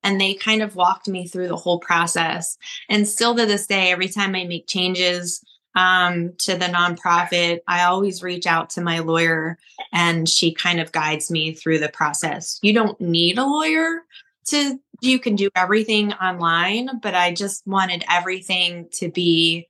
and 0.04 0.22
they 0.22 0.36
kind 0.36 0.62
of 0.62 0.76
walked 0.76 1.08
me 1.08 1.28
through 1.28 1.48
the 1.48 1.56
whole 1.56 1.80
process. 1.80 2.58
And 2.90 3.08
still 3.08 3.36
to 3.36 3.46
this 3.46 3.66
day, 3.66 3.92
every 3.92 4.08
time 4.08 4.36
I 4.36 4.44
make 4.44 4.68
changes 4.68 5.44
um, 5.76 6.34
to 6.40 6.56
the 6.56 6.66
nonprofit, 6.66 7.60
I 7.68 7.84
always 7.84 8.24
reach 8.24 8.48
out 8.48 8.70
to 8.72 8.82
my 8.82 9.00
lawyer 9.00 9.58
and 9.92 10.28
she 10.28 10.54
kind 10.54 10.80
of 10.80 10.92
guides 10.92 11.30
me 11.30 11.54
through 11.54 11.80
the 11.80 11.90
process. 11.90 12.60
You 12.62 12.74
don't 12.74 13.00
need 13.00 13.38
a 13.38 13.46
lawyer 13.46 14.02
to, 14.48 14.80
you 15.02 15.20
can 15.20 15.36
do 15.36 15.50
everything 15.56 16.14
online, 16.14 17.00
but 17.02 17.14
I 17.14 17.34
just 17.34 17.66
wanted 17.68 18.06
everything 18.10 18.88
to 18.94 19.12
be 19.12 19.68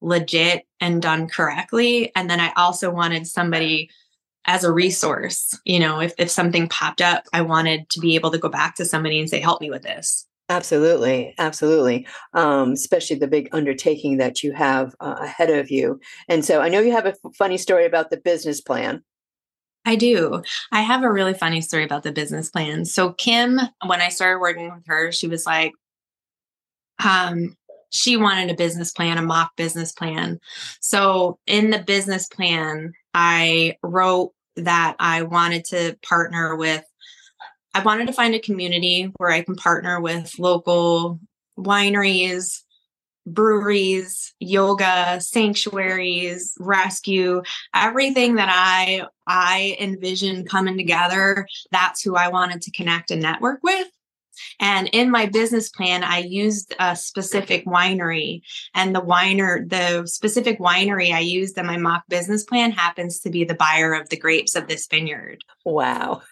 legit 0.00 0.64
and 0.80 1.02
done 1.02 1.26
correctly. 1.26 2.12
And 2.14 2.30
then 2.30 2.40
I 2.40 2.52
also 2.56 2.90
wanted 2.90 3.26
somebody 3.26 3.90
as 4.44 4.62
a 4.62 4.72
resource. 4.72 5.58
You 5.64 5.80
know, 5.80 6.00
if, 6.00 6.14
if 6.18 6.30
something 6.30 6.68
popped 6.68 7.00
up, 7.00 7.24
I 7.32 7.42
wanted 7.42 7.88
to 7.90 8.00
be 8.00 8.14
able 8.14 8.30
to 8.30 8.38
go 8.38 8.48
back 8.48 8.76
to 8.76 8.84
somebody 8.84 9.18
and 9.18 9.28
say, 9.28 9.40
help 9.40 9.60
me 9.60 9.70
with 9.70 9.82
this. 9.82 10.26
Absolutely, 10.50 11.34
absolutely. 11.38 12.06
Um, 12.32 12.72
especially 12.72 13.16
the 13.18 13.28
big 13.28 13.50
undertaking 13.52 14.16
that 14.16 14.42
you 14.42 14.52
have 14.52 14.94
uh, 15.00 15.16
ahead 15.20 15.50
of 15.50 15.70
you. 15.70 16.00
And 16.26 16.42
so 16.44 16.62
I 16.62 16.70
know 16.70 16.80
you 16.80 16.92
have 16.92 17.04
a 17.04 17.10
f- 17.10 17.34
funny 17.36 17.58
story 17.58 17.84
about 17.84 18.08
the 18.10 18.16
business 18.16 18.60
plan. 18.60 19.02
I 19.84 19.96
do. 19.96 20.42
I 20.72 20.80
have 20.80 21.02
a 21.02 21.12
really 21.12 21.34
funny 21.34 21.60
story 21.60 21.84
about 21.84 22.02
the 22.02 22.12
business 22.12 22.50
plan. 22.50 22.86
So 22.86 23.12
Kim, 23.12 23.60
when 23.86 24.00
I 24.00 24.08
started 24.08 24.40
working 24.40 24.72
with 24.74 24.84
her, 24.86 25.12
she 25.12 25.28
was 25.28 25.44
like, 25.44 25.72
um, 27.04 27.54
she 27.90 28.16
wanted 28.16 28.50
a 28.50 28.54
business 28.54 28.90
plan, 28.92 29.18
a 29.18 29.22
mock 29.22 29.54
business 29.56 29.92
plan. 29.92 30.40
So 30.80 31.38
in 31.46 31.70
the 31.70 31.78
business 31.78 32.26
plan, 32.26 32.92
I 33.14 33.76
wrote 33.82 34.32
that 34.56 34.96
I 34.98 35.22
wanted 35.22 35.64
to 35.66 35.96
partner 36.06 36.56
with 36.56 36.84
I 37.78 37.82
wanted 37.84 38.08
to 38.08 38.12
find 38.12 38.34
a 38.34 38.40
community 38.40 39.12
where 39.18 39.30
I 39.30 39.42
can 39.42 39.54
partner 39.54 40.00
with 40.00 40.36
local 40.36 41.20
wineries, 41.56 42.62
breweries, 43.24 44.34
yoga, 44.40 45.20
sanctuaries, 45.20 46.56
rescue, 46.58 47.40
everything 47.72 48.34
that 48.34 48.48
I 48.50 49.06
I 49.28 49.76
envision 49.78 50.44
coming 50.44 50.76
together, 50.76 51.46
that's 51.70 52.02
who 52.02 52.16
I 52.16 52.30
wanted 52.30 52.62
to 52.62 52.72
connect 52.72 53.12
and 53.12 53.22
network 53.22 53.60
with. 53.62 53.86
And 54.58 54.88
in 54.88 55.08
my 55.08 55.26
business 55.26 55.68
plan, 55.68 56.02
I 56.02 56.18
used 56.18 56.74
a 56.80 56.96
specific 56.96 57.64
winery, 57.64 58.40
and 58.74 58.92
the 58.92 59.02
winer, 59.02 59.68
the 59.68 60.04
specific 60.08 60.58
winery 60.58 61.12
I 61.12 61.20
used 61.20 61.56
in 61.56 61.66
my 61.66 61.76
mock 61.76 62.02
business 62.08 62.42
plan 62.42 62.72
happens 62.72 63.20
to 63.20 63.30
be 63.30 63.44
the 63.44 63.54
buyer 63.54 63.92
of 63.92 64.08
the 64.08 64.16
grapes 64.18 64.56
of 64.56 64.66
this 64.66 64.88
vineyard. 64.88 65.44
Wow 65.64 66.22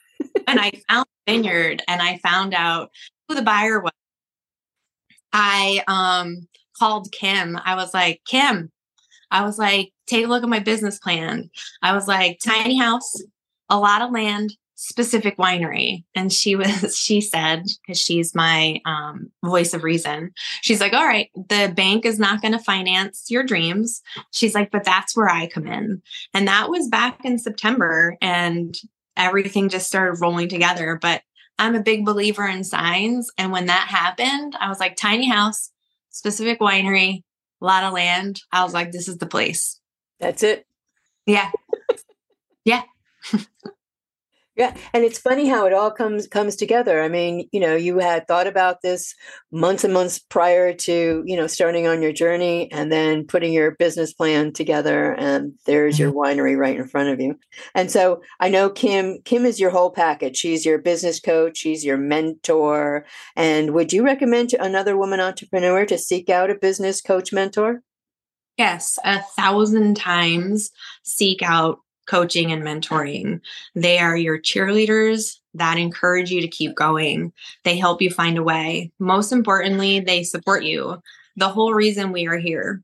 and 0.46 0.60
I 0.60 0.72
found 0.88 1.06
vineyard 1.26 1.82
and 1.88 2.00
I 2.00 2.18
found 2.18 2.54
out 2.54 2.90
who 3.28 3.34
the 3.34 3.42
buyer 3.42 3.80
was. 3.80 3.92
I 5.32 5.82
um 5.88 6.48
called 6.78 7.12
Kim. 7.12 7.58
I 7.64 7.74
was 7.74 7.92
like, 7.94 8.20
Kim, 8.26 8.70
I 9.30 9.42
was 9.42 9.58
like, 9.58 9.92
take 10.06 10.24
a 10.24 10.28
look 10.28 10.42
at 10.42 10.48
my 10.48 10.60
business 10.60 10.98
plan. 10.98 11.50
I 11.82 11.94
was 11.94 12.06
like, 12.06 12.38
tiny 12.44 12.78
house, 12.78 13.22
a 13.68 13.78
lot 13.78 14.02
of 14.02 14.12
land, 14.12 14.54
specific 14.76 15.36
winery. 15.36 16.04
And 16.14 16.32
she 16.32 16.54
was, 16.54 16.96
she 16.98 17.20
said, 17.20 17.64
because 17.80 18.00
she's 18.00 18.34
my 18.34 18.80
um, 18.84 19.30
voice 19.44 19.74
of 19.74 19.82
reason, 19.82 20.32
she's 20.60 20.80
like, 20.80 20.92
all 20.92 21.06
right, 21.06 21.30
the 21.34 21.72
bank 21.74 22.04
is 22.04 22.18
not 22.18 22.40
going 22.40 22.52
to 22.52 22.58
finance 22.58 23.24
your 23.28 23.42
dreams. 23.42 24.02
She's 24.32 24.54
like, 24.54 24.70
but 24.70 24.84
that's 24.84 25.16
where 25.16 25.28
I 25.28 25.48
come 25.48 25.66
in. 25.66 26.02
And 26.34 26.46
that 26.46 26.70
was 26.70 26.88
back 26.88 27.24
in 27.24 27.38
September. 27.38 28.16
And 28.20 28.76
everything 29.16 29.68
just 29.68 29.86
started 29.86 30.20
rolling 30.20 30.48
together. 30.48 30.98
But 31.00 31.22
I'm 31.58 31.74
a 31.74 31.82
big 31.82 32.04
believer 32.04 32.46
in 32.46 32.64
signs. 32.64 33.30
And 33.38 33.50
when 33.52 33.66
that 33.66 33.88
happened, 33.88 34.56
I 34.60 34.68
was 34.68 34.80
like, 34.80 34.96
tiny 34.96 35.28
house, 35.28 35.70
specific 36.10 36.60
winery, 36.60 37.22
a 37.60 37.64
lot 37.64 37.84
of 37.84 37.92
land. 37.92 38.40
I 38.52 38.62
was 38.64 38.74
like, 38.74 38.92
this 38.92 39.08
is 39.08 39.18
the 39.18 39.26
place. 39.26 39.80
That's 40.20 40.42
it. 40.42 40.66
Yeah. 41.26 41.50
yeah. 42.64 42.82
Yeah, 44.56 44.74
and 44.94 45.04
it's 45.04 45.18
funny 45.18 45.46
how 45.48 45.66
it 45.66 45.74
all 45.74 45.90
comes 45.90 46.26
comes 46.26 46.56
together. 46.56 47.02
I 47.02 47.08
mean, 47.08 47.46
you 47.52 47.60
know, 47.60 47.76
you 47.76 47.98
had 47.98 48.26
thought 48.26 48.46
about 48.46 48.80
this 48.80 49.14
months 49.52 49.84
and 49.84 49.92
months 49.92 50.18
prior 50.18 50.72
to, 50.72 51.22
you 51.26 51.36
know, 51.36 51.46
starting 51.46 51.86
on 51.86 52.00
your 52.00 52.12
journey 52.12 52.72
and 52.72 52.90
then 52.90 53.26
putting 53.26 53.52
your 53.52 53.72
business 53.72 54.14
plan 54.14 54.54
together 54.54 55.12
and 55.12 55.52
there's 55.66 55.98
your 55.98 56.10
mm-hmm. 56.10 56.40
winery 56.40 56.56
right 56.56 56.74
in 56.76 56.88
front 56.88 57.10
of 57.10 57.20
you. 57.20 57.38
And 57.74 57.90
so, 57.90 58.22
I 58.40 58.48
know 58.48 58.70
Kim 58.70 59.18
Kim 59.26 59.44
is 59.44 59.60
your 59.60 59.70
whole 59.70 59.90
package. 59.90 60.38
She's 60.38 60.64
your 60.64 60.78
business 60.78 61.20
coach, 61.20 61.58
she's 61.58 61.84
your 61.84 61.98
mentor. 61.98 63.04
And 63.36 63.74
would 63.74 63.92
you 63.92 64.02
recommend 64.02 64.48
to 64.50 64.64
another 64.64 64.96
woman 64.96 65.20
entrepreneur 65.20 65.84
to 65.84 65.98
seek 65.98 66.30
out 66.30 66.50
a 66.50 66.54
business 66.54 67.02
coach 67.02 67.30
mentor? 67.30 67.82
Yes, 68.56 68.98
a 69.04 69.20
thousand 69.36 69.98
times 69.98 70.70
seek 71.02 71.42
out 71.42 71.80
coaching 72.06 72.52
and 72.52 72.62
mentoring. 72.62 73.40
They 73.74 73.98
are 73.98 74.16
your 74.16 74.38
cheerleaders 74.38 75.38
that 75.54 75.78
encourage 75.78 76.30
you 76.30 76.40
to 76.40 76.48
keep 76.48 76.74
going. 76.74 77.32
They 77.64 77.76
help 77.76 78.02
you 78.02 78.10
find 78.10 78.38
a 78.38 78.42
way. 78.42 78.92
Most 78.98 79.32
importantly, 79.32 80.00
they 80.00 80.22
support 80.22 80.64
you. 80.64 81.00
The 81.36 81.48
whole 81.48 81.74
reason 81.74 82.12
we 82.12 82.26
are 82.26 82.38
here. 82.38 82.82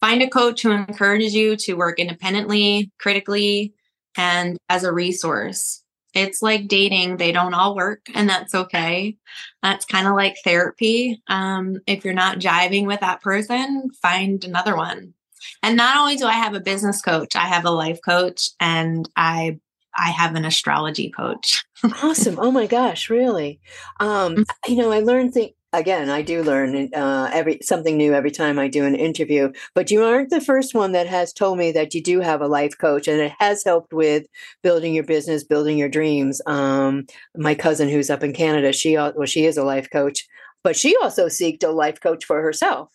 Find 0.00 0.22
a 0.22 0.30
coach 0.30 0.62
who 0.62 0.70
encourages 0.70 1.34
you 1.34 1.56
to 1.56 1.74
work 1.74 1.98
independently, 1.98 2.90
critically, 2.98 3.74
and 4.16 4.56
as 4.68 4.84
a 4.84 4.92
resource. 4.92 5.82
It's 6.14 6.42
like 6.42 6.68
dating, 6.68 7.18
they 7.18 7.32
don't 7.32 7.54
all 7.54 7.76
work, 7.76 8.06
and 8.14 8.28
that's 8.28 8.54
okay. 8.54 9.16
That's 9.62 9.84
kind 9.84 10.08
of 10.08 10.14
like 10.14 10.36
therapy. 10.42 11.22
Um, 11.28 11.78
if 11.86 12.04
you're 12.04 12.14
not 12.14 12.38
jiving 12.38 12.86
with 12.86 13.00
that 13.00 13.22
person, 13.22 13.90
find 14.02 14.42
another 14.44 14.76
one. 14.76 15.14
And 15.62 15.76
not 15.76 15.96
only 15.96 16.16
do 16.16 16.26
I 16.26 16.32
have 16.32 16.54
a 16.54 16.60
business 16.60 17.02
coach, 17.02 17.36
I 17.36 17.46
have 17.46 17.64
a 17.64 17.70
life 17.70 18.00
coach 18.04 18.50
and 18.60 19.08
I 19.16 19.58
I 19.96 20.10
have 20.10 20.36
an 20.36 20.44
astrology 20.44 21.10
coach. 21.10 21.64
awesome. 22.02 22.38
Oh 22.38 22.52
my 22.52 22.66
gosh, 22.66 23.10
really? 23.10 23.60
Um, 23.98 24.36
mm. 24.36 24.44
you 24.68 24.76
know, 24.76 24.92
I 24.92 25.00
learned 25.00 25.34
things 25.34 25.52
again, 25.72 26.10
I 26.10 26.22
do 26.22 26.42
learn 26.42 26.92
uh, 26.94 27.30
every 27.32 27.60
something 27.62 27.96
new 27.96 28.12
every 28.12 28.30
time 28.30 28.58
I 28.58 28.68
do 28.68 28.84
an 28.84 28.94
interview. 28.94 29.52
But 29.74 29.90
you 29.90 30.04
aren't 30.04 30.30
the 30.30 30.40
first 30.40 30.74
one 30.74 30.92
that 30.92 31.06
has 31.06 31.32
told 31.32 31.58
me 31.58 31.72
that 31.72 31.94
you 31.94 32.02
do 32.02 32.20
have 32.20 32.40
a 32.40 32.48
life 32.48 32.76
coach, 32.78 33.08
and 33.08 33.20
it 33.20 33.32
has 33.38 33.64
helped 33.64 33.92
with 33.92 34.26
building 34.62 34.94
your 34.94 35.04
business, 35.04 35.44
building 35.44 35.78
your 35.78 35.88
dreams. 35.88 36.40
Um, 36.46 37.06
my 37.36 37.54
cousin, 37.54 37.88
who's 37.88 38.10
up 38.10 38.22
in 38.22 38.32
Canada, 38.32 38.72
she 38.72 38.96
well, 38.96 39.26
she 39.26 39.46
is 39.46 39.56
a 39.56 39.64
life 39.64 39.88
coach, 39.90 40.26
but 40.62 40.76
she 40.76 40.96
also 41.02 41.26
seeked 41.26 41.64
a 41.64 41.68
life 41.68 42.00
coach 42.00 42.24
for 42.24 42.40
herself 42.42 42.90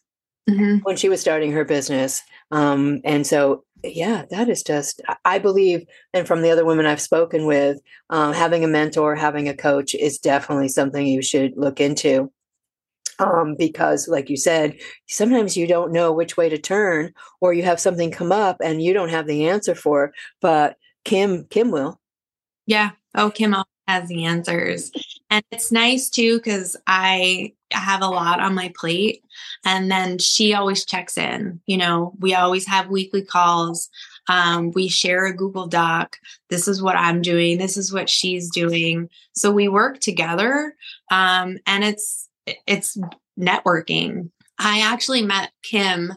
mm-hmm. 0.49 0.77
when 0.83 0.95
she 0.95 1.09
was 1.09 1.21
starting 1.21 1.51
her 1.51 1.65
business. 1.65 2.21
Um, 2.51 3.01
and 3.03 3.25
so, 3.25 3.63
yeah, 3.83 4.25
that 4.31 4.49
is 4.49 4.63
just, 4.63 5.01
I 5.25 5.39
believe, 5.39 5.85
and 6.13 6.27
from 6.27 6.41
the 6.41 6.49
other 6.49 6.65
women 6.65 6.85
I've 6.85 7.01
spoken 7.01 7.45
with, 7.45 7.79
um, 8.09 8.33
having 8.33 8.63
a 8.63 8.67
mentor, 8.67 9.15
having 9.15 9.47
a 9.47 9.55
coach 9.55 9.93
is 9.93 10.17
definitely 10.17 10.69
something 10.69 11.05
you 11.05 11.21
should 11.21 11.53
look 11.55 11.79
into. 11.79 12.31
Um, 13.17 13.55
because, 13.57 14.09
like 14.09 14.29
you 14.29 14.35
said, 14.35 14.77
sometimes 15.07 15.55
you 15.55 15.67
don't 15.67 15.93
know 15.93 16.11
which 16.11 16.35
way 16.35 16.49
to 16.49 16.57
turn, 16.57 17.13
or 17.39 17.53
you 17.53 17.63
have 17.63 17.79
something 17.79 18.11
come 18.11 18.33
up 18.33 18.57
and 18.61 18.81
you 18.81 18.93
don't 18.93 19.07
have 19.07 19.25
the 19.25 19.47
answer 19.47 19.73
for. 19.73 20.11
But 20.41 20.75
Kim, 21.05 21.45
Kim 21.45 21.71
will. 21.71 21.97
Yeah. 22.65 22.91
Oh, 23.13 23.29
Kim 23.29 23.55
has 23.87 24.09
the 24.09 24.25
answers. 24.25 24.91
And 25.29 25.43
it's 25.51 25.71
nice 25.71 26.09
too, 26.09 26.37
because 26.37 26.77
I 26.87 27.53
have 27.71 28.01
a 28.01 28.07
lot 28.07 28.39
on 28.39 28.53
my 28.53 28.71
plate. 28.75 29.23
And 29.65 29.89
then 29.89 30.19
she 30.19 30.53
always 30.53 30.85
checks 30.85 31.17
in. 31.17 31.59
You 31.65 31.77
know, 31.77 32.13
we 32.19 32.35
always 32.35 32.67
have 32.67 32.89
weekly 32.89 33.23
calls. 33.23 33.89
Um, 34.29 34.71
we 34.71 34.87
share 34.87 35.25
a 35.25 35.35
Google 35.35 35.67
Doc. 35.67 36.17
This 36.49 36.67
is 36.67 36.81
what 36.81 36.95
I'm 36.95 37.21
doing. 37.21 37.57
This 37.57 37.77
is 37.77 37.91
what 37.91 38.09
she's 38.09 38.49
doing. 38.49 39.09
So 39.35 39.51
we 39.51 39.67
work 39.67 39.99
together. 39.99 40.75
Um, 41.11 41.57
and 41.65 41.83
it's 41.83 42.29
it's 42.67 42.97
networking. 43.39 44.29
I 44.59 44.81
actually 44.81 45.23
met 45.23 45.51
Kim 45.63 46.13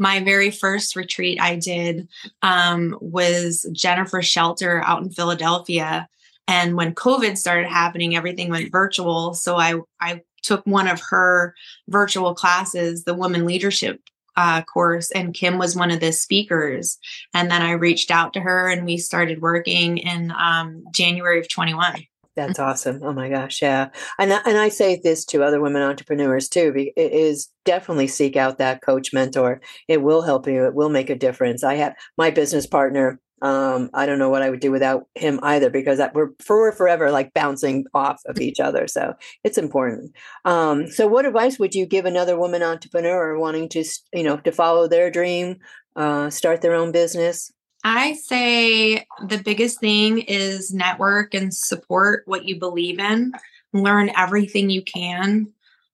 my 0.00 0.18
very 0.18 0.50
first 0.50 0.96
retreat 0.96 1.38
I 1.40 1.56
did 1.56 2.08
um, 2.40 2.96
was 3.02 3.68
Jennifer 3.72 4.22
Shelter 4.22 4.82
out 4.84 5.02
in 5.02 5.10
Philadelphia. 5.10 6.08
And 6.50 6.76
when 6.76 6.96
COVID 6.96 7.38
started 7.38 7.68
happening, 7.68 8.16
everything 8.16 8.50
went 8.50 8.72
virtual. 8.72 9.34
So 9.34 9.56
I, 9.56 9.76
I 10.00 10.22
took 10.42 10.66
one 10.66 10.88
of 10.88 11.00
her 11.10 11.54
virtual 11.88 12.34
classes, 12.34 13.04
the 13.04 13.14
Woman 13.14 13.46
Leadership 13.46 14.00
uh, 14.36 14.62
course, 14.62 15.12
and 15.12 15.32
Kim 15.32 15.58
was 15.58 15.76
one 15.76 15.92
of 15.92 16.00
the 16.00 16.12
speakers. 16.12 16.98
And 17.32 17.52
then 17.52 17.62
I 17.62 17.72
reached 17.72 18.10
out 18.10 18.32
to 18.32 18.40
her 18.40 18.68
and 18.68 18.84
we 18.84 18.96
started 18.96 19.40
working 19.40 19.98
in 19.98 20.32
um, 20.32 20.82
January 20.92 21.38
of 21.38 21.48
21. 21.48 22.02
That's 22.34 22.58
awesome. 22.58 23.00
Oh 23.02 23.12
my 23.12 23.28
gosh, 23.28 23.60
yeah. 23.62 23.90
And 24.18 24.32
and 24.32 24.56
I 24.56 24.70
say 24.70 25.00
this 25.02 25.24
to 25.26 25.42
other 25.42 25.60
women 25.60 25.82
entrepreneurs 25.82 26.48
too. 26.48 26.72
It 26.96 27.12
is 27.12 27.48
definitely 27.64 28.06
seek 28.06 28.36
out 28.36 28.58
that 28.58 28.82
coach 28.82 29.12
mentor. 29.12 29.60
It 29.88 30.00
will 30.02 30.22
help 30.22 30.46
you. 30.46 30.64
It 30.64 30.74
will 30.74 30.88
make 30.88 31.10
a 31.10 31.16
difference. 31.16 31.62
I 31.62 31.74
have 31.74 31.94
my 32.16 32.30
business 32.30 32.66
partner 32.66 33.20
um, 33.42 33.90
I 33.94 34.06
don't 34.06 34.18
know 34.18 34.28
what 34.28 34.42
I 34.42 34.50
would 34.50 34.60
do 34.60 34.70
without 34.70 35.06
him 35.14 35.40
either 35.42 35.70
because 35.70 35.98
that, 35.98 36.14
we're, 36.14 36.30
we're 36.48 36.72
forever 36.72 37.10
like 37.10 37.32
bouncing 37.32 37.86
off 37.94 38.20
of 38.26 38.40
each 38.40 38.60
other. 38.60 38.86
So 38.86 39.14
it's 39.44 39.58
important. 39.58 40.14
Um, 40.44 40.88
so, 40.88 41.06
what 41.06 41.26
advice 41.26 41.58
would 41.58 41.74
you 41.74 41.86
give 41.86 42.04
another 42.04 42.38
woman 42.38 42.62
entrepreneur 42.62 43.38
wanting 43.38 43.68
to, 43.70 43.84
you 44.12 44.22
know, 44.22 44.36
to 44.38 44.52
follow 44.52 44.88
their 44.88 45.10
dream, 45.10 45.56
uh, 45.96 46.30
start 46.30 46.60
their 46.60 46.74
own 46.74 46.92
business? 46.92 47.50
I 47.82 48.12
say 48.12 49.06
the 49.26 49.42
biggest 49.42 49.80
thing 49.80 50.18
is 50.20 50.72
network 50.72 51.32
and 51.32 51.52
support 51.52 52.24
what 52.26 52.44
you 52.44 52.58
believe 52.58 52.98
in, 52.98 53.32
learn 53.72 54.10
everything 54.14 54.68
you 54.68 54.82
can, 54.82 55.50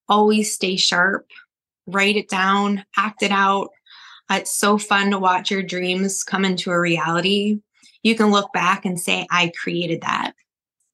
always 0.08 0.52
stay 0.52 0.76
sharp, 0.76 1.26
write 1.86 2.16
it 2.16 2.28
down, 2.28 2.84
act 2.96 3.22
it 3.22 3.30
out, 3.30 3.70
it's 4.30 4.56
so 4.56 4.78
fun 4.78 5.10
to 5.10 5.18
watch 5.18 5.50
your 5.50 5.62
dreams 5.62 6.24
come 6.24 6.44
into 6.44 6.70
a 6.70 6.80
reality. 6.80 7.60
You 8.02 8.14
can 8.14 8.30
look 8.30 8.52
back 8.52 8.84
and 8.84 8.98
say, 8.98 9.26
I 9.30 9.52
created 9.60 10.02
that. 10.02 10.32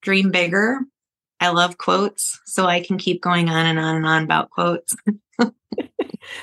Dream 0.03 0.31
bigger. 0.31 0.81
I 1.41 1.49
love 1.49 1.77
quotes, 1.77 2.41
so 2.47 2.67
I 2.67 2.81
can 2.81 2.99
keep 2.99 3.21
going 3.21 3.49
on 3.49 3.67
and 3.67 3.79
on 3.79 3.97
and 3.97 4.07
on 4.07 4.23
about 4.23 4.51
quotes. 4.51 4.95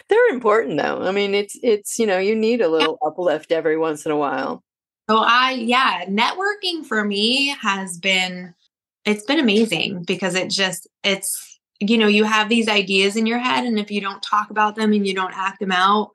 They're 0.09 0.29
important 0.33 0.77
though. 0.77 1.03
I 1.03 1.11
mean, 1.11 1.33
it's 1.33 1.57
it's 1.63 1.97
you 1.97 2.05
know, 2.05 2.19
you 2.19 2.35
need 2.35 2.59
a 2.59 2.67
little 2.67 2.97
yeah. 3.01 3.07
uplift 3.07 3.53
every 3.53 3.77
once 3.77 4.05
in 4.05 4.11
a 4.11 4.17
while. 4.17 4.61
So 5.09 5.19
I 5.19 5.51
yeah, 5.51 6.05
networking 6.05 6.85
for 6.85 7.03
me 7.05 7.55
has 7.61 7.97
been 7.97 8.53
it's 9.05 9.23
been 9.23 9.39
amazing 9.39 10.03
because 10.03 10.35
it 10.35 10.49
just 10.49 10.87
it's 11.03 11.59
you 11.79 11.97
know, 11.97 12.07
you 12.07 12.25
have 12.25 12.49
these 12.49 12.67
ideas 12.67 13.15
in 13.15 13.25
your 13.25 13.39
head 13.39 13.63
and 13.63 13.79
if 13.79 13.89
you 13.89 14.01
don't 14.01 14.21
talk 14.21 14.49
about 14.49 14.75
them 14.75 14.91
and 14.91 15.07
you 15.07 15.13
don't 15.13 15.33
act 15.33 15.61
them 15.61 15.71
out, 15.71 16.11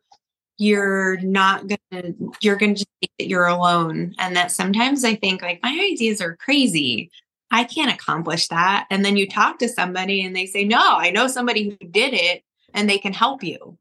you're 0.59 1.17
not 1.21 1.67
gonna 1.67 2.13
you're 2.41 2.57
gonna 2.57 2.75
just 2.75 2.87
think 3.01 3.13
that 3.19 3.29
you're 3.29 3.47
alone 3.47 4.15
and 4.19 4.37
that 4.37 4.51
sometimes 4.51 5.05
i 5.05 5.15
think 5.15 5.43
like 5.43 5.61
my 5.63 5.91
ideas 5.93 6.21
are 6.21 6.37
crazy 6.37 7.11
i 7.51 7.65
can't 7.65 7.93
accomplish 7.93 8.49
that 8.49 8.87
and 8.91 9.05
then 9.05 9.17
you 9.17 9.29
talk 9.29 9.59
to 9.59 9.69
somebody 9.69 10.25
and 10.25 10.35
they 10.35 10.47
say 10.47 10.65
no 10.65 10.81
i 10.81 11.11
know 11.11 11.27
somebody 11.27 11.71
who 11.71 11.89
did 11.89 12.15
it 12.15 12.43
and 12.73 12.89
they 12.89 12.99
can 12.99 13.13
help 13.13 13.43
you 13.43 13.77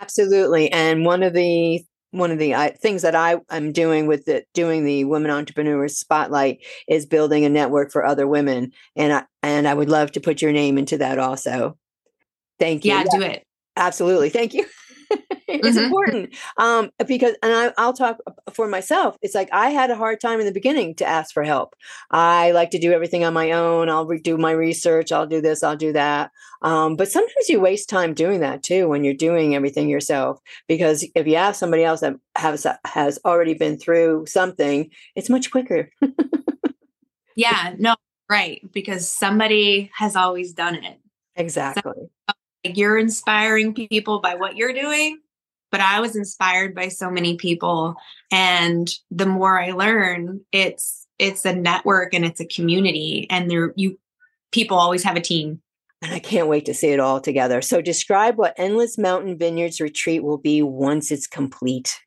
absolutely 0.00 0.70
and 0.72 1.04
one 1.04 1.22
of 1.22 1.32
the 1.32 1.82
one 2.16 2.30
of 2.30 2.38
the 2.38 2.54
uh, 2.54 2.70
things 2.80 3.02
that 3.02 3.14
I 3.14 3.36
am 3.50 3.72
doing 3.72 4.06
with 4.06 4.24
the 4.24 4.44
doing 4.54 4.84
the 4.84 5.04
women 5.04 5.30
entrepreneurs 5.30 5.98
spotlight 5.98 6.64
is 6.88 7.04
building 7.04 7.44
a 7.44 7.48
network 7.48 7.92
for 7.92 8.04
other 8.04 8.26
women, 8.26 8.72
and 8.94 9.12
I 9.12 9.24
and 9.42 9.68
I 9.68 9.74
would 9.74 9.90
love 9.90 10.12
to 10.12 10.20
put 10.20 10.40
your 10.40 10.52
name 10.52 10.78
into 10.78 10.98
that 10.98 11.18
also. 11.18 11.76
Thank 12.58 12.84
you. 12.84 12.92
Yeah, 12.92 13.04
yeah. 13.04 13.18
do 13.18 13.24
it. 13.24 13.46
Absolutely. 13.76 14.30
Thank 14.30 14.54
you. 14.54 14.66
it's 15.48 15.68
mm-hmm. 15.68 15.78
important 15.78 16.34
um, 16.56 16.90
because, 17.06 17.34
and 17.42 17.52
I, 17.52 17.72
I'll 17.78 17.92
talk 17.92 18.18
for 18.52 18.68
myself. 18.68 19.16
It's 19.22 19.34
like 19.34 19.48
I 19.52 19.70
had 19.70 19.90
a 19.90 19.96
hard 19.96 20.20
time 20.20 20.40
in 20.40 20.46
the 20.46 20.52
beginning 20.52 20.94
to 20.96 21.06
ask 21.06 21.32
for 21.32 21.42
help. 21.42 21.74
I 22.10 22.52
like 22.52 22.70
to 22.70 22.78
do 22.78 22.92
everything 22.92 23.24
on 23.24 23.32
my 23.34 23.52
own. 23.52 23.88
I'll 23.88 24.06
re- 24.06 24.18
do 24.18 24.36
my 24.36 24.52
research. 24.52 25.12
I'll 25.12 25.26
do 25.26 25.40
this. 25.40 25.62
I'll 25.62 25.76
do 25.76 25.92
that. 25.92 26.30
Um, 26.62 26.96
but 26.96 27.10
sometimes 27.10 27.48
you 27.48 27.60
waste 27.60 27.88
time 27.88 28.14
doing 28.14 28.40
that 28.40 28.62
too 28.62 28.88
when 28.88 29.04
you're 29.04 29.14
doing 29.14 29.54
everything 29.54 29.88
yourself. 29.88 30.40
Because 30.68 31.04
if 31.14 31.26
you 31.26 31.36
ask 31.36 31.58
somebody 31.58 31.84
else 31.84 32.00
that 32.00 32.16
has 32.36 32.66
has 32.84 33.18
already 33.24 33.54
been 33.54 33.78
through 33.78 34.26
something, 34.26 34.90
it's 35.14 35.30
much 35.30 35.50
quicker. 35.50 35.90
yeah. 37.36 37.74
No. 37.78 37.94
Right. 38.28 38.60
Because 38.72 39.08
somebody 39.08 39.90
has 39.94 40.16
always 40.16 40.52
done 40.52 40.74
it. 40.74 40.98
Exactly. 41.36 42.08
You're 42.74 42.98
inspiring 42.98 43.74
people 43.74 44.20
by 44.20 44.34
what 44.34 44.56
you're 44.56 44.72
doing 44.72 45.20
but 45.76 45.80
i 45.80 46.00
was 46.00 46.16
inspired 46.16 46.74
by 46.74 46.88
so 46.88 47.10
many 47.10 47.36
people. 47.36 47.96
And 48.30 48.88
the 49.10 49.26
more 49.26 49.60
i 49.60 49.72
learn 49.72 50.40
it's 50.50 51.06
it's 51.18 51.44
a 51.44 51.54
network 51.54 52.14
and 52.14 52.24
it's 52.24 52.40
a 52.40 52.46
community 52.46 53.26
and 53.28 53.50
there 53.50 53.74
you 53.76 53.98
people 54.52 54.78
always 54.78 55.02
have 55.04 55.16
a 55.16 55.20
team. 55.20 55.60
And 56.02 56.14
i 56.14 56.18
can't 56.18 56.48
wait 56.48 56.64
to 56.66 56.74
see 56.74 56.88
it 56.88 57.00
all 57.00 57.20
together. 57.20 57.60
So 57.60 57.82
describe 57.82 58.38
what 58.38 58.54
endless 58.56 58.96
mountain 58.96 59.36
vineyards 59.36 59.78
retreat 59.78 60.22
will 60.22 60.38
be 60.38 60.62
once 60.62 61.10
it's 61.10 61.26
complete. 61.26 62.00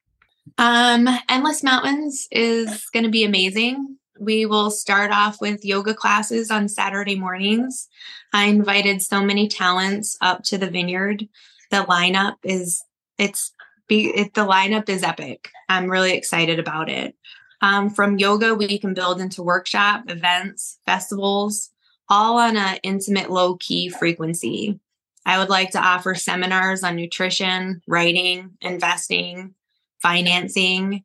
Um 0.57 1.07
endless 1.29 1.61
mountains 1.61 2.27
is 2.31 2.85
going 2.91 3.05
to 3.05 3.11
be 3.11 3.23
amazing 3.23 3.98
we 4.19 4.45
will 4.45 4.69
start 4.69 5.11
off 5.11 5.39
with 5.41 5.65
yoga 5.65 5.93
classes 5.93 6.51
on 6.51 6.67
Saturday 6.67 7.15
mornings. 7.15 7.87
I 8.33 8.45
invited 8.45 9.01
so 9.01 9.23
many 9.23 9.47
talents 9.47 10.17
up 10.21 10.43
to 10.45 10.57
the 10.57 10.69
vineyard. 10.69 11.27
The 11.71 11.77
lineup 11.77 12.35
is 12.43 12.83
it's 13.17 13.51
be 13.87 14.07
it, 14.09 14.33
the 14.33 14.45
lineup 14.45 14.89
is 14.89 15.03
epic. 15.03 15.49
I'm 15.67 15.89
really 15.89 16.13
excited 16.13 16.59
about 16.59 16.89
it. 16.89 17.15
Um, 17.61 17.89
from 17.89 18.17
yoga, 18.17 18.55
we 18.55 18.79
can 18.79 18.93
build 18.93 19.19
into 19.19 19.43
workshop, 19.43 20.03
events, 20.07 20.79
festivals, 20.85 21.71
all 22.07 22.37
on 22.37 22.57
an 22.57 22.77
intimate, 22.83 23.29
low 23.29 23.57
key 23.57 23.89
frequency. 23.89 24.79
I 25.25 25.37
would 25.39 25.49
like 25.49 25.71
to 25.71 25.85
offer 25.85 26.15
seminars 26.15 26.83
on 26.83 26.95
nutrition, 26.95 27.81
writing, 27.87 28.51
investing, 28.61 29.53
financing, 30.01 31.03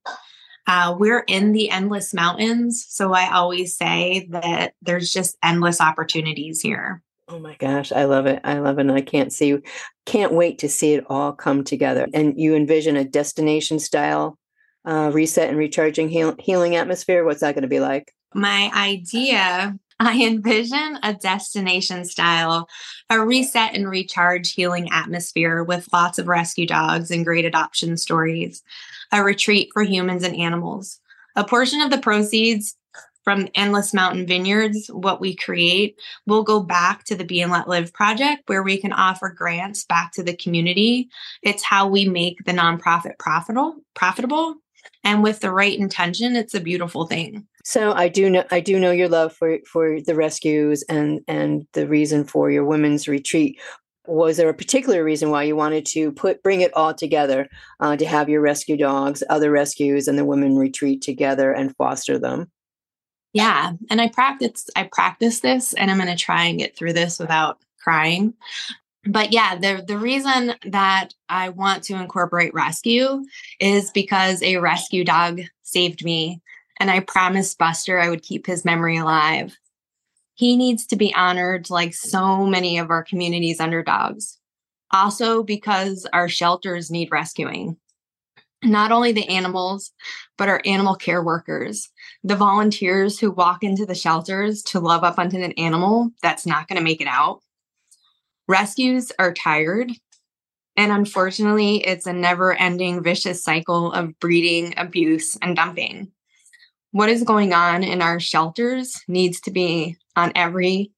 uh, 0.67 0.95
we're 0.99 1.25
in 1.27 1.53
the 1.53 1.71
endless 1.71 2.15
mountains. 2.15 2.85
So 2.89 3.13
I 3.13 3.33
always 3.33 3.77
say 3.77 4.27
that 4.31 4.75
there's 4.83 5.13
just 5.13 5.37
endless 5.43 5.81
opportunities 5.81 6.61
here. 6.61 7.03
Oh 7.29 7.39
my 7.39 7.57
gosh, 7.59 7.91
I 7.91 8.05
love 8.05 8.27
it. 8.27 8.41
I 8.45 8.59
love 8.59 8.79
it. 8.79 8.83
And 8.83 8.93
I 8.93 9.01
can't 9.01 9.33
see, 9.33 9.59
can't 10.05 10.33
wait 10.33 10.59
to 10.59 10.69
see 10.69 10.95
it 10.95 11.05
all 11.09 11.33
come 11.33 11.65
together. 11.65 12.07
And 12.13 12.39
you 12.39 12.55
envision 12.55 12.97
a 12.97 13.05
destination 13.05 13.79
style 13.79 14.39
uh, 14.87 15.11
reset 15.13 15.49
and 15.49 15.57
recharging 15.57 16.09
heal- 16.09 16.37
healing 16.39 16.77
atmosphere. 16.77 17.25
What's 17.25 17.41
that 17.41 17.55
going 17.55 17.63
to 17.63 17.69
be 17.69 17.81
like? 17.81 18.13
My 18.35 18.71
idea 18.75 19.79
I 20.01 20.23
envision 20.25 20.99
a 21.03 21.15
destination 21.15 22.05
style, 22.05 22.69
a 23.09 23.25
reset 23.25 23.75
and 23.75 23.89
recharge 23.89 24.53
healing 24.53 24.89
atmosphere 24.93 25.63
with 25.63 25.89
lots 25.93 26.19
of 26.19 26.27
rescue 26.27 26.67
dogs 26.67 27.11
and 27.11 27.25
great 27.25 27.45
adoption 27.45 27.97
stories 27.97 28.63
a 29.13 29.23
retreat 29.23 29.71
for 29.73 29.83
humans 29.83 30.23
and 30.23 30.37
animals. 30.37 31.01
A 31.37 31.45
portion 31.45 31.81
of 31.81 31.91
the 31.91 31.99
proceeds 31.99 32.77
from 33.25 33.49
Endless 33.55 33.95
Mountain 33.95 34.27
Vineyards, 34.27 34.89
what 34.89 35.21
we 35.21 35.35
create, 35.35 35.99
will 36.27 36.43
go 36.43 36.61
back 36.61 37.05
to 37.05 37.17
the 37.17 37.25
Be 37.25 37.41
and 37.41 37.51
Let 37.51 37.69
Live 37.69 37.93
project 37.93 38.43
where 38.47 38.63
we 38.63 38.77
can 38.77 38.93
offer 38.93 39.31
grants 39.31 39.85
back 39.85 40.13
to 40.13 40.23
the 40.23 40.37
community. 40.37 41.09
It's 41.43 41.65
how 41.65 41.89
we 41.89 42.07
make 42.07 42.45
the 42.45 42.53
nonprofit 42.53 43.19
profitable, 43.19 43.77
profitable. 43.95 44.57
And 45.03 45.23
with 45.23 45.41
the 45.41 45.51
right 45.51 45.77
intention, 45.77 46.37
it's 46.37 46.55
a 46.55 46.61
beautiful 46.61 47.07
thing. 47.07 47.47
So 47.65 47.93
I 47.93 48.09
do 48.09 48.29
know 48.29 48.45
I 48.51 48.61
do 48.61 48.79
know 48.79 48.91
your 48.91 49.09
love 49.09 49.35
for 49.35 49.59
for 49.67 50.01
the 50.01 50.15
rescues 50.15 50.83
and 50.83 51.23
and 51.27 51.67
the 51.73 51.89
reason 51.89 52.25
for 52.25 52.51
your 52.51 52.65
women's 52.65 53.09
retreat 53.09 53.59
was 54.07 54.37
there 54.37 54.49
a 54.49 54.55
particular 54.55 55.03
reason 55.03 55.31
why 55.31 55.43
you 55.43 55.57
wanted 55.57 55.87
to 55.87 56.13
put 56.13 56.43
bring 56.43 56.61
it 56.61 56.75
all 56.75 56.95
together 56.95 57.49
uh, 57.81 57.97
to 57.97 58.07
have 58.07 58.29
your 58.29 58.41
rescue 58.41 58.77
dogs 58.77 59.23
other 59.31 59.51
rescues 59.51 60.09
and 60.09 60.19
the 60.19 60.25
women 60.25 60.57
retreat 60.57 61.03
together 61.03 61.53
and 61.53 61.77
foster 61.77 62.19
them? 62.19 62.51
Yeah 63.33 63.73
and 63.91 64.01
i 64.01 64.09
practice 64.09 64.69
i 64.77 64.89
practice 64.93 65.41
this 65.41 65.75
and 65.75 65.91
i'm 65.91 65.99
going 65.99 66.09
to 66.09 66.17
try 66.17 66.45
and 66.45 66.59
get 66.59 66.77
through 66.77 66.93
this 66.93 67.19
without 67.19 67.59
crying. 67.83 68.35
But 69.07 69.33
yeah 69.33 69.57
the 69.57 69.85
the 69.87 69.99
reason 69.99 70.55
that 70.67 71.11
i 71.29 71.49
want 71.49 71.83
to 71.85 71.95
incorporate 71.95 72.55
rescue 72.55 73.25
is 73.61 73.91
because 73.91 74.43
a 74.43 74.59
rescue 74.59 75.05
dog 75.05 75.41
saved 75.63 76.05
me 76.05 76.41
and 76.79 76.91
i 76.91 77.01
promised 77.01 77.59
buster 77.59 77.99
i 77.99 78.09
would 78.09 78.23
keep 78.23 78.47
his 78.47 78.65
memory 78.65 78.97
alive 78.97 79.57
he 80.35 80.57
needs 80.57 80.87
to 80.87 80.97
be 80.97 81.15
honored 81.15 81.71
like 81.71 81.95
so 81.95 82.45
many 82.45 82.79
of 82.79 82.91
our 82.91 83.03
community's 83.03 83.61
underdogs. 83.61 84.39
Also, 84.93 85.43
because 85.43 86.07
our 86.13 86.29
shelters 86.29 86.91
need 86.91 87.09
rescuing. 87.11 87.77
Not 88.63 88.93
only 88.93 89.13
the 89.13 89.29
animals, 89.29 89.93
but 90.39 90.49
our 90.49 90.61
animal 90.65 90.95
care 90.95 91.23
workers, 91.23 91.89
the 92.23 92.37
volunteers 92.37 93.19
who 93.19 93.31
walk 93.31 93.63
into 93.63 93.85
the 93.87 93.95
shelters 93.95 94.63
to 94.65 94.81
love 94.81 95.05
up 95.05 95.19
onto 95.19 95.37
an 95.37 95.53
animal 95.53 96.11
that's 96.23 96.47
not 96.47 96.67
going 96.69 96.79
to 96.79 96.85
make 96.85 97.01
it 97.01 97.09
out. 97.09 97.41
Rescues 98.49 99.13
are 99.19 99.33
tired. 99.33 99.93
And 100.77 100.91
unfortunately, 100.91 101.87
it's 101.87 102.07
a 102.07 102.13
never 102.13 102.55
ending 102.55 103.03
vicious 103.03 103.45
cycle 103.45 103.93
of 103.93 104.19
breeding, 104.19 104.75
abuse, 104.77 105.37
and 105.41 105.55
dumping 105.55 106.11
what 106.95 107.09
is 107.09 107.25
going 107.25 107.53
on 107.53 107.83
in 107.83 108.01
our 108.01 108.21
shelters 108.21 109.03
needs 109.09 109.41
to 109.41 109.51
be 109.51 109.97
on 110.15 110.31
every 110.37 110.93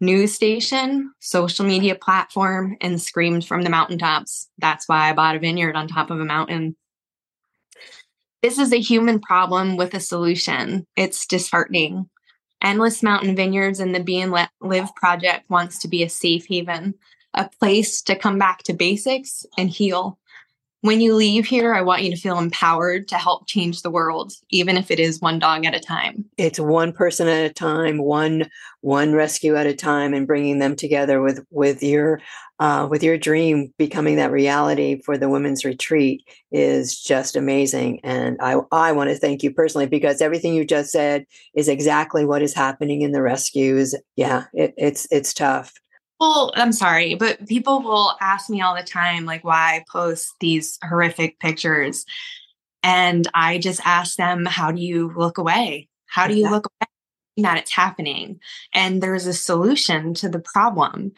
news 0.00 0.32
station, 0.32 1.12
social 1.20 1.66
media 1.66 1.94
platform, 1.94 2.74
and 2.80 2.98
screamed 2.98 3.44
from 3.44 3.60
the 3.60 3.68
mountaintops. 3.68 4.48
That's 4.56 4.88
why 4.88 5.10
I 5.10 5.12
bought 5.12 5.36
a 5.36 5.38
vineyard 5.38 5.76
on 5.76 5.88
top 5.88 6.10
of 6.10 6.18
a 6.18 6.24
mountain. 6.24 6.74
This 8.40 8.58
is 8.58 8.72
a 8.72 8.80
human 8.80 9.20
problem 9.20 9.76
with 9.76 9.92
a 9.92 10.00
solution. 10.00 10.86
It's 10.96 11.26
disheartening. 11.26 12.08
Endless 12.62 13.02
Mountain 13.02 13.36
Vineyards 13.36 13.78
and 13.78 13.94
the 13.94 14.02
Be 14.02 14.22
and 14.22 14.32
Let 14.32 14.48
Live 14.62 14.94
project 14.94 15.50
wants 15.50 15.80
to 15.80 15.88
be 15.88 16.02
a 16.02 16.08
safe 16.08 16.46
haven, 16.46 16.94
a 17.34 17.50
place 17.60 18.00
to 18.02 18.16
come 18.16 18.38
back 18.38 18.62
to 18.62 18.72
basics 18.72 19.44
and 19.58 19.68
heal. 19.68 20.18
When 20.82 21.00
you 21.00 21.14
leave 21.14 21.46
here, 21.46 21.72
I 21.72 21.80
want 21.80 22.02
you 22.02 22.10
to 22.10 22.16
feel 22.16 22.38
empowered 22.38 23.06
to 23.08 23.16
help 23.16 23.46
change 23.46 23.82
the 23.82 23.90
world, 23.90 24.32
even 24.50 24.76
if 24.76 24.90
it 24.90 24.98
is 24.98 25.20
one 25.20 25.38
dog 25.38 25.64
at 25.64 25.76
a 25.76 25.80
time. 25.80 26.24
It's 26.36 26.58
one 26.58 26.92
person 26.92 27.28
at 27.28 27.48
a 27.48 27.54
time, 27.54 27.98
one 27.98 28.50
one 28.80 29.12
rescue 29.14 29.54
at 29.54 29.68
a 29.68 29.74
time, 29.74 30.12
and 30.12 30.26
bringing 30.26 30.58
them 30.58 30.74
together 30.74 31.22
with 31.22 31.46
with 31.50 31.84
your 31.84 32.20
uh, 32.58 32.88
with 32.90 33.04
your 33.04 33.16
dream 33.16 33.72
becoming 33.78 34.16
that 34.16 34.32
reality 34.32 35.00
for 35.02 35.16
the 35.16 35.28
women's 35.28 35.64
retreat 35.64 36.24
is 36.50 37.00
just 37.00 37.36
amazing. 37.36 38.00
And 38.02 38.36
I 38.40 38.56
I 38.72 38.90
want 38.90 39.08
to 39.10 39.16
thank 39.16 39.44
you 39.44 39.52
personally 39.52 39.86
because 39.86 40.20
everything 40.20 40.52
you 40.52 40.64
just 40.64 40.90
said 40.90 41.26
is 41.54 41.68
exactly 41.68 42.24
what 42.24 42.42
is 42.42 42.54
happening 42.54 43.02
in 43.02 43.12
the 43.12 43.22
rescues. 43.22 43.94
Yeah, 44.16 44.46
it, 44.52 44.74
it's 44.76 45.06
it's 45.12 45.32
tough 45.32 45.72
well, 46.22 46.52
I'm 46.54 46.70
sorry, 46.70 47.16
but 47.16 47.48
people 47.48 47.82
will 47.82 48.14
ask 48.20 48.48
me 48.48 48.62
all 48.62 48.76
the 48.76 48.84
time, 48.84 49.24
like, 49.24 49.42
why 49.42 49.74
I 49.74 49.84
post 49.90 50.32
these 50.38 50.78
horrific 50.88 51.40
pictures. 51.40 52.06
And 52.84 53.26
I 53.34 53.58
just 53.58 53.80
ask 53.84 54.14
them, 54.14 54.46
how 54.46 54.70
do 54.70 54.80
you 54.80 55.12
look 55.16 55.36
away? 55.36 55.88
How 56.06 56.28
do 56.28 56.34
you 56.34 56.48
look 56.48 56.66
away 56.66 57.42
that 57.42 57.58
it's 57.58 57.74
happening? 57.74 58.38
And 58.72 59.02
there's 59.02 59.26
a 59.26 59.32
solution 59.32 60.14
to 60.14 60.28
the 60.28 60.38
problem. 60.38 61.10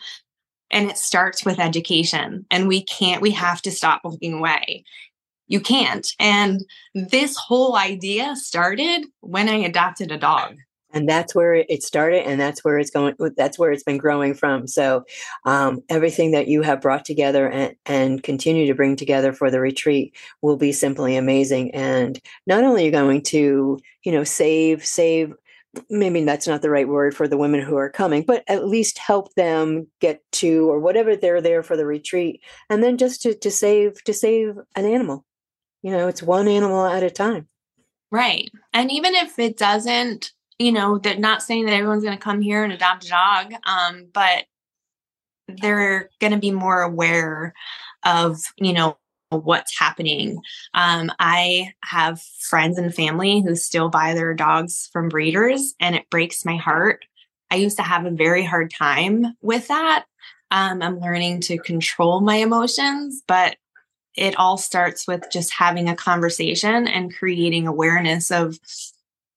And 0.70 0.88
it 0.88 0.96
starts 0.96 1.44
with 1.44 1.60
education. 1.60 2.46
And 2.50 2.66
we 2.66 2.82
can't, 2.82 3.20
we 3.20 3.32
have 3.32 3.60
to 3.62 3.70
stop 3.70 4.00
looking 4.04 4.32
away. 4.32 4.84
You 5.48 5.60
can't. 5.60 6.10
And 6.18 6.64
this 6.94 7.36
whole 7.36 7.76
idea 7.76 8.36
started 8.36 9.04
when 9.20 9.50
I 9.50 9.56
adopted 9.56 10.10
a 10.12 10.16
dog 10.16 10.56
and 10.94 11.08
that's 11.08 11.34
where 11.34 11.54
it 11.54 11.82
started 11.82 12.26
and 12.26 12.40
that's 12.40 12.64
where 12.64 12.78
it's 12.78 12.90
going 12.90 13.16
that's 13.36 13.58
where 13.58 13.72
it's 13.72 13.82
been 13.82 13.98
growing 13.98 14.32
from. 14.32 14.66
So 14.66 15.04
um, 15.44 15.82
everything 15.88 16.30
that 16.30 16.46
you 16.46 16.62
have 16.62 16.80
brought 16.80 17.04
together 17.04 17.50
and, 17.50 17.74
and 17.84 18.22
continue 18.22 18.66
to 18.66 18.74
bring 18.74 18.96
together 18.96 19.32
for 19.32 19.50
the 19.50 19.60
retreat 19.60 20.16
will 20.40 20.56
be 20.56 20.72
simply 20.72 21.16
amazing. 21.16 21.74
And 21.74 22.18
not 22.46 22.62
only 22.62 22.86
are 22.88 22.92
going 22.92 23.22
to 23.22 23.78
you 24.04 24.12
know 24.12 24.24
save 24.24 24.86
save 24.86 25.34
maybe 25.90 26.22
that's 26.24 26.46
not 26.46 26.62
the 26.62 26.70
right 26.70 26.86
word 26.86 27.16
for 27.16 27.26
the 27.26 27.36
women 27.36 27.60
who 27.60 27.76
are 27.76 27.90
coming 27.90 28.22
but 28.22 28.44
at 28.46 28.68
least 28.68 28.96
help 28.96 29.34
them 29.34 29.88
get 30.00 30.22
to 30.30 30.70
or 30.70 30.78
whatever 30.78 31.16
they're 31.16 31.40
there 31.40 31.64
for 31.64 31.76
the 31.76 31.84
retreat 31.84 32.40
and 32.70 32.80
then 32.80 32.96
just 32.96 33.22
to, 33.22 33.34
to 33.34 33.50
save 33.50 34.02
to 34.04 34.14
save 34.14 34.56
an 34.76 34.84
animal. 34.84 35.24
You 35.82 35.90
know 35.90 36.06
it's 36.06 36.22
one 36.22 36.46
animal 36.46 36.86
at 36.86 37.02
a 37.02 37.10
time. 37.10 37.48
Right. 38.14 38.48
And 38.72 38.92
even 38.92 39.16
if 39.16 39.40
it 39.40 39.56
doesn't 39.56 40.30
you 40.58 40.72
know, 40.72 40.98
they're 40.98 41.16
not 41.16 41.42
saying 41.42 41.66
that 41.66 41.74
everyone's 41.74 42.04
going 42.04 42.16
to 42.16 42.22
come 42.22 42.40
here 42.40 42.62
and 42.62 42.72
adopt 42.72 43.04
a 43.04 43.08
dog, 43.08 43.54
um, 43.64 44.06
but 44.12 44.44
they're 45.48 46.10
going 46.20 46.32
to 46.32 46.38
be 46.38 46.50
more 46.50 46.82
aware 46.82 47.52
of, 48.04 48.40
you 48.58 48.72
know, 48.72 48.96
what's 49.30 49.78
happening. 49.78 50.40
Um, 50.74 51.10
I 51.18 51.72
have 51.82 52.22
friends 52.40 52.78
and 52.78 52.94
family 52.94 53.42
who 53.42 53.56
still 53.56 53.88
buy 53.88 54.14
their 54.14 54.34
dogs 54.34 54.88
from 54.92 55.08
breeders, 55.08 55.74
and 55.80 55.96
it 55.96 56.08
breaks 56.10 56.44
my 56.44 56.56
heart. 56.56 57.04
I 57.50 57.56
used 57.56 57.76
to 57.78 57.82
have 57.82 58.06
a 58.06 58.10
very 58.10 58.44
hard 58.44 58.72
time 58.72 59.36
with 59.42 59.68
that. 59.68 60.04
Um, 60.50 60.82
I'm 60.82 61.00
learning 61.00 61.40
to 61.42 61.58
control 61.58 62.20
my 62.20 62.36
emotions, 62.36 63.22
but 63.26 63.56
it 64.16 64.36
all 64.36 64.56
starts 64.56 65.08
with 65.08 65.24
just 65.32 65.52
having 65.52 65.88
a 65.88 65.96
conversation 65.96 66.86
and 66.86 67.14
creating 67.14 67.66
awareness 67.66 68.30
of 68.30 68.58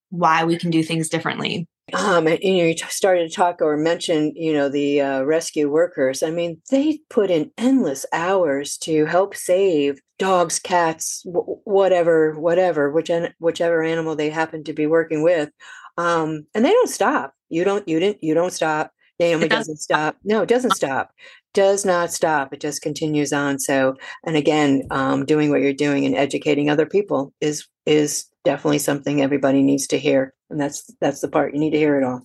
why 0.09 0.43
we 0.43 0.57
can 0.57 0.69
do 0.69 0.83
things 0.83 1.09
differently. 1.09 1.67
Um, 1.93 2.27
you 2.27 2.65
you 2.65 2.75
started 2.89 3.29
to 3.29 3.35
talk 3.35 3.61
or 3.61 3.77
mention, 3.77 4.33
you 4.35 4.51
know, 4.51 4.67
the 4.67 5.01
uh, 5.01 5.21
rescue 5.23 5.69
workers. 5.69 6.21
I 6.21 6.31
mean, 6.31 6.61
they 6.69 6.99
put 7.09 7.31
in 7.31 7.51
endless 7.57 8.05
hours 8.11 8.77
to 8.79 9.05
help 9.05 9.35
save 9.35 10.01
dogs, 10.19 10.59
cats, 10.59 11.23
w- 11.23 11.59
whatever, 11.63 12.37
whatever, 12.37 12.91
which 12.91 13.09
whichever 13.39 13.83
animal 13.83 14.15
they 14.15 14.29
happen 14.29 14.65
to 14.65 14.73
be 14.73 14.85
working 14.85 15.23
with, 15.23 15.49
um, 15.97 16.45
and 16.53 16.65
they 16.65 16.71
don't 16.71 16.89
stop. 16.89 17.33
You 17.47 17.63
don't, 17.63 17.87
you 17.87 18.01
didn't, 18.01 18.21
you 18.21 18.33
don't 18.33 18.51
stop. 18.51 18.91
Naomi 19.19 19.47
doesn't 19.47 19.77
stop. 19.77 20.17
No, 20.23 20.43
it 20.43 20.49
doesn't 20.49 20.75
stop. 20.75 21.11
Does 21.53 21.85
not 21.85 22.11
stop. 22.11 22.53
It 22.53 22.59
just 22.59 22.81
continues 22.81 23.33
on. 23.33 23.59
So, 23.59 23.95
and 24.23 24.35
again, 24.35 24.83
um, 24.91 25.25
doing 25.25 25.49
what 25.49 25.61
you're 25.61 25.73
doing 25.73 26.05
and 26.05 26.15
educating 26.15 26.69
other 26.69 26.85
people 26.85 27.33
is 27.41 27.67
is 27.85 28.25
definitely 28.45 28.79
something 28.79 29.21
everybody 29.21 29.63
needs 29.63 29.87
to 29.87 29.97
hear. 29.97 30.33
And 30.49 30.61
that's 30.61 30.93
that's 31.01 31.21
the 31.21 31.27
part 31.27 31.53
you 31.53 31.59
need 31.59 31.71
to 31.71 31.77
hear 31.77 31.99
it 31.99 32.03
all. 32.03 32.21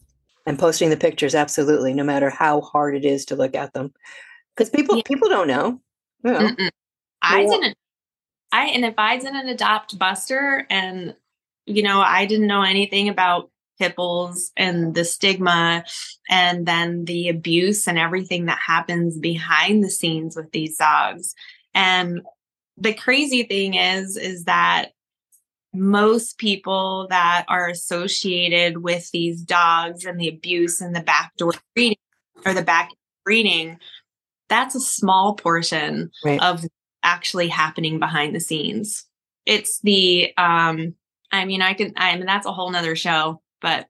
And 0.47 0.59
posting 0.59 0.91
the 0.91 0.97
pictures, 0.97 1.35
absolutely, 1.35 1.95
no 1.95 2.05
matter 2.05 2.29
how 2.29 2.61
hard 2.61 2.97
it 2.97 3.05
is 3.05 3.25
to 3.27 3.37
look 3.37 3.55
at 3.55 3.73
them, 3.73 3.93
because 4.55 4.71
people 4.71 4.97
yeah. 4.97 5.03
people 5.07 5.29
don't 5.29 5.49
know. 5.49 5.81
You 6.25 6.33
know. 6.33 6.71
I 7.23 7.47
didn't. 7.47 7.77
I 8.53 8.67
and 8.67 8.85
if 8.85 8.95
I 8.99 9.17
didn't 9.17 9.49
adopt 9.49 9.99
Buster, 9.99 10.67
and 10.69 11.15
you 11.65 11.83
know, 11.83 12.01
I 12.01 12.27
didn't 12.27 12.49
know 12.49 12.63
anything 12.63 13.09
about 13.09 13.51
bulls 13.97 14.53
and 14.57 14.95
the 14.95 15.05
stigma, 15.05 15.85
and 16.29 16.67
then 16.67 17.05
the 17.05 17.29
abuse 17.29 17.89
and 17.89 17.99
everything 17.99 18.47
that 18.47 18.59
happens 18.65 19.19
behind 19.19 19.83
the 19.83 19.91
scenes 19.91 20.37
with 20.37 20.51
these 20.53 20.77
dogs. 20.77 21.35
And 21.75 22.23
the 22.77 22.95
crazy 22.95 23.43
thing 23.45 23.75
is, 23.75 24.17
is 24.17 24.45
that 24.45 24.93
most 25.75 26.39
people 26.39 27.07
that 27.11 27.45
are 27.49 27.69
associated 27.69 28.79
with 28.79 29.11
these 29.11 29.41
dogs 29.41 30.05
and 30.05 30.21
the 30.21 30.29
abuse 30.29 30.81
and 30.81 30.95
the 30.95 31.01
backdoor 31.01 31.53
breeding 31.75 31.97
or 32.45 32.55
the 32.55 32.63
back 32.63 32.91
breeding, 33.25 33.79
that's 34.49 34.75
a 34.75 34.81
small 34.81 35.35
portion 35.35 36.11
right. 36.25 36.43
of 36.43 36.65
actually 37.03 37.49
happening 37.49 37.99
behind 37.99 38.35
the 38.35 38.41
scenes. 38.41 39.07
It's 39.47 39.81
the 39.81 40.33
um 40.37 40.95
I 41.31 41.45
mean 41.47 41.63
I 41.63 41.75
can 41.75 41.95
I 41.97 42.17
mean 42.17 42.27
that's 42.27 42.47
a 42.47 42.53
whole 42.53 42.71
nother 42.71 42.95
show, 42.95 43.42
but 43.63 43.87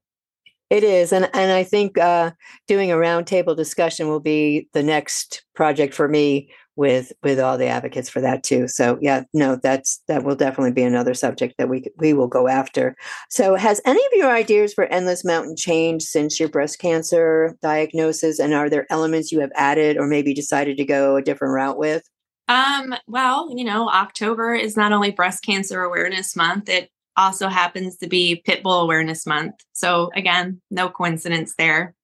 it 0.70 0.85
is, 0.85 1.12
and 1.12 1.29
and 1.35 1.53
I 1.53 1.64
think 1.64 1.99
uh, 1.99 2.31
doing 2.66 2.91
a 2.91 2.97
roundtable 2.97 3.57
discussion 3.57 4.09
will 4.09 4.20
be 4.20 4.68
the 4.73 4.83
next 4.83 5.45
project 5.55 5.93
for 5.93 6.09
me 6.09 6.51
with 6.77 7.12
with 7.23 7.39
all 7.39 7.59
the 7.59 7.66
advocates 7.66 8.09
for 8.09 8.20
that 8.23 8.43
too. 8.43 8.66
So 8.68 8.99
yeah, 9.03 9.25
no, 9.35 9.57
that's 9.57 10.03
that 10.09 10.25
will 10.25 10.35
definitely 10.35 10.73
be 10.73 10.83
another 10.83 11.14
subject 11.14 11.57
that 11.59 11.68
we 11.68 11.85
we 11.99 12.14
will 12.14 12.27
go 12.27 12.49
after. 12.49 12.97
So 13.29 13.55
has 13.55 13.81
any 13.85 14.01
of 14.01 14.12
your 14.14 14.31
ideas 14.31 14.73
for 14.73 14.85
Endless 14.85 15.25
Mountain 15.25 15.57
changed 15.57 16.07
since 16.07 16.41
your 16.41 16.49
breast 16.49 16.79
cancer 16.79 17.57
diagnosis, 17.61 18.39
and 18.39 18.55
are 18.55 18.70
there 18.70 18.87
elements 18.91 19.31
you 19.31 19.41
have 19.41 19.53
added 19.55 19.99
or 19.99 20.07
maybe 20.07 20.33
decided 20.33 20.77
to 20.79 20.85
go 20.85 21.16
a 21.16 21.23
different 21.23 21.55
route 21.55 21.77
with? 21.77 22.09
Um, 22.49 22.95
well, 23.07 23.51
you 23.55 23.64
know, 23.64 23.89
October 23.89 24.55
is 24.55 24.77
not 24.77 24.93
only 24.93 25.11
breast 25.11 25.45
cancer 25.45 25.83
awareness 25.83 26.35
month, 26.35 26.68
it 26.68 26.91
also 27.16 27.48
happens 27.48 27.96
to 27.98 28.08
be 28.08 28.42
Pitbull 28.46 28.82
Awareness 28.82 29.26
Month. 29.26 29.54
So 29.72 30.10
again, 30.14 30.60
no 30.70 30.88
coincidence 30.88 31.54
there. 31.56 31.94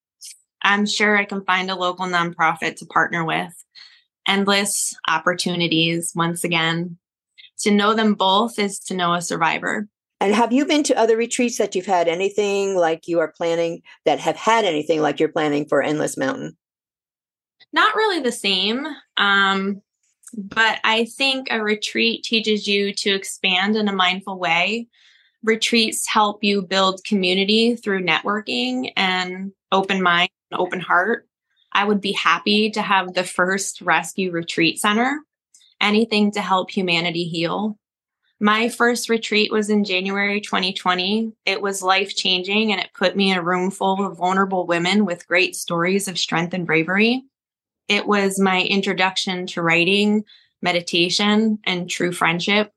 I'm 0.62 0.86
sure 0.86 1.16
I 1.16 1.24
can 1.24 1.44
find 1.44 1.70
a 1.70 1.76
local 1.76 2.06
nonprofit 2.06 2.76
to 2.76 2.86
partner 2.86 3.24
with 3.24 3.52
endless 4.26 4.94
opportunities 5.08 6.12
once 6.14 6.44
again. 6.44 6.98
To 7.60 7.70
know 7.70 7.94
them 7.94 8.14
both 8.14 8.58
is 8.58 8.78
to 8.80 8.94
know 8.94 9.14
a 9.14 9.22
survivor. 9.22 9.88
And 10.20 10.34
have 10.34 10.52
you 10.52 10.66
been 10.66 10.82
to 10.84 10.98
other 10.98 11.16
retreats 11.16 11.58
that 11.58 11.74
you've 11.74 11.86
had 11.86 12.08
anything 12.08 12.76
like 12.76 13.08
you 13.08 13.20
are 13.20 13.32
planning 13.36 13.82
that 14.04 14.18
have 14.18 14.36
had 14.36 14.64
anything 14.64 15.00
like 15.00 15.20
you're 15.20 15.28
planning 15.28 15.66
for 15.66 15.82
Endless 15.82 16.16
Mountain? 16.16 16.56
Not 17.72 17.94
really 17.94 18.20
the 18.20 18.32
same. 18.32 18.86
Um, 19.16 19.80
but 20.36 20.80
I 20.84 21.04
think 21.04 21.48
a 21.50 21.62
retreat 21.62 22.24
teaches 22.24 22.66
you 22.66 22.92
to 22.94 23.10
expand 23.10 23.76
in 23.76 23.88
a 23.88 23.92
mindful 23.92 24.38
way. 24.38 24.88
Retreats 25.42 26.06
help 26.08 26.42
you 26.42 26.62
build 26.62 27.04
community 27.04 27.76
through 27.76 28.04
networking 28.04 28.92
and 28.96 29.52
open 29.72 30.02
mind, 30.02 30.30
open 30.52 30.80
heart. 30.80 31.26
I 31.72 31.84
would 31.84 32.00
be 32.00 32.12
happy 32.12 32.70
to 32.70 32.82
have 32.82 33.14
the 33.14 33.24
first 33.24 33.80
rescue 33.80 34.30
retreat 34.30 34.78
center, 34.78 35.20
anything 35.80 36.32
to 36.32 36.40
help 36.40 36.70
humanity 36.70 37.24
heal. 37.24 37.78
My 38.40 38.68
first 38.68 39.08
retreat 39.08 39.50
was 39.50 39.68
in 39.68 39.84
January 39.84 40.40
2020. 40.40 41.32
It 41.44 41.60
was 41.60 41.82
life 41.82 42.14
changing 42.14 42.70
and 42.70 42.80
it 42.80 42.90
put 42.94 43.16
me 43.16 43.32
in 43.32 43.38
a 43.38 43.42
room 43.42 43.70
full 43.70 44.06
of 44.06 44.16
vulnerable 44.16 44.66
women 44.66 45.04
with 45.04 45.26
great 45.26 45.56
stories 45.56 46.06
of 46.06 46.18
strength 46.18 46.54
and 46.54 46.64
bravery. 46.64 47.24
It 47.88 48.06
was 48.06 48.38
my 48.38 48.62
introduction 48.62 49.46
to 49.48 49.62
writing, 49.62 50.24
meditation, 50.62 51.58
and 51.64 51.88
true 51.88 52.12
friendship. 52.12 52.70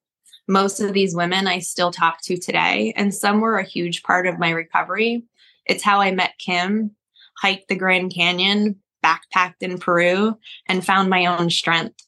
Most 0.48 0.80
of 0.80 0.94
these 0.94 1.16
women 1.16 1.48
I 1.48 1.60
still 1.60 1.92
talk 1.92 2.22
to 2.24 2.38
today, 2.38 2.94
and 2.96 3.14
some 3.14 3.42
were 3.42 3.58
a 3.58 3.68
huge 3.68 4.04
part 4.04 4.26
of 4.26 4.40
my 4.40 4.50
recovery. 4.50 5.24
It's 5.66 5.84
how 5.84 6.02
I 6.02 6.12
met 6.12 6.40
Kim, 6.40 6.96
hiked 7.38 7.68
the 7.68 7.76
Grand 7.76 8.14
Canyon, 8.14 8.82
backpacked 9.06 9.62
in 9.62 9.78
Peru, 9.78 10.38
and 10.68 10.86
found 10.86 11.10
my 11.10 11.26
own 11.26 11.50
strength. 11.50 12.00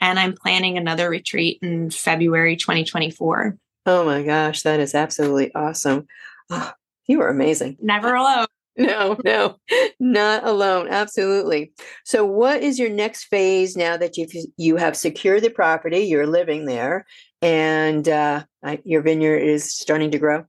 And 0.00 0.18
I'm 0.18 0.34
planning 0.34 0.78
another 0.78 1.10
retreat 1.10 1.58
in 1.62 1.90
February 1.90 2.56
2024. 2.56 3.58
Oh 3.86 4.04
my 4.04 4.22
gosh, 4.22 4.62
that 4.62 4.80
is 4.80 4.94
absolutely 4.94 5.52
awesome. 5.54 6.06
Oh, 6.50 6.72
you 7.06 7.20
are 7.20 7.28
amazing. 7.28 7.78
Never 7.80 8.14
alone. 8.14 8.46
No, 8.78 9.18
no, 9.24 9.56
not 10.00 10.44
alone. 10.44 10.88
Absolutely. 10.88 11.72
So, 12.04 12.24
what 12.24 12.62
is 12.62 12.78
your 12.78 12.90
next 12.90 13.24
phase 13.24 13.76
now 13.76 13.96
that 13.96 14.16
you've 14.16 14.32
you 14.56 14.76
have 14.76 14.96
secured 14.96 15.42
the 15.42 15.50
property, 15.50 16.00
you're 16.00 16.26
living 16.26 16.64
there, 16.64 17.06
and 17.42 18.08
uh, 18.08 18.44
your 18.84 19.02
vineyard 19.02 19.38
is 19.38 19.72
starting 19.72 20.10
to 20.12 20.18
grow? 20.18 20.44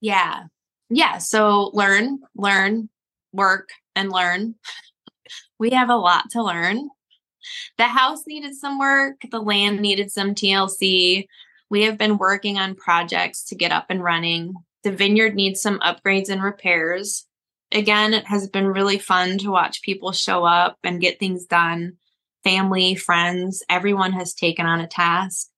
Yeah, 0.00 0.44
yeah. 0.90 1.18
So 1.18 1.70
learn, 1.72 2.18
learn, 2.36 2.88
work, 3.32 3.70
and 3.96 4.12
learn. 4.12 4.56
We 5.58 5.70
have 5.70 5.88
a 5.88 5.96
lot 5.96 6.30
to 6.30 6.42
learn. 6.42 6.90
The 7.78 7.84
house 7.84 8.22
needed 8.26 8.54
some 8.54 8.78
work. 8.78 9.16
The 9.30 9.40
land 9.40 9.80
needed 9.80 10.10
some 10.10 10.34
TLC. 10.34 11.26
We 11.70 11.82
have 11.84 11.98
been 11.98 12.18
working 12.18 12.58
on 12.58 12.74
projects 12.74 13.44
to 13.44 13.54
get 13.54 13.72
up 13.72 13.86
and 13.88 14.02
running. 14.02 14.54
The 14.84 14.92
vineyard 14.92 15.34
needs 15.34 15.60
some 15.62 15.80
upgrades 15.80 16.28
and 16.28 16.42
repairs. 16.42 17.26
Again, 17.72 18.12
it 18.12 18.26
has 18.26 18.46
been 18.48 18.68
really 18.68 18.98
fun 18.98 19.38
to 19.38 19.50
watch 19.50 19.82
people 19.82 20.12
show 20.12 20.44
up 20.44 20.76
and 20.84 21.00
get 21.00 21.18
things 21.18 21.46
done. 21.46 21.94
Family, 22.44 22.94
friends, 22.94 23.64
everyone 23.70 24.12
has 24.12 24.34
taken 24.34 24.66
on 24.66 24.80
a 24.80 24.86
task. 24.86 25.48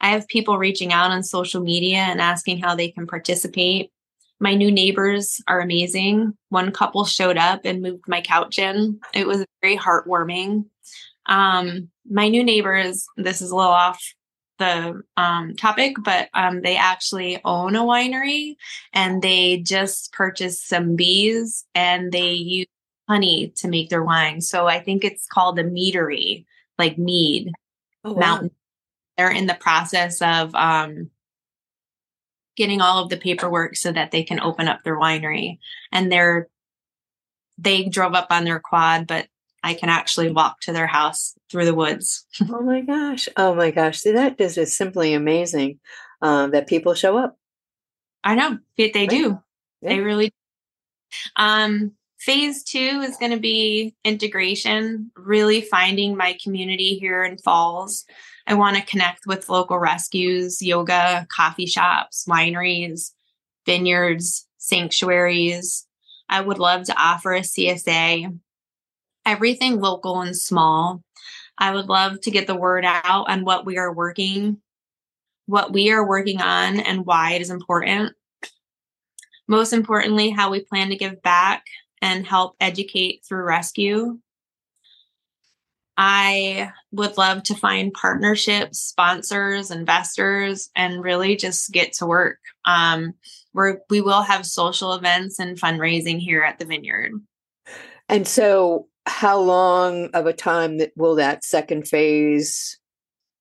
I 0.00 0.10
have 0.10 0.28
people 0.28 0.58
reaching 0.58 0.92
out 0.92 1.10
on 1.10 1.22
social 1.22 1.62
media 1.62 1.98
and 1.98 2.20
asking 2.20 2.58
how 2.58 2.74
they 2.74 2.90
can 2.90 3.06
participate. 3.06 3.90
My 4.38 4.54
new 4.54 4.70
neighbors 4.70 5.40
are 5.48 5.60
amazing. 5.60 6.36
One 6.50 6.70
couple 6.70 7.06
showed 7.06 7.38
up 7.38 7.62
and 7.64 7.80
moved 7.80 8.04
my 8.06 8.20
couch 8.20 8.58
in. 8.58 9.00
It 9.14 9.26
was 9.26 9.46
very 9.62 9.78
heartwarming. 9.78 10.66
Um, 11.26 11.88
my 12.08 12.28
new 12.28 12.44
neighbors, 12.44 13.06
this 13.16 13.40
is 13.40 13.50
a 13.50 13.56
little 13.56 13.72
off 13.72 14.04
the 14.58 15.02
um, 15.16 15.54
topic, 15.56 15.96
but 16.02 16.28
um, 16.34 16.62
they 16.62 16.76
actually 16.76 17.40
own 17.44 17.76
a 17.76 17.82
winery 17.82 18.56
and 18.92 19.22
they 19.22 19.58
just 19.58 20.12
purchased 20.12 20.68
some 20.68 20.96
bees 20.96 21.64
and 21.74 22.12
they 22.12 22.32
use 22.32 22.66
honey 23.08 23.52
to 23.56 23.68
make 23.68 23.90
their 23.90 24.02
wine. 24.02 24.40
So 24.40 24.66
I 24.66 24.80
think 24.80 25.04
it's 25.04 25.26
called 25.26 25.58
a 25.58 25.64
meadery, 25.64 26.44
like 26.78 26.98
mead 26.98 27.52
oh, 28.04 28.12
wow. 28.12 28.20
mountain. 28.20 28.50
They're 29.16 29.30
in 29.30 29.46
the 29.46 29.54
process 29.54 30.22
of 30.22 30.54
um, 30.54 31.10
getting 32.56 32.80
all 32.80 33.02
of 33.02 33.10
the 33.10 33.16
paperwork 33.16 33.76
so 33.76 33.92
that 33.92 34.10
they 34.10 34.22
can 34.22 34.40
open 34.40 34.68
up 34.68 34.82
their 34.84 34.98
winery. 34.98 35.58
And 35.92 36.10
they're 36.10 36.48
they 37.56 37.84
drove 37.84 38.14
up 38.14 38.28
on 38.30 38.44
their 38.44 38.58
quad, 38.58 39.06
but 39.06 39.28
I 39.64 39.72
can 39.72 39.88
actually 39.88 40.30
walk 40.30 40.60
to 40.60 40.74
their 40.74 40.86
house 40.86 41.32
through 41.50 41.64
the 41.64 41.74
woods. 41.74 42.26
oh 42.50 42.60
my 42.60 42.82
gosh. 42.82 43.30
Oh 43.38 43.54
my 43.54 43.70
gosh. 43.70 43.98
See, 43.98 44.12
that 44.12 44.38
is 44.38 44.56
just 44.56 44.76
simply 44.76 45.14
amazing 45.14 45.80
um, 46.20 46.50
that 46.50 46.68
people 46.68 46.92
show 46.92 47.16
up. 47.16 47.38
I 48.22 48.34
know. 48.34 48.58
They, 48.76 48.90
they 48.90 49.06
do. 49.06 49.40
Yeah. 49.80 49.88
They 49.88 50.00
really 50.00 50.34
um, 51.36 51.92
phase 52.18 52.62
two 52.62 52.78
is 52.78 53.16
going 53.16 53.32
to 53.32 53.40
be 53.40 53.94
integration, 54.04 55.10
really 55.16 55.62
finding 55.62 56.14
my 56.14 56.36
community 56.44 56.98
here 56.98 57.24
in 57.24 57.38
Falls. 57.38 58.04
I 58.46 58.54
want 58.54 58.76
to 58.76 58.82
connect 58.82 59.26
with 59.26 59.48
local 59.48 59.78
rescues, 59.78 60.60
yoga, 60.60 61.26
coffee 61.34 61.66
shops, 61.66 62.26
wineries, 62.28 63.12
vineyards, 63.64 64.46
sanctuaries. 64.58 65.86
I 66.28 66.42
would 66.42 66.58
love 66.58 66.84
to 66.84 66.94
offer 66.98 67.32
a 67.32 67.40
CSA 67.40 68.38
everything 69.26 69.80
local 69.80 70.20
and 70.20 70.36
small. 70.36 71.02
I 71.58 71.72
would 71.72 71.88
love 71.88 72.20
to 72.22 72.30
get 72.30 72.46
the 72.46 72.56
word 72.56 72.84
out 72.84 73.28
on 73.28 73.44
what 73.44 73.64
we 73.64 73.78
are 73.78 73.92
working, 73.92 74.58
what 75.46 75.72
we 75.72 75.90
are 75.92 76.06
working 76.06 76.40
on, 76.40 76.80
and 76.80 77.06
why 77.06 77.32
it 77.32 77.42
is 77.42 77.50
important. 77.50 78.12
Most 79.46 79.72
importantly, 79.72 80.30
how 80.30 80.50
we 80.50 80.60
plan 80.60 80.88
to 80.88 80.96
give 80.96 81.22
back 81.22 81.64
and 82.02 82.26
help 82.26 82.56
educate 82.60 83.22
through 83.26 83.44
rescue. 83.44 84.18
I 85.96 86.72
would 86.90 87.16
love 87.16 87.44
to 87.44 87.54
find 87.54 87.92
partnerships, 87.92 88.80
sponsors, 88.80 89.70
investors, 89.70 90.70
and 90.74 91.04
really 91.04 91.36
just 91.36 91.70
get 91.70 91.92
to 91.94 92.06
work. 92.06 92.38
Um, 92.64 93.14
we're, 93.52 93.78
we 93.88 94.00
will 94.00 94.22
have 94.22 94.44
social 94.44 94.94
events 94.94 95.38
and 95.38 95.58
fundraising 95.58 96.18
here 96.18 96.42
at 96.42 96.58
the 96.58 96.64
Vineyard. 96.64 97.12
And 98.08 98.26
so, 98.26 98.88
how 99.06 99.38
long 99.38 100.06
of 100.14 100.26
a 100.26 100.32
time 100.32 100.78
that 100.78 100.92
will 100.96 101.16
that 101.16 101.44
second 101.44 101.86
phase 101.86 102.78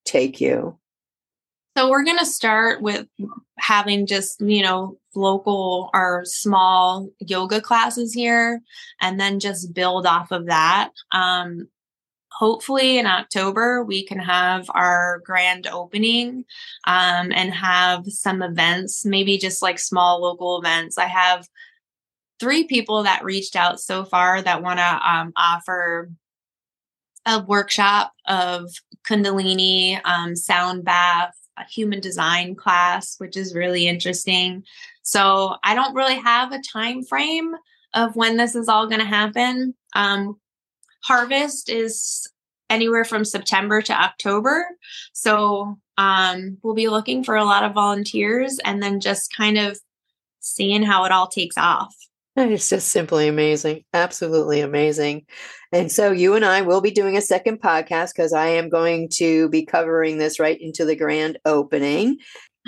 take 0.06 0.42
you? 0.42 0.78
So 1.76 1.90
we're 1.90 2.04
going 2.04 2.20
to 2.20 2.26
start 2.26 2.82
with 2.82 3.08
having 3.58 4.06
just, 4.06 4.40
you 4.42 4.62
know, 4.62 5.00
local 5.16 5.90
or 5.94 6.24
small 6.26 7.10
yoga 7.20 7.62
classes 7.62 8.14
here 8.14 8.62
and 9.02 9.20
then 9.20 9.40
just 9.40 9.74
build 9.74 10.06
off 10.06 10.32
of 10.32 10.46
that. 10.48 10.92
Um, 11.12 11.68
hopefully 12.32 12.98
in 13.00 13.06
October, 13.08 13.84
we 13.84 14.06
can 14.06 14.20
have 14.20 14.70
our 14.70 15.22
grand 15.26 15.66
opening 15.68 16.46
um, 16.86 17.32
and 17.32 17.54
have 17.54 18.06
some 18.08 18.42
events, 18.44 19.06
maybe 19.06 19.38
just 19.38 19.62
like 19.62 19.80
small 19.80 20.22
local 20.22 20.60
events. 20.60 20.98
I 20.98 21.06
have 21.06 21.48
three 22.40 22.66
people 22.66 23.04
that 23.04 23.24
reached 23.24 23.56
out 23.56 23.80
so 23.80 24.04
far 24.04 24.42
that 24.42 24.62
want 24.62 24.80
to 24.80 25.10
um, 25.10 25.34
offer 25.36 26.10
a 27.26 27.42
workshop 27.42 28.12
of 28.28 28.70
Kundalini, 29.08 30.00
um, 30.06 30.36
sound 30.36 30.84
bath, 30.84 31.34
a 31.58 31.64
human 31.66 32.00
design 32.00 32.56
class, 32.56 33.16
which 33.18 33.38
is 33.38 33.56
really 33.56 33.88
interesting. 33.88 34.64
So 35.04 35.56
I 35.64 35.76
don't 35.76 35.96
really 35.96 36.18
have 36.18 36.52
a 36.52 36.62
time 36.62 37.04
frame 37.04 37.54
of 37.94 38.16
when 38.16 38.38
this 38.38 38.56
is 38.56 38.68
all 38.68 38.88
going 38.88 39.02
to 39.02 39.06
happen. 39.06 39.76
Um, 39.94 40.40
harvest 41.04 41.70
is 41.70 42.28
anywhere 42.70 43.06
from 43.06 43.24
September 43.24 43.82
to 43.82 43.94
October. 43.94 44.66
So 45.14 45.78
um, 45.98 46.58
we'll 46.64 46.74
be 46.74 46.90
looking 46.90 47.24
for 47.24 47.36
a 47.36 47.46
lot 47.46 47.64
of 47.64 47.74
volunteers 47.74 48.60
and 48.66 48.82
then 48.82 49.00
just 49.00 49.36
kind 49.36 49.58
of 49.58 49.80
seeing 50.40 50.84
how 50.84 51.06
it 51.06 51.12
all 51.12 51.28
takes 51.28 51.58
off. 51.58 51.96
It's 52.38 52.70
just 52.70 52.90
simply 52.90 53.28
amazing. 53.28 53.84
Absolutely 53.94 54.62
amazing. 54.62 55.26
And 55.72 55.92
so 55.92 56.12
you 56.12 56.34
and 56.34 56.44
I 56.44 56.62
will 56.62 56.82
be 56.82 56.92
doing 56.92 57.16
a 57.16 57.22
second 57.22 57.62
podcast 57.62 58.16
because 58.16 58.34
I 58.34 58.48
am 58.48 58.70
going 58.70 59.10
to 59.18 59.50
be 59.50 59.66
covering 59.66 60.18
this 60.18 60.40
right 60.40 60.60
into 60.60 60.84
the 60.84 60.96
grand 60.96 61.38
opening. 61.46 62.18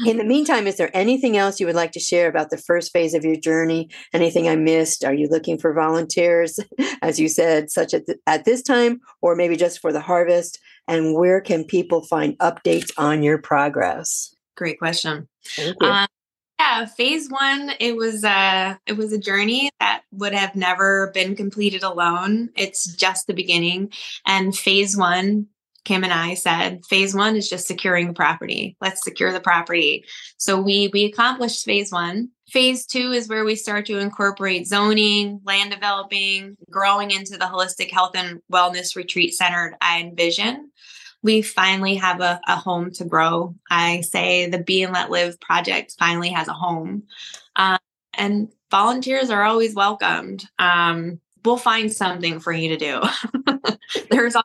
In 0.05 0.17
the 0.17 0.23
mm-hmm. 0.23 0.27
meantime, 0.27 0.67
is 0.67 0.75
there 0.75 0.91
anything 0.93 1.37
else 1.37 1.59
you 1.59 1.65
would 1.65 1.75
like 1.75 1.93
to 1.93 2.01
share 2.01 2.27
about 2.27 2.49
the 2.49 2.57
first 2.57 2.91
phase 2.91 3.13
of 3.13 3.23
your 3.23 3.37
journey? 3.37 3.89
Anything 4.13 4.47
I 4.49 4.57
missed? 4.57 5.05
Are 5.05 5.13
you 5.13 5.27
looking 5.29 5.57
for 5.57 5.73
volunteers, 5.73 6.59
as 7.01 7.17
you 7.17 7.29
said, 7.29 7.71
such 7.71 7.93
at, 7.93 8.05
th- 8.05 8.19
at 8.27 8.43
this 8.43 8.61
time, 8.61 8.99
or 9.21 9.35
maybe 9.35 9.55
just 9.55 9.79
for 9.79 9.93
the 9.93 10.01
harvest? 10.01 10.59
And 10.87 11.15
where 11.15 11.39
can 11.39 11.63
people 11.63 12.03
find 12.03 12.37
updates 12.39 12.91
on 12.97 13.23
your 13.23 13.37
progress? 13.37 14.35
Great 14.57 14.79
question. 14.79 15.29
Thank 15.45 15.77
you. 15.79 15.87
Um, 15.87 16.07
yeah, 16.65 16.85
phase 16.85 17.29
one, 17.29 17.71
it 17.79 17.95
was 17.95 18.23
a 18.23 18.29
uh, 18.29 18.75
it 18.85 18.93
was 18.93 19.13
a 19.13 19.17
journey 19.17 19.69
that 19.79 20.03
would 20.11 20.33
have 20.33 20.55
never 20.55 21.11
been 21.13 21.35
completed 21.35 21.83
alone. 21.83 22.49
It's 22.55 22.93
just 22.95 23.27
the 23.27 23.33
beginning. 23.33 23.91
And 24.25 24.55
phase 24.55 24.97
one, 24.97 25.47
Kim 25.83 26.03
and 26.03 26.13
I 26.13 26.33
said, 26.33 26.83
phase 26.85 27.13
one 27.13 27.35
is 27.35 27.49
just 27.49 27.67
securing 27.67 28.07
the 28.07 28.13
property. 28.13 28.75
Let's 28.81 29.03
secure 29.03 29.31
the 29.31 29.39
property. 29.39 30.05
So 30.37 30.59
we 30.59 30.89
we 30.91 31.05
accomplished 31.05 31.65
phase 31.65 31.91
one. 31.91 32.29
Phase 32.49 32.85
two 32.85 33.11
is 33.11 33.27
where 33.27 33.43
we 33.43 33.55
start 33.55 33.85
to 33.87 33.99
incorporate 33.99 34.67
zoning, 34.67 35.41
land 35.45 35.71
developing, 35.71 36.55
growing 36.69 37.11
into 37.11 37.37
the 37.37 37.45
holistic 37.45 37.91
health 37.91 38.15
and 38.15 38.39
wellness 38.51 38.95
retreat 38.95 39.33
centered 39.33 39.75
I 39.81 39.99
envision 40.01 40.71
we 41.25 41.41
finally 41.41 41.95
have 41.95 42.21
a, 42.21 42.39
a 42.47 42.55
home 42.55 42.91
to 42.91 43.03
grow. 43.03 43.55
I 43.71 44.01
say 44.01 44.47
the 44.47 44.59
Be 44.59 44.83
and 44.83 44.93
Let 44.93 45.09
Live 45.09 45.39
project 45.41 45.95
finally 45.97 46.29
has 46.29 46.47
a 46.47 46.53
home. 46.53 47.01
Um, 47.55 47.79
and 48.13 48.49
volunteers 48.69 49.31
are 49.31 49.41
always 49.41 49.73
welcomed. 49.73 50.45
Um, 50.59 51.19
we'll 51.43 51.57
find 51.57 51.91
something 51.91 52.39
for 52.39 52.53
you 52.53 52.69
to 52.69 52.77
do. 52.77 53.01
There's 54.11 54.35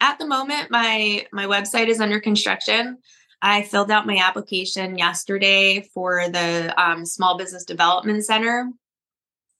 at 0.00 0.18
the 0.18 0.26
moment 0.26 0.72
my 0.72 1.24
my 1.32 1.46
website 1.46 1.86
is 1.86 2.00
under 2.00 2.18
construction. 2.18 2.98
I 3.40 3.62
filled 3.62 3.92
out 3.92 4.06
my 4.06 4.16
application 4.16 4.98
yesterday 4.98 5.88
for 5.94 6.28
the 6.28 6.74
um, 6.82 7.06
Small 7.06 7.38
Business 7.38 7.64
Development 7.64 8.24
Center. 8.24 8.72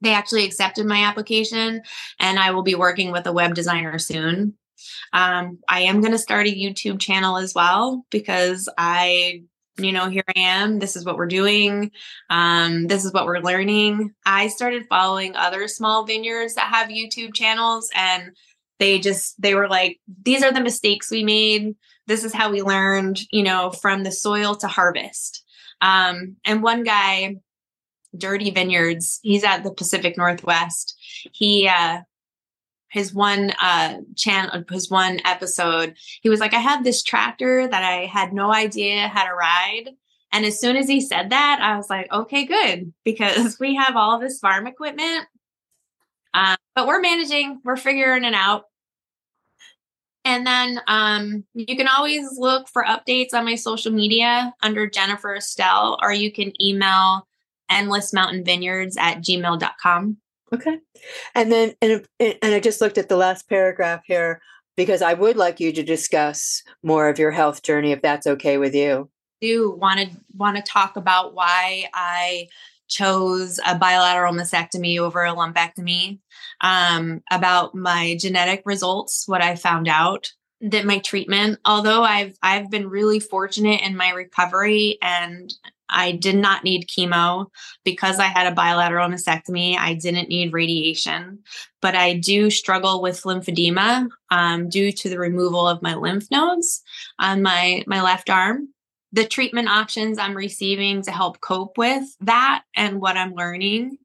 They 0.00 0.12
actually 0.12 0.44
accepted 0.44 0.86
my 0.86 1.04
application, 1.04 1.82
and 2.18 2.38
I 2.40 2.50
will 2.50 2.64
be 2.64 2.74
working 2.74 3.12
with 3.12 3.28
a 3.28 3.32
web 3.32 3.54
designer 3.54 4.00
soon. 4.00 4.56
Um, 5.12 5.58
I 5.68 5.82
am 5.82 6.00
going 6.00 6.12
to 6.12 6.18
start 6.18 6.46
a 6.46 6.54
YouTube 6.54 7.00
channel 7.00 7.36
as 7.36 7.54
well 7.54 8.04
because 8.10 8.68
I, 8.78 9.42
you 9.78 9.92
know, 9.92 10.08
here 10.08 10.24
I 10.28 10.38
am. 10.38 10.78
This 10.78 10.96
is 10.96 11.04
what 11.04 11.16
we're 11.16 11.26
doing. 11.26 11.90
Um, 12.30 12.86
this 12.86 13.04
is 13.04 13.12
what 13.12 13.26
we're 13.26 13.40
learning. 13.40 14.12
I 14.24 14.48
started 14.48 14.86
following 14.88 15.36
other 15.36 15.68
small 15.68 16.04
vineyards 16.04 16.54
that 16.54 16.72
have 16.72 16.88
YouTube 16.88 17.34
channels 17.34 17.90
and 17.94 18.36
they 18.78 18.98
just, 18.98 19.40
they 19.40 19.54
were 19.54 19.68
like, 19.68 20.00
these 20.22 20.42
are 20.42 20.52
the 20.52 20.60
mistakes 20.60 21.10
we 21.10 21.24
made. 21.24 21.74
This 22.06 22.24
is 22.24 22.34
how 22.34 22.50
we 22.50 22.62
learned, 22.62 23.20
you 23.30 23.42
know, 23.42 23.70
from 23.70 24.02
the 24.02 24.12
soil 24.12 24.54
to 24.56 24.68
harvest. 24.68 25.42
Um, 25.80 26.36
and 26.44 26.62
one 26.62 26.82
guy 26.82 27.36
Dirty 28.16 28.50
Vineyards. 28.50 29.20
He's 29.22 29.44
at 29.44 29.64
the 29.64 29.72
Pacific 29.72 30.16
Northwest. 30.16 30.96
He 31.32 31.68
uh 31.68 32.00
his 32.94 33.12
one 33.12 33.50
uh 33.60 33.98
channel 34.16 34.64
his 34.70 34.88
one 34.88 35.20
episode 35.24 35.94
he 36.22 36.30
was 36.30 36.38
like 36.40 36.54
i 36.54 36.60
have 36.60 36.84
this 36.84 37.02
tractor 37.02 37.66
that 37.66 37.82
i 37.82 38.06
had 38.06 38.32
no 38.32 38.52
idea 38.52 39.08
how 39.08 39.24
to 39.24 39.34
ride. 39.34 39.90
And 40.32 40.44
as 40.44 40.58
soon 40.58 40.76
as 40.76 40.88
he 40.88 41.00
said 41.00 41.30
that 41.30 41.58
i 41.60 41.76
was 41.76 41.90
like 41.90 42.10
okay 42.12 42.44
good 42.46 42.92
because 43.04 43.58
we 43.60 43.74
have 43.74 43.96
all 43.96 44.18
this 44.18 44.38
farm 44.38 44.66
equipment. 44.66 45.26
Uh, 46.32 46.56
but 46.74 46.86
we're 46.86 47.00
managing 47.00 47.60
we're 47.64 47.76
figuring 47.76 48.24
it 48.24 48.34
out. 48.34 48.64
And 50.24 50.46
then 50.46 50.80
um, 50.88 51.44
you 51.52 51.76
can 51.76 51.86
always 51.86 52.38
look 52.38 52.68
for 52.68 52.82
updates 52.82 53.34
on 53.34 53.44
my 53.44 53.56
social 53.56 53.92
media 53.92 54.54
under 54.62 54.88
jennifer 54.88 55.36
estelle 55.36 55.98
or 56.00 56.12
you 56.12 56.32
can 56.32 56.50
email 56.62 57.26
endless 57.70 58.12
mountain 58.12 58.44
vineyards 58.44 58.96
at 58.96 59.18
gmail.com 59.18 60.16
Okay. 60.54 60.78
And 61.34 61.52
then, 61.52 61.74
and, 61.82 62.06
and 62.20 62.54
I 62.54 62.60
just 62.60 62.80
looked 62.80 62.98
at 62.98 63.08
the 63.08 63.16
last 63.16 63.48
paragraph 63.48 64.02
here 64.06 64.40
because 64.76 65.02
I 65.02 65.14
would 65.14 65.36
like 65.36 65.60
you 65.60 65.72
to 65.72 65.82
discuss 65.82 66.62
more 66.82 67.08
of 67.08 67.18
your 67.18 67.30
health 67.30 67.62
journey, 67.62 67.92
if 67.92 68.02
that's 68.02 68.26
okay 68.26 68.58
with 68.58 68.74
you. 68.74 69.10
Do 69.40 69.72
want 69.72 70.00
to 70.00 70.16
want 70.36 70.56
to 70.56 70.62
talk 70.62 70.96
about 70.96 71.34
why 71.34 71.88
I 71.92 72.48
chose 72.88 73.58
a 73.66 73.76
bilateral 73.76 74.32
mastectomy 74.32 74.98
over 74.98 75.24
a 75.24 75.34
lumpectomy, 75.34 76.18
um, 76.60 77.22
about 77.30 77.74
my 77.74 78.16
genetic 78.18 78.62
results, 78.64 79.26
what 79.26 79.42
I 79.42 79.56
found 79.56 79.88
out 79.88 80.32
that 80.60 80.86
my 80.86 80.98
treatment, 80.98 81.58
although 81.64 82.02
I've 82.02 82.36
I've 82.42 82.70
been 82.70 82.88
really 82.88 83.20
fortunate 83.20 83.82
in 83.82 83.96
my 83.96 84.10
recovery 84.10 84.98
and 85.02 85.52
I 85.94 86.12
did 86.12 86.36
not 86.36 86.64
need 86.64 86.88
chemo 86.88 87.46
because 87.84 88.18
I 88.18 88.24
had 88.24 88.46
a 88.46 88.54
bilateral 88.54 89.08
mastectomy. 89.08 89.78
I 89.78 89.94
didn't 89.94 90.28
need 90.28 90.52
radiation, 90.52 91.38
but 91.80 91.94
I 91.94 92.14
do 92.14 92.50
struggle 92.50 93.00
with 93.00 93.22
lymphedema 93.22 94.08
um, 94.30 94.68
due 94.68 94.92
to 94.92 95.08
the 95.08 95.18
removal 95.18 95.66
of 95.66 95.82
my 95.82 95.94
lymph 95.94 96.30
nodes 96.30 96.82
on 97.18 97.42
my 97.42 97.84
my 97.86 98.02
left 98.02 98.28
arm. 98.28 98.68
The 99.12 99.24
treatment 99.24 99.68
options 99.68 100.18
I'm 100.18 100.36
receiving 100.36 101.02
to 101.02 101.12
help 101.12 101.40
cope 101.40 101.78
with 101.78 102.04
that 102.20 102.64
and 102.74 103.00
what 103.00 103.16
I'm 103.16 103.34
learning, 103.34 103.98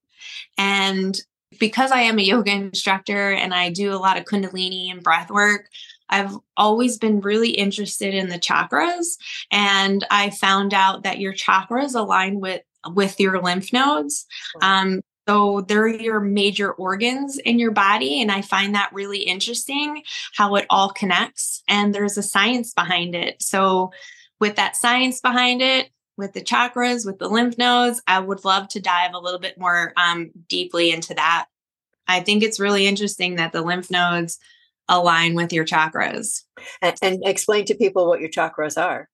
and 0.58 1.20
because 1.60 1.92
I 1.92 2.02
am 2.02 2.20
a 2.20 2.24
yoga 2.24 2.52
instructor 2.52 3.32
and 3.32 3.54
I 3.54 3.72
do 3.72 3.92
a 3.92 3.98
lot 3.98 4.18
of 4.18 4.26
kundalini 4.26 4.92
and 4.92 5.02
breath 5.02 5.32
work, 5.32 5.68
I've 6.10 6.36
always 6.58 6.98
been 6.98 7.22
really 7.22 7.52
interested 7.52 8.14
in 8.14 8.30
the 8.30 8.40
chakras 8.40 9.18
and 9.52 10.06
I 10.10 10.30
found 10.32 10.74
out 10.74 11.04
that 11.04 11.20
your 11.20 11.34
chakras 11.34 11.96
align 11.96 12.40
with 12.40 12.62
with 12.94 13.20
your 13.20 13.42
lymph 13.42 13.74
nodes. 13.74 14.26
Um, 14.62 15.02
so 15.28 15.62
they're 15.62 15.88
your 15.88 16.20
major 16.20 16.72
organs 16.72 17.38
in 17.38 17.60
your 17.60 17.70
body. 17.70 18.20
And 18.20 18.32
I 18.32 18.42
find 18.42 18.74
that 18.74 18.94
really 18.94 19.20
interesting 19.20 20.04
how 20.36 20.56
it 20.56 20.66
all 20.72 20.90
connects 20.90 21.62
and 21.68 21.94
there's 21.94 22.18
a 22.18 22.24
science 22.24 22.74
behind 22.74 23.14
it. 23.14 23.42
So, 23.42 23.92
with 24.40 24.56
that 24.56 24.78
science 24.78 25.20
behind 25.20 25.62
it, 25.62 25.90
with 26.18 26.34
the 26.34 26.42
chakras, 26.42 27.06
with 27.06 27.20
the 27.20 27.28
lymph 27.28 27.58
nodes, 27.58 28.02
I 28.08 28.20
would 28.20 28.44
love 28.44 28.70
to 28.70 28.80
dive 28.80 29.14
a 29.14 29.20
little 29.20 29.40
bit 29.40 29.60
more 29.60 29.94
um, 29.98 30.32
deeply 30.48 30.92
into 30.92 31.14
that. 31.14 31.48
I 32.08 32.22
think 32.22 32.42
it's 32.42 32.60
really 32.60 32.88
interesting 32.88 33.36
that 33.36 33.52
the 33.52 33.62
lymph 33.62 33.92
nodes 33.92 34.40
align 34.90 35.36
with 35.36 35.54
your 35.54 35.66
chakras. 35.66 36.42
And, 36.82 36.96
and 37.02 37.24
explain 37.26 37.64
to 37.66 37.76
people 37.76 38.08
what 38.08 38.20
your 38.20 38.30
chakras 38.30 38.82
are. 38.82 39.08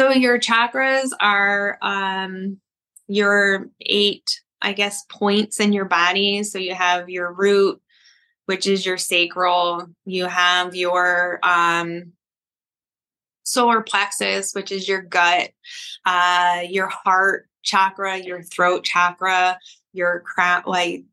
So 0.00 0.10
your 0.10 0.40
chakras 0.40 1.10
are 1.20 1.78
um, 1.80 2.58
your 3.06 3.68
eight, 3.80 4.40
I 4.60 4.72
guess, 4.72 5.04
points 5.10 5.60
in 5.60 5.72
your 5.72 5.84
body. 5.84 6.42
So 6.42 6.58
you 6.58 6.74
have 6.74 7.08
your 7.08 7.32
root, 7.32 7.80
which 8.46 8.66
is 8.66 8.84
your 8.84 8.98
sacral. 8.98 9.86
You 10.04 10.26
have 10.26 10.74
your 10.74 11.38
um, 11.42 12.12
solar 13.44 13.82
plexus, 13.82 14.52
which 14.52 14.72
is 14.72 14.88
your 14.88 15.02
gut, 15.02 15.50
uh, 16.04 16.62
your 16.68 16.88
heart 16.88 17.48
chakra, 17.62 18.18
your 18.18 18.42
throat 18.42 18.84
chakra, 18.84 19.58
your 19.92 20.20
crown, 20.20 20.62
like 20.66 21.04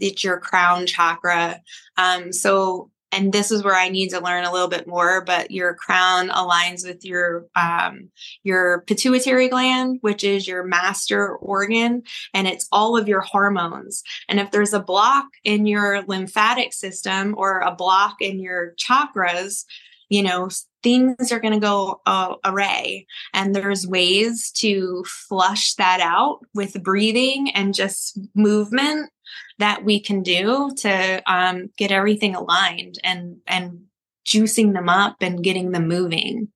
it's 0.00 0.24
your 0.24 0.40
crown 0.40 0.86
chakra. 0.86 1.60
Um, 1.96 2.32
so 2.32 2.90
and 3.12 3.32
this 3.32 3.50
is 3.50 3.62
where 3.62 3.74
I 3.74 3.90
need 3.90 4.08
to 4.08 4.20
learn 4.20 4.44
a 4.44 4.52
little 4.52 4.68
bit 4.68 4.86
more. 4.86 5.22
But 5.22 5.50
your 5.50 5.74
crown 5.74 6.30
aligns 6.30 6.86
with 6.86 7.04
your 7.04 7.46
um, 7.54 8.10
your 8.42 8.82
pituitary 8.86 9.48
gland, 9.48 9.98
which 10.00 10.24
is 10.24 10.48
your 10.48 10.64
master 10.64 11.36
organ, 11.36 12.02
and 12.34 12.48
it's 12.48 12.66
all 12.72 12.96
of 12.96 13.06
your 13.06 13.20
hormones. 13.20 14.02
And 14.28 14.40
if 14.40 14.50
there's 14.50 14.72
a 14.72 14.80
block 14.80 15.26
in 15.44 15.66
your 15.66 16.02
lymphatic 16.02 16.72
system 16.72 17.34
or 17.36 17.60
a 17.60 17.74
block 17.74 18.16
in 18.20 18.40
your 18.40 18.74
chakras, 18.76 19.64
you 20.08 20.22
know 20.22 20.48
things 20.82 21.30
are 21.30 21.40
going 21.40 21.54
to 21.54 21.60
go 21.60 22.00
uh, 22.06 22.34
array 22.44 23.06
and 23.32 23.54
there's 23.54 23.86
ways 23.86 24.50
to 24.50 25.04
flush 25.06 25.74
that 25.74 26.00
out 26.00 26.40
with 26.54 26.82
breathing 26.82 27.50
and 27.54 27.72
just 27.72 28.18
movement 28.34 29.10
that 29.58 29.84
we 29.84 30.00
can 30.00 30.22
do 30.22 30.70
to 30.78 31.22
um, 31.32 31.70
get 31.76 31.90
everything 31.90 32.34
aligned 32.34 32.96
and 33.04 33.36
and 33.46 33.84
juicing 34.26 34.72
them 34.72 34.88
up 34.88 35.16
and 35.20 35.44
getting 35.44 35.72
them 35.72 35.88
moving. 35.88 36.48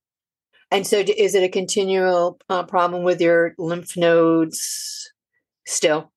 And 0.71 0.85
so, 0.85 0.97
is 0.99 1.35
it 1.35 1.43
a 1.43 1.49
continual 1.49 2.39
uh, 2.49 2.63
problem 2.63 3.03
with 3.03 3.21
your 3.21 3.53
lymph 3.57 3.95
nodes 3.95 5.11
still? 5.65 6.11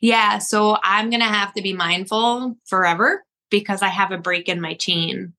Yeah. 0.00 0.38
So 0.38 0.78
I'm 0.82 1.10
going 1.10 1.20
to 1.20 1.26
have 1.26 1.52
to 1.54 1.62
be 1.62 1.72
mindful 1.72 2.56
forever 2.66 3.24
because 3.50 3.82
I 3.82 3.88
have 3.88 4.10
a 4.10 4.18
break 4.18 4.48
in 4.48 4.60
my 4.60 4.74
chain. 4.74 5.34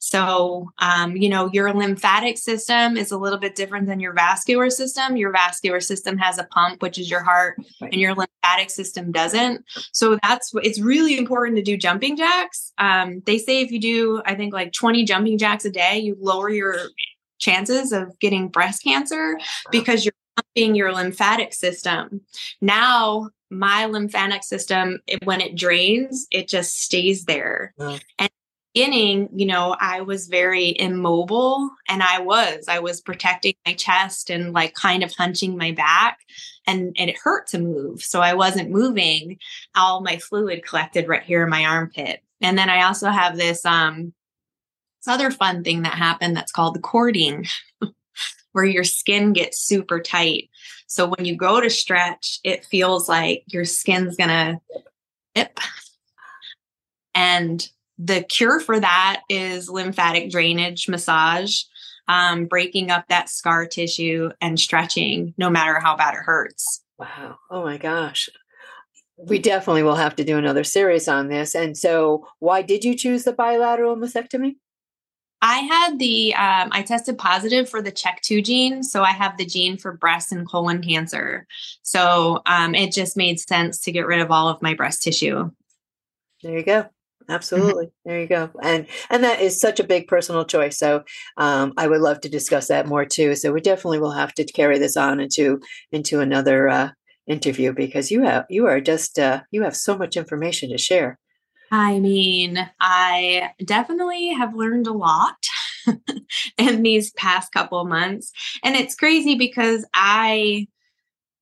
So, 0.00 0.72
um, 0.78 1.14
you 1.14 1.28
know, 1.28 1.50
your 1.52 1.72
lymphatic 1.74 2.38
system 2.38 2.96
is 2.96 3.12
a 3.12 3.18
little 3.18 3.38
bit 3.38 3.54
different 3.54 3.86
than 3.86 4.00
your 4.00 4.14
vascular 4.14 4.70
system. 4.70 5.18
Your 5.18 5.30
vascular 5.30 5.78
system 5.78 6.16
has 6.16 6.38
a 6.38 6.44
pump, 6.44 6.80
which 6.80 6.98
is 6.98 7.10
your 7.10 7.22
heart, 7.22 7.58
right. 7.80 7.92
and 7.92 8.00
your 8.00 8.14
lymphatic 8.14 8.70
system 8.70 9.12
doesn't. 9.12 9.62
So 9.92 10.18
that's 10.22 10.52
it's 10.62 10.80
really 10.80 11.18
important 11.18 11.56
to 11.56 11.62
do 11.62 11.76
jumping 11.76 12.16
jacks. 12.16 12.72
Um, 12.78 13.22
they 13.26 13.36
say 13.36 13.60
if 13.60 13.70
you 13.70 13.78
do, 13.78 14.22
I 14.24 14.34
think 14.34 14.54
like 14.54 14.72
20 14.72 15.04
jumping 15.04 15.36
jacks 15.36 15.66
a 15.66 15.70
day, 15.70 15.98
you 15.98 16.16
lower 16.18 16.48
your 16.48 16.76
chances 17.38 17.92
of 17.92 18.18
getting 18.20 18.48
breast 18.48 18.82
cancer 18.82 19.38
because 19.70 20.06
you're 20.06 20.14
pumping 20.34 20.74
your 20.74 20.94
lymphatic 20.94 21.52
system. 21.52 22.22
Now, 22.62 23.28
my 23.50 23.84
lymphatic 23.84 24.44
system, 24.44 25.00
it, 25.06 25.26
when 25.26 25.42
it 25.42 25.56
drains, 25.56 26.26
it 26.30 26.48
just 26.48 26.80
stays 26.80 27.26
there. 27.26 27.74
Yeah. 27.78 27.98
And 28.18 28.30
beginning, 28.72 29.28
you 29.34 29.46
know, 29.46 29.76
I 29.80 30.02
was 30.02 30.28
very 30.28 30.78
immobile 30.78 31.70
and 31.88 32.02
I 32.02 32.20
was, 32.20 32.64
I 32.68 32.78
was 32.78 33.00
protecting 33.00 33.54
my 33.66 33.74
chest 33.74 34.30
and 34.30 34.52
like 34.52 34.74
kind 34.74 35.02
of 35.02 35.12
hunching 35.12 35.56
my 35.56 35.72
back 35.72 36.18
and, 36.66 36.94
and 36.98 37.10
it 37.10 37.18
hurt 37.18 37.48
to 37.48 37.58
move. 37.58 38.02
So 38.02 38.20
I 38.20 38.34
wasn't 38.34 38.70
moving. 38.70 39.38
All 39.74 40.02
my 40.02 40.18
fluid 40.18 40.64
collected 40.64 41.08
right 41.08 41.22
here 41.22 41.42
in 41.42 41.50
my 41.50 41.64
armpit. 41.64 42.22
And 42.40 42.56
then 42.56 42.70
I 42.70 42.84
also 42.84 43.10
have 43.10 43.36
this, 43.36 43.64
um, 43.66 44.12
this 45.00 45.12
other 45.12 45.30
fun 45.30 45.64
thing 45.64 45.82
that 45.82 45.94
happened 45.94 46.36
that's 46.36 46.52
called 46.52 46.80
cording, 46.82 47.46
where 48.52 48.64
your 48.64 48.84
skin 48.84 49.32
gets 49.32 49.60
super 49.60 50.00
tight. 50.00 50.48
So 50.86 51.08
when 51.08 51.24
you 51.24 51.36
go 51.36 51.60
to 51.60 51.70
stretch, 51.70 52.38
it 52.44 52.64
feels 52.64 53.08
like 53.08 53.44
your 53.46 53.64
skin's 53.64 54.16
gonna 54.16 54.60
dip. 55.34 55.58
And 57.14 57.66
the 58.02 58.22
cure 58.22 58.60
for 58.60 58.80
that 58.80 59.22
is 59.28 59.68
lymphatic 59.68 60.30
drainage 60.30 60.88
massage, 60.88 61.62
um, 62.08 62.46
breaking 62.46 62.90
up 62.90 63.06
that 63.08 63.28
scar 63.28 63.66
tissue 63.66 64.30
and 64.40 64.58
stretching, 64.58 65.34
no 65.36 65.50
matter 65.50 65.78
how 65.78 65.96
bad 65.96 66.14
it 66.14 66.20
hurts. 66.20 66.82
Wow. 66.98 67.38
Oh 67.50 67.62
my 67.62 67.76
gosh. 67.76 68.30
We 69.18 69.38
definitely 69.38 69.82
will 69.82 69.96
have 69.96 70.16
to 70.16 70.24
do 70.24 70.38
another 70.38 70.64
series 70.64 71.08
on 71.08 71.28
this. 71.28 71.54
And 71.54 71.76
so, 71.76 72.26
why 72.38 72.62
did 72.62 72.84
you 72.84 72.96
choose 72.96 73.24
the 73.24 73.34
bilateral 73.34 73.96
mastectomy? 73.96 74.56
I 75.42 75.58
had 75.58 75.98
the, 75.98 76.34
um, 76.34 76.68
I 76.72 76.82
tested 76.82 77.18
positive 77.18 77.68
for 77.68 77.82
the 77.82 77.92
CHEK2 77.92 78.44
gene. 78.44 78.82
So 78.82 79.02
I 79.02 79.12
have 79.12 79.36
the 79.36 79.46
gene 79.46 79.78
for 79.78 79.92
breast 79.92 80.32
and 80.32 80.46
colon 80.46 80.82
cancer. 80.82 81.46
So 81.82 82.42
um, 82.44 82.74
it 82.74 82.92
just 82.92 83.16
made 83.16 83.40
sense 83.40 83.80
to 83.80 83.92
get 83.92 84.06
rid 84.06 84.20
of 84.20 84.30
all 84.30 84.48
of 84.48 84.60
my 84.60 84.74
breast 84.74 85.02
tissue. 85.02 85.50
There 86.42 86.58
you 86.58 86.62
go. 86.62 86.90
Mm-hmm. 87.30 87.36
absolutely 87.36 87.86
mm-hmm. 87.86 88.08
there 88.08 88.20
you 88.20 88.26
go 88.26 88.50
and 88.60 88.86
and 89.08 89.22
that 89.22 89.40
is 89.40 89.60
such 89.60 89.78
a 89.78 89.84
big 89.84 90.08
personal 90.08 90.44
choice 90.44 90.78
so 90.78 91.04
um, 91.36 91.72
i 91.76 91.86
would 91.86 92.00
love 92.00 92.20
to 92.22 92.28
discuss 92.28 92.68
that 92.68 92.88
more 92.88 93.04
too 93.04 93.36
so 93.36 93.52
we 93.52 93.60
definitely 93.60 94.00
will 94.00 94.10
have 94.10 94.34
to 94.34 94.44
carry 94.44 94.78
this 94.78 94.96
on 94.96 95.20
into 95.20 95.60
into 95.92 96.20
another 96.20 96.68
uh, 96.68 96.88
interview 97.28 97.72
because 97.72 98.10
you 98.10 98.22
have 98.22 98.46
you 98.50 98.66
are 98.66 98.80
just 98.80 99.18
uh, 99.18 99.42
you 99.52 99.62
have 99.62 99.76
so 99.76 99.96
much 99.96 100.16
information 100.16 100.70
to 100.70 100.78
share 100.78 101.20
i 101.70 102.00
mean 102.00 102.68
i 102.80 103.50
definitely 103.64 104.28
have 104.28 104.56
learned 104.56 104.88
a 104.88 104.92
lot 104.92 105.36
in 106.58 106.82
these 106.82 107.12
past 107.12 107.52
couple 107.52 107.84
months 107.84 108.32
and 108.64 108.74
it's 108.74 108.96
crazy 108.96 109.36
because 109.36 109.86
i 109.94 110.66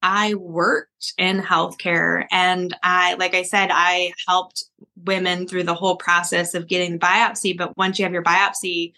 I 0.02 0.34
worked 0.34 1.12
in 1.18 1.40
healthcare 1.40 2.26
and 2.30 2.74
I, 2.82 3.14
like 3.14 3.34
I 3.34 3.42
said, 3.42 3.70
I 3.72 4.12
helped 4.26 4.64
women 5.04 5.46
through 5.46 5.64
the 5.64 5.74
whole 5.74 5.96
process 5.96 6.54
of 6.54 6.68
getting 6.68 6.92
the 6.92 6.98
biopsy. 6.98 7.56
But 7.56 7.76
once 7.76 7.98
you 7.98 8.04
have 8.04 8.12
your 8.12 8.22
biopsy 8.22 8.92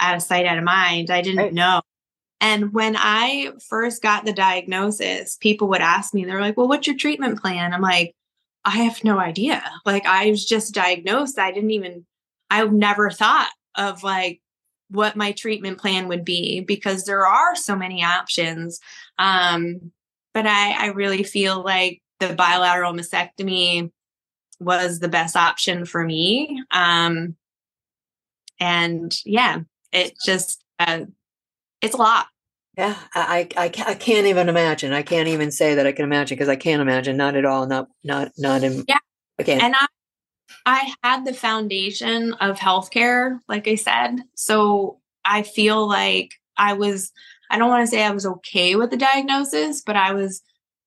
out 0.00 0.16
of 0.16 0.22
sight, 0.22 0.46
out 0.46 0.58
of 0.58 0.64
mind, 0.64 1.10
I 1.10 1.22
didn't 1.22 1.38
right. 1.38 1.52
know. 1.52 1.82
And 2.40 2.72
when 2.72 2.96
I 2.98 3.52
first 3.68 4.02
got 4.02 4.24
the 4.24 4.32
diagnosis, 4.32 5.36
people 5.36 5.68
would 5.68 5.80
ask 5.80 6.12
me, 6.12 6.24
they're 6.24 6.40
like, 6.40 6.56
well, 6.56 6.68
what's 6.68 6.86
your 6.86 6.96
treatment 6.96 7.40
plan? 7.40 7.72
I'm 7.72 7.80
like, 7.80 8.14
I 8.64 8.78
have 8.78 9.04
no 9.04 9.18
idea. 9.18 9.62
Like, 9.84 10.06
I 10.06 10.30
was 10.30 10.44
just 10.44 10.74
diagnosed. 10.74 11.38
I 11.38 11.52
didn't 11.52 11.70
even, 11.70 12.04
I 12.50 12.64
never 12.64 13.10
thought 13.10 13.50
of 13.74 14.02
like 14.02 14.40
what 14.90 15.16
my 15.16 15.32
treatment 15.32 15.78
plan 15.78 16.08
would 16.08 16.24
be 16.24 16.60
because 16.60 17.04
there 17.04 17.26
are 17.26 17.54
so 17.54 17.74
many 17.74 18.04
options. 18.04 18.80
Um, 19.18 19.92
but 20.36 20.46
I, 20.46 20.72
I 20.72 20.86
really 20.88 21.22
feel 21.22 21.62
like 21.62 22.02
the 22.20 22.34
bilateral 22.34 22.92
mastectomy 22.92 23.90
was 24.60 24.98
the 24.98 25.08
best 25.08 25.34
option 25.34 25.86
for 25.86 26.04
me. 26.04 26.62
Um, 26.70 27.36
and 28.60 29.16
yeah, 29.24 29.60
it 29.92 30.12
just, 30.22 30.62
uh, 30.78 31.06
it's 31.80 31.94
a 31.94 31.96
lot. 31.96 32.26
Yeah, 32.76 32.96
I, 33.14 33.48
I, 33.56 33.64
I 33.64 33.94
can't 33.94 34.26
even 34.26 34.50
imagine. 34.50 34.92
I 34.92 35.00
can't 35.00 35.28
even 35.28 35.50
say 35.50 35.76
that 35.76 35.86
I 35.86 35.92
can 35.92 36.04
imagine 36.04 36.36
because 36.36 36.50
I 36.50 36.56
can't 36.56 36.82
imagine. 36.82 37.16
Not 37.16 37.34
at 37.34 37.46
all. 37.46 37.66
Not, 37.66 37.88
not, 38.04 38.32
not 38.36 38.62
in. 38.62 38.84
Yeah. 38.86 38.98
Again. 39.38 39.62
And 39.62 39.74
I, 39.74 39.86
I 40.66 40.92
had 41.02 41.24
the 41.24 41.32
foundation 41.32 42.34
of 42.34 42.58
healthcare, 42.58 43.38
like 43.48 43.66
I 43.68 43.76
said. 43.76 44.18
So 44.34 45.00
I 45.24 45.44
feel 45.44 45.88
like 45.88 46.32
I 46.58 46.74
was, 46.74 47.10
I 47.50 47.58
don't 47.58 47.68
want 47.68 47.82
to 47.82 47.86
say 47.86 48.02
I 48.02 48.10
was 48.10 48.26
okay 48.26 48.76
with 48.76 48.90
the 48.90 48.96
diagnosis, 48.96 49.82
but 49.82 49.96
I 49.96 50.12
was, 50.12 50.42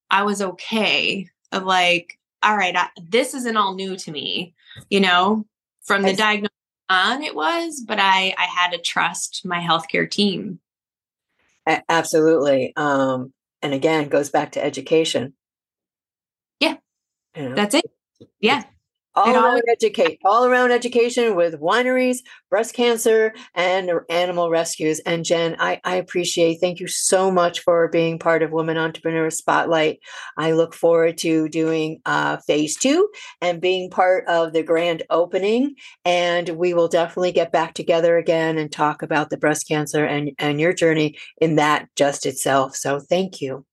I 0.10 0.24
was 0.24 0.42
okay 0.42 1.30
of 1.52 1.64
like, 1.64 2.20
all 2.44 2.56
right, 2.56 2.76
I, 2.76 2.90
this 3.02 3.34
isn't 3.34 3.58
all 3.58 3.76
new 3.76 3.96
to 3.98 4.12
me, 4.12 4.54
you 4.90 5.00
know, 5.00 5.46
from 5.84 6.04
the 6.04 6.14
diagnosis 6.14 6.56
on 6.90 7.24
it 7.24 7.36
was, 7.36 7.84
but 7.86 8.00
I, 8.00 8.34
I 8.38 8.46
had 8.46 8.72
to 8.72 8.78
trust 8.80 9.46
my 9.46 9.60
healthcare 9.60 10.10
team. 10.10 10.60
Absolutely. 11.88 12.74
Um, 12.76 13.34
and 13.62 13.74
again, 13.74 14.10
goes 14.10 14.30
back 14.30 14.54
to 14.54 14.64
education. 14.64 15.34
Yeah. 16.60 16.78
You 17.36 17.50
know? 17.50 17.56
That's 17.56 17.76
it. 17.76 17.86
Yeah 18.40 18.64
all 19.16 19.36
around 19.36 19.62
educate 19.70 20.20
all 20.24 20.46
around 20.46 20.72
education 20.72 21.36
with 21.36 21.60
wineries 21.60 22.20
breast 22.50 22.74
cancer 22.74 23.34
and 23.54 23.92
animal 24.10 24.50
rescues. 24.50 25.00
And 25.00 25.26
jen 25.26 25.56
I, 25.60 25.80
I 25.84 25.96
appreciate 25.96 26.60
thank 26.60 26.80
you 26.80 26.88
so 26.88 27.32
much 27.32 27.60
for 27.62 27.88
being 27.90 28.20
part 28.20 28.44
of 28.44 28.52
women 28.52 28.78
entrepreneur 28.78 29.30
spotlight. 29.30 30.00
I 30.38 30.52
look 30.54 30.74
forward 30.74 31.18
to 31.20 31.50
doing 31.50 32.02
uh, 32.06 32.38
phase 32.38 32.78
two 32.78 33.10
and 33.42 33.62
being 33.62 33.90
part 33.90 34.28
of 34.28 34.54
the 34.54 34.64
grand 34.64 35.04
opening. 35.10 35.76
And 36.06 36.50
we 36.50 36.74
will 36.74 36.88
definitely 36.88 37.32
get 37.32 37.52
back 37.52 37.74
together 37.74 38.18
again 38.18 38.58
and 38.58 38.72
talk 38.72 39.02
about 39.02 39.30
the 39.30 39.38
breast 39.38 39.68
cancer 39.68 40.06
and 40.06 40.32
and 40.40 40.60
your 40.60 40.74
journey 40.74 41.18
in 41.42 41.56
that 41.56 41.88
just 41.96 42.26
itself. 42.26 42.76
So 42.76 43.00
thank 43.00 43.42
you 43.42 43.66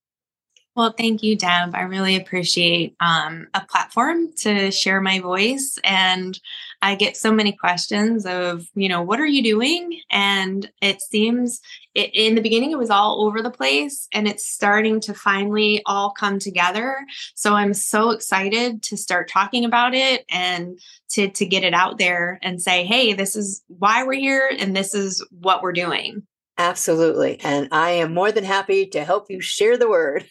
well, 0.77 0.93
thank 0.93 1.23
you, 1.23 1.37
Deb. 1.37 1.75
I 1.75 1.83
really 1.83 2.17
appreciate 2.17 2.95
um, 3.01 3.49
a 3.55 3.63
platform 3.63 4.31
to 4.41 4.71
share 4.71 5.01
my 5.01 5.21
voice. 5.21 5.79
And 5.83 6.39
I 6.83 6.97
get 6.97 7.17
so 7.17 7.33
many 7.33 7.53
questions 7.53 8.27
of, 8.27 8.69
you 8.75 8.91
know, 8.91 9.01
what 9.01 9.19
are 9.19 9.27
you 9.27 9.43
doing? 9.43 10.03
And 10.11 10.71
it 10.83 11.01
seems 11.01 11.63
it, 11.95 12.11
in 12.13 12.35
the 12.35 12.43
beginning, 12.43 12.73
it 12.73 12.79
was 12.79 12.91
all 12.91 13.25
over 13.25 13.41
the 13.41 13.51
place 13.51 14.07
and 14.13 14.29
it's 14.29 14.47
starting 14.47 15.01
to 15.01 15.15
finally 15.15 15.81
all 15.87 16.11
come 16.11 16.39
together. 16.39 16.99
So 17.35 17.55
I'm 17.55 17.73
so 17.73 18.11
excited 18.11 18.83
to 18.83 18.99
start 18.99 19.31
talking 19.31 19.65
about 19.65 19.95
it 19.95 20.27
and 20.31 20.79
to, 21.13 21.31
to 21.31 21.47
get 21.47 21.65
it 21.65 21.73
out 21.73 21.97
there 21.97 22.39
and 22.43 22.61
say, 22.61 22.85
hey, 22.85 23.15
this 23.15 23.35
is 23.35 23.65
why 23.69 24.05
we're 24.05 24.21
here 24.21 24.51
and 24.59 24.77
this 24.77 24.95
is 24.95 25.27
what 25.31 25.63
we're 25.63 25.73
doing. 25.73 26.27
Absolutely. 26.59 27.41
And 27.41 27.69
I 27.73 27.91
am 27.93 28.15
more 28.15 28.33
than 28.33 28.45
happy 28.45 28.87
to 28.89 29.05
help 29.05 29.31
you 29.31 29.41
share 29.41 29.77
the 29.79 29.89
word. 29.89 30.27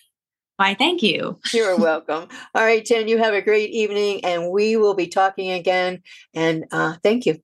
Why, 0.57 0.73
thank 0.73 1.03
you. 1.03 1.39
You're 1.53 1.75
welcome. 1.75 2.29
All 2.53 2.63
right, 2.63 2.85
Jen, 2.85 3.07
you 3.07 3.17
have 3.17 3.33
a 3.33 3.41
great 3.41 3.71
evening, 3.71 4.23
and 4.23 4.51
we 4.51 4.77
will 4.77 4.93
be 4.93 5.07
talking 5.07 5.51
again. 5.51 6.01
And 6.33 6.65
uh, 6.71 6.95
thank 7.03 7.25
you. 7.25 7.39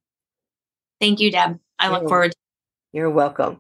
Thank 1.00 1.20
you, 1.20 1.32
Deb. 1.32 1.60
I 1.80 1.90
look 1.90 2.08
forward. 2.08 2.32
To- 2.32 2.38
You're 2.94 3.10
welcome. 3.10 3.60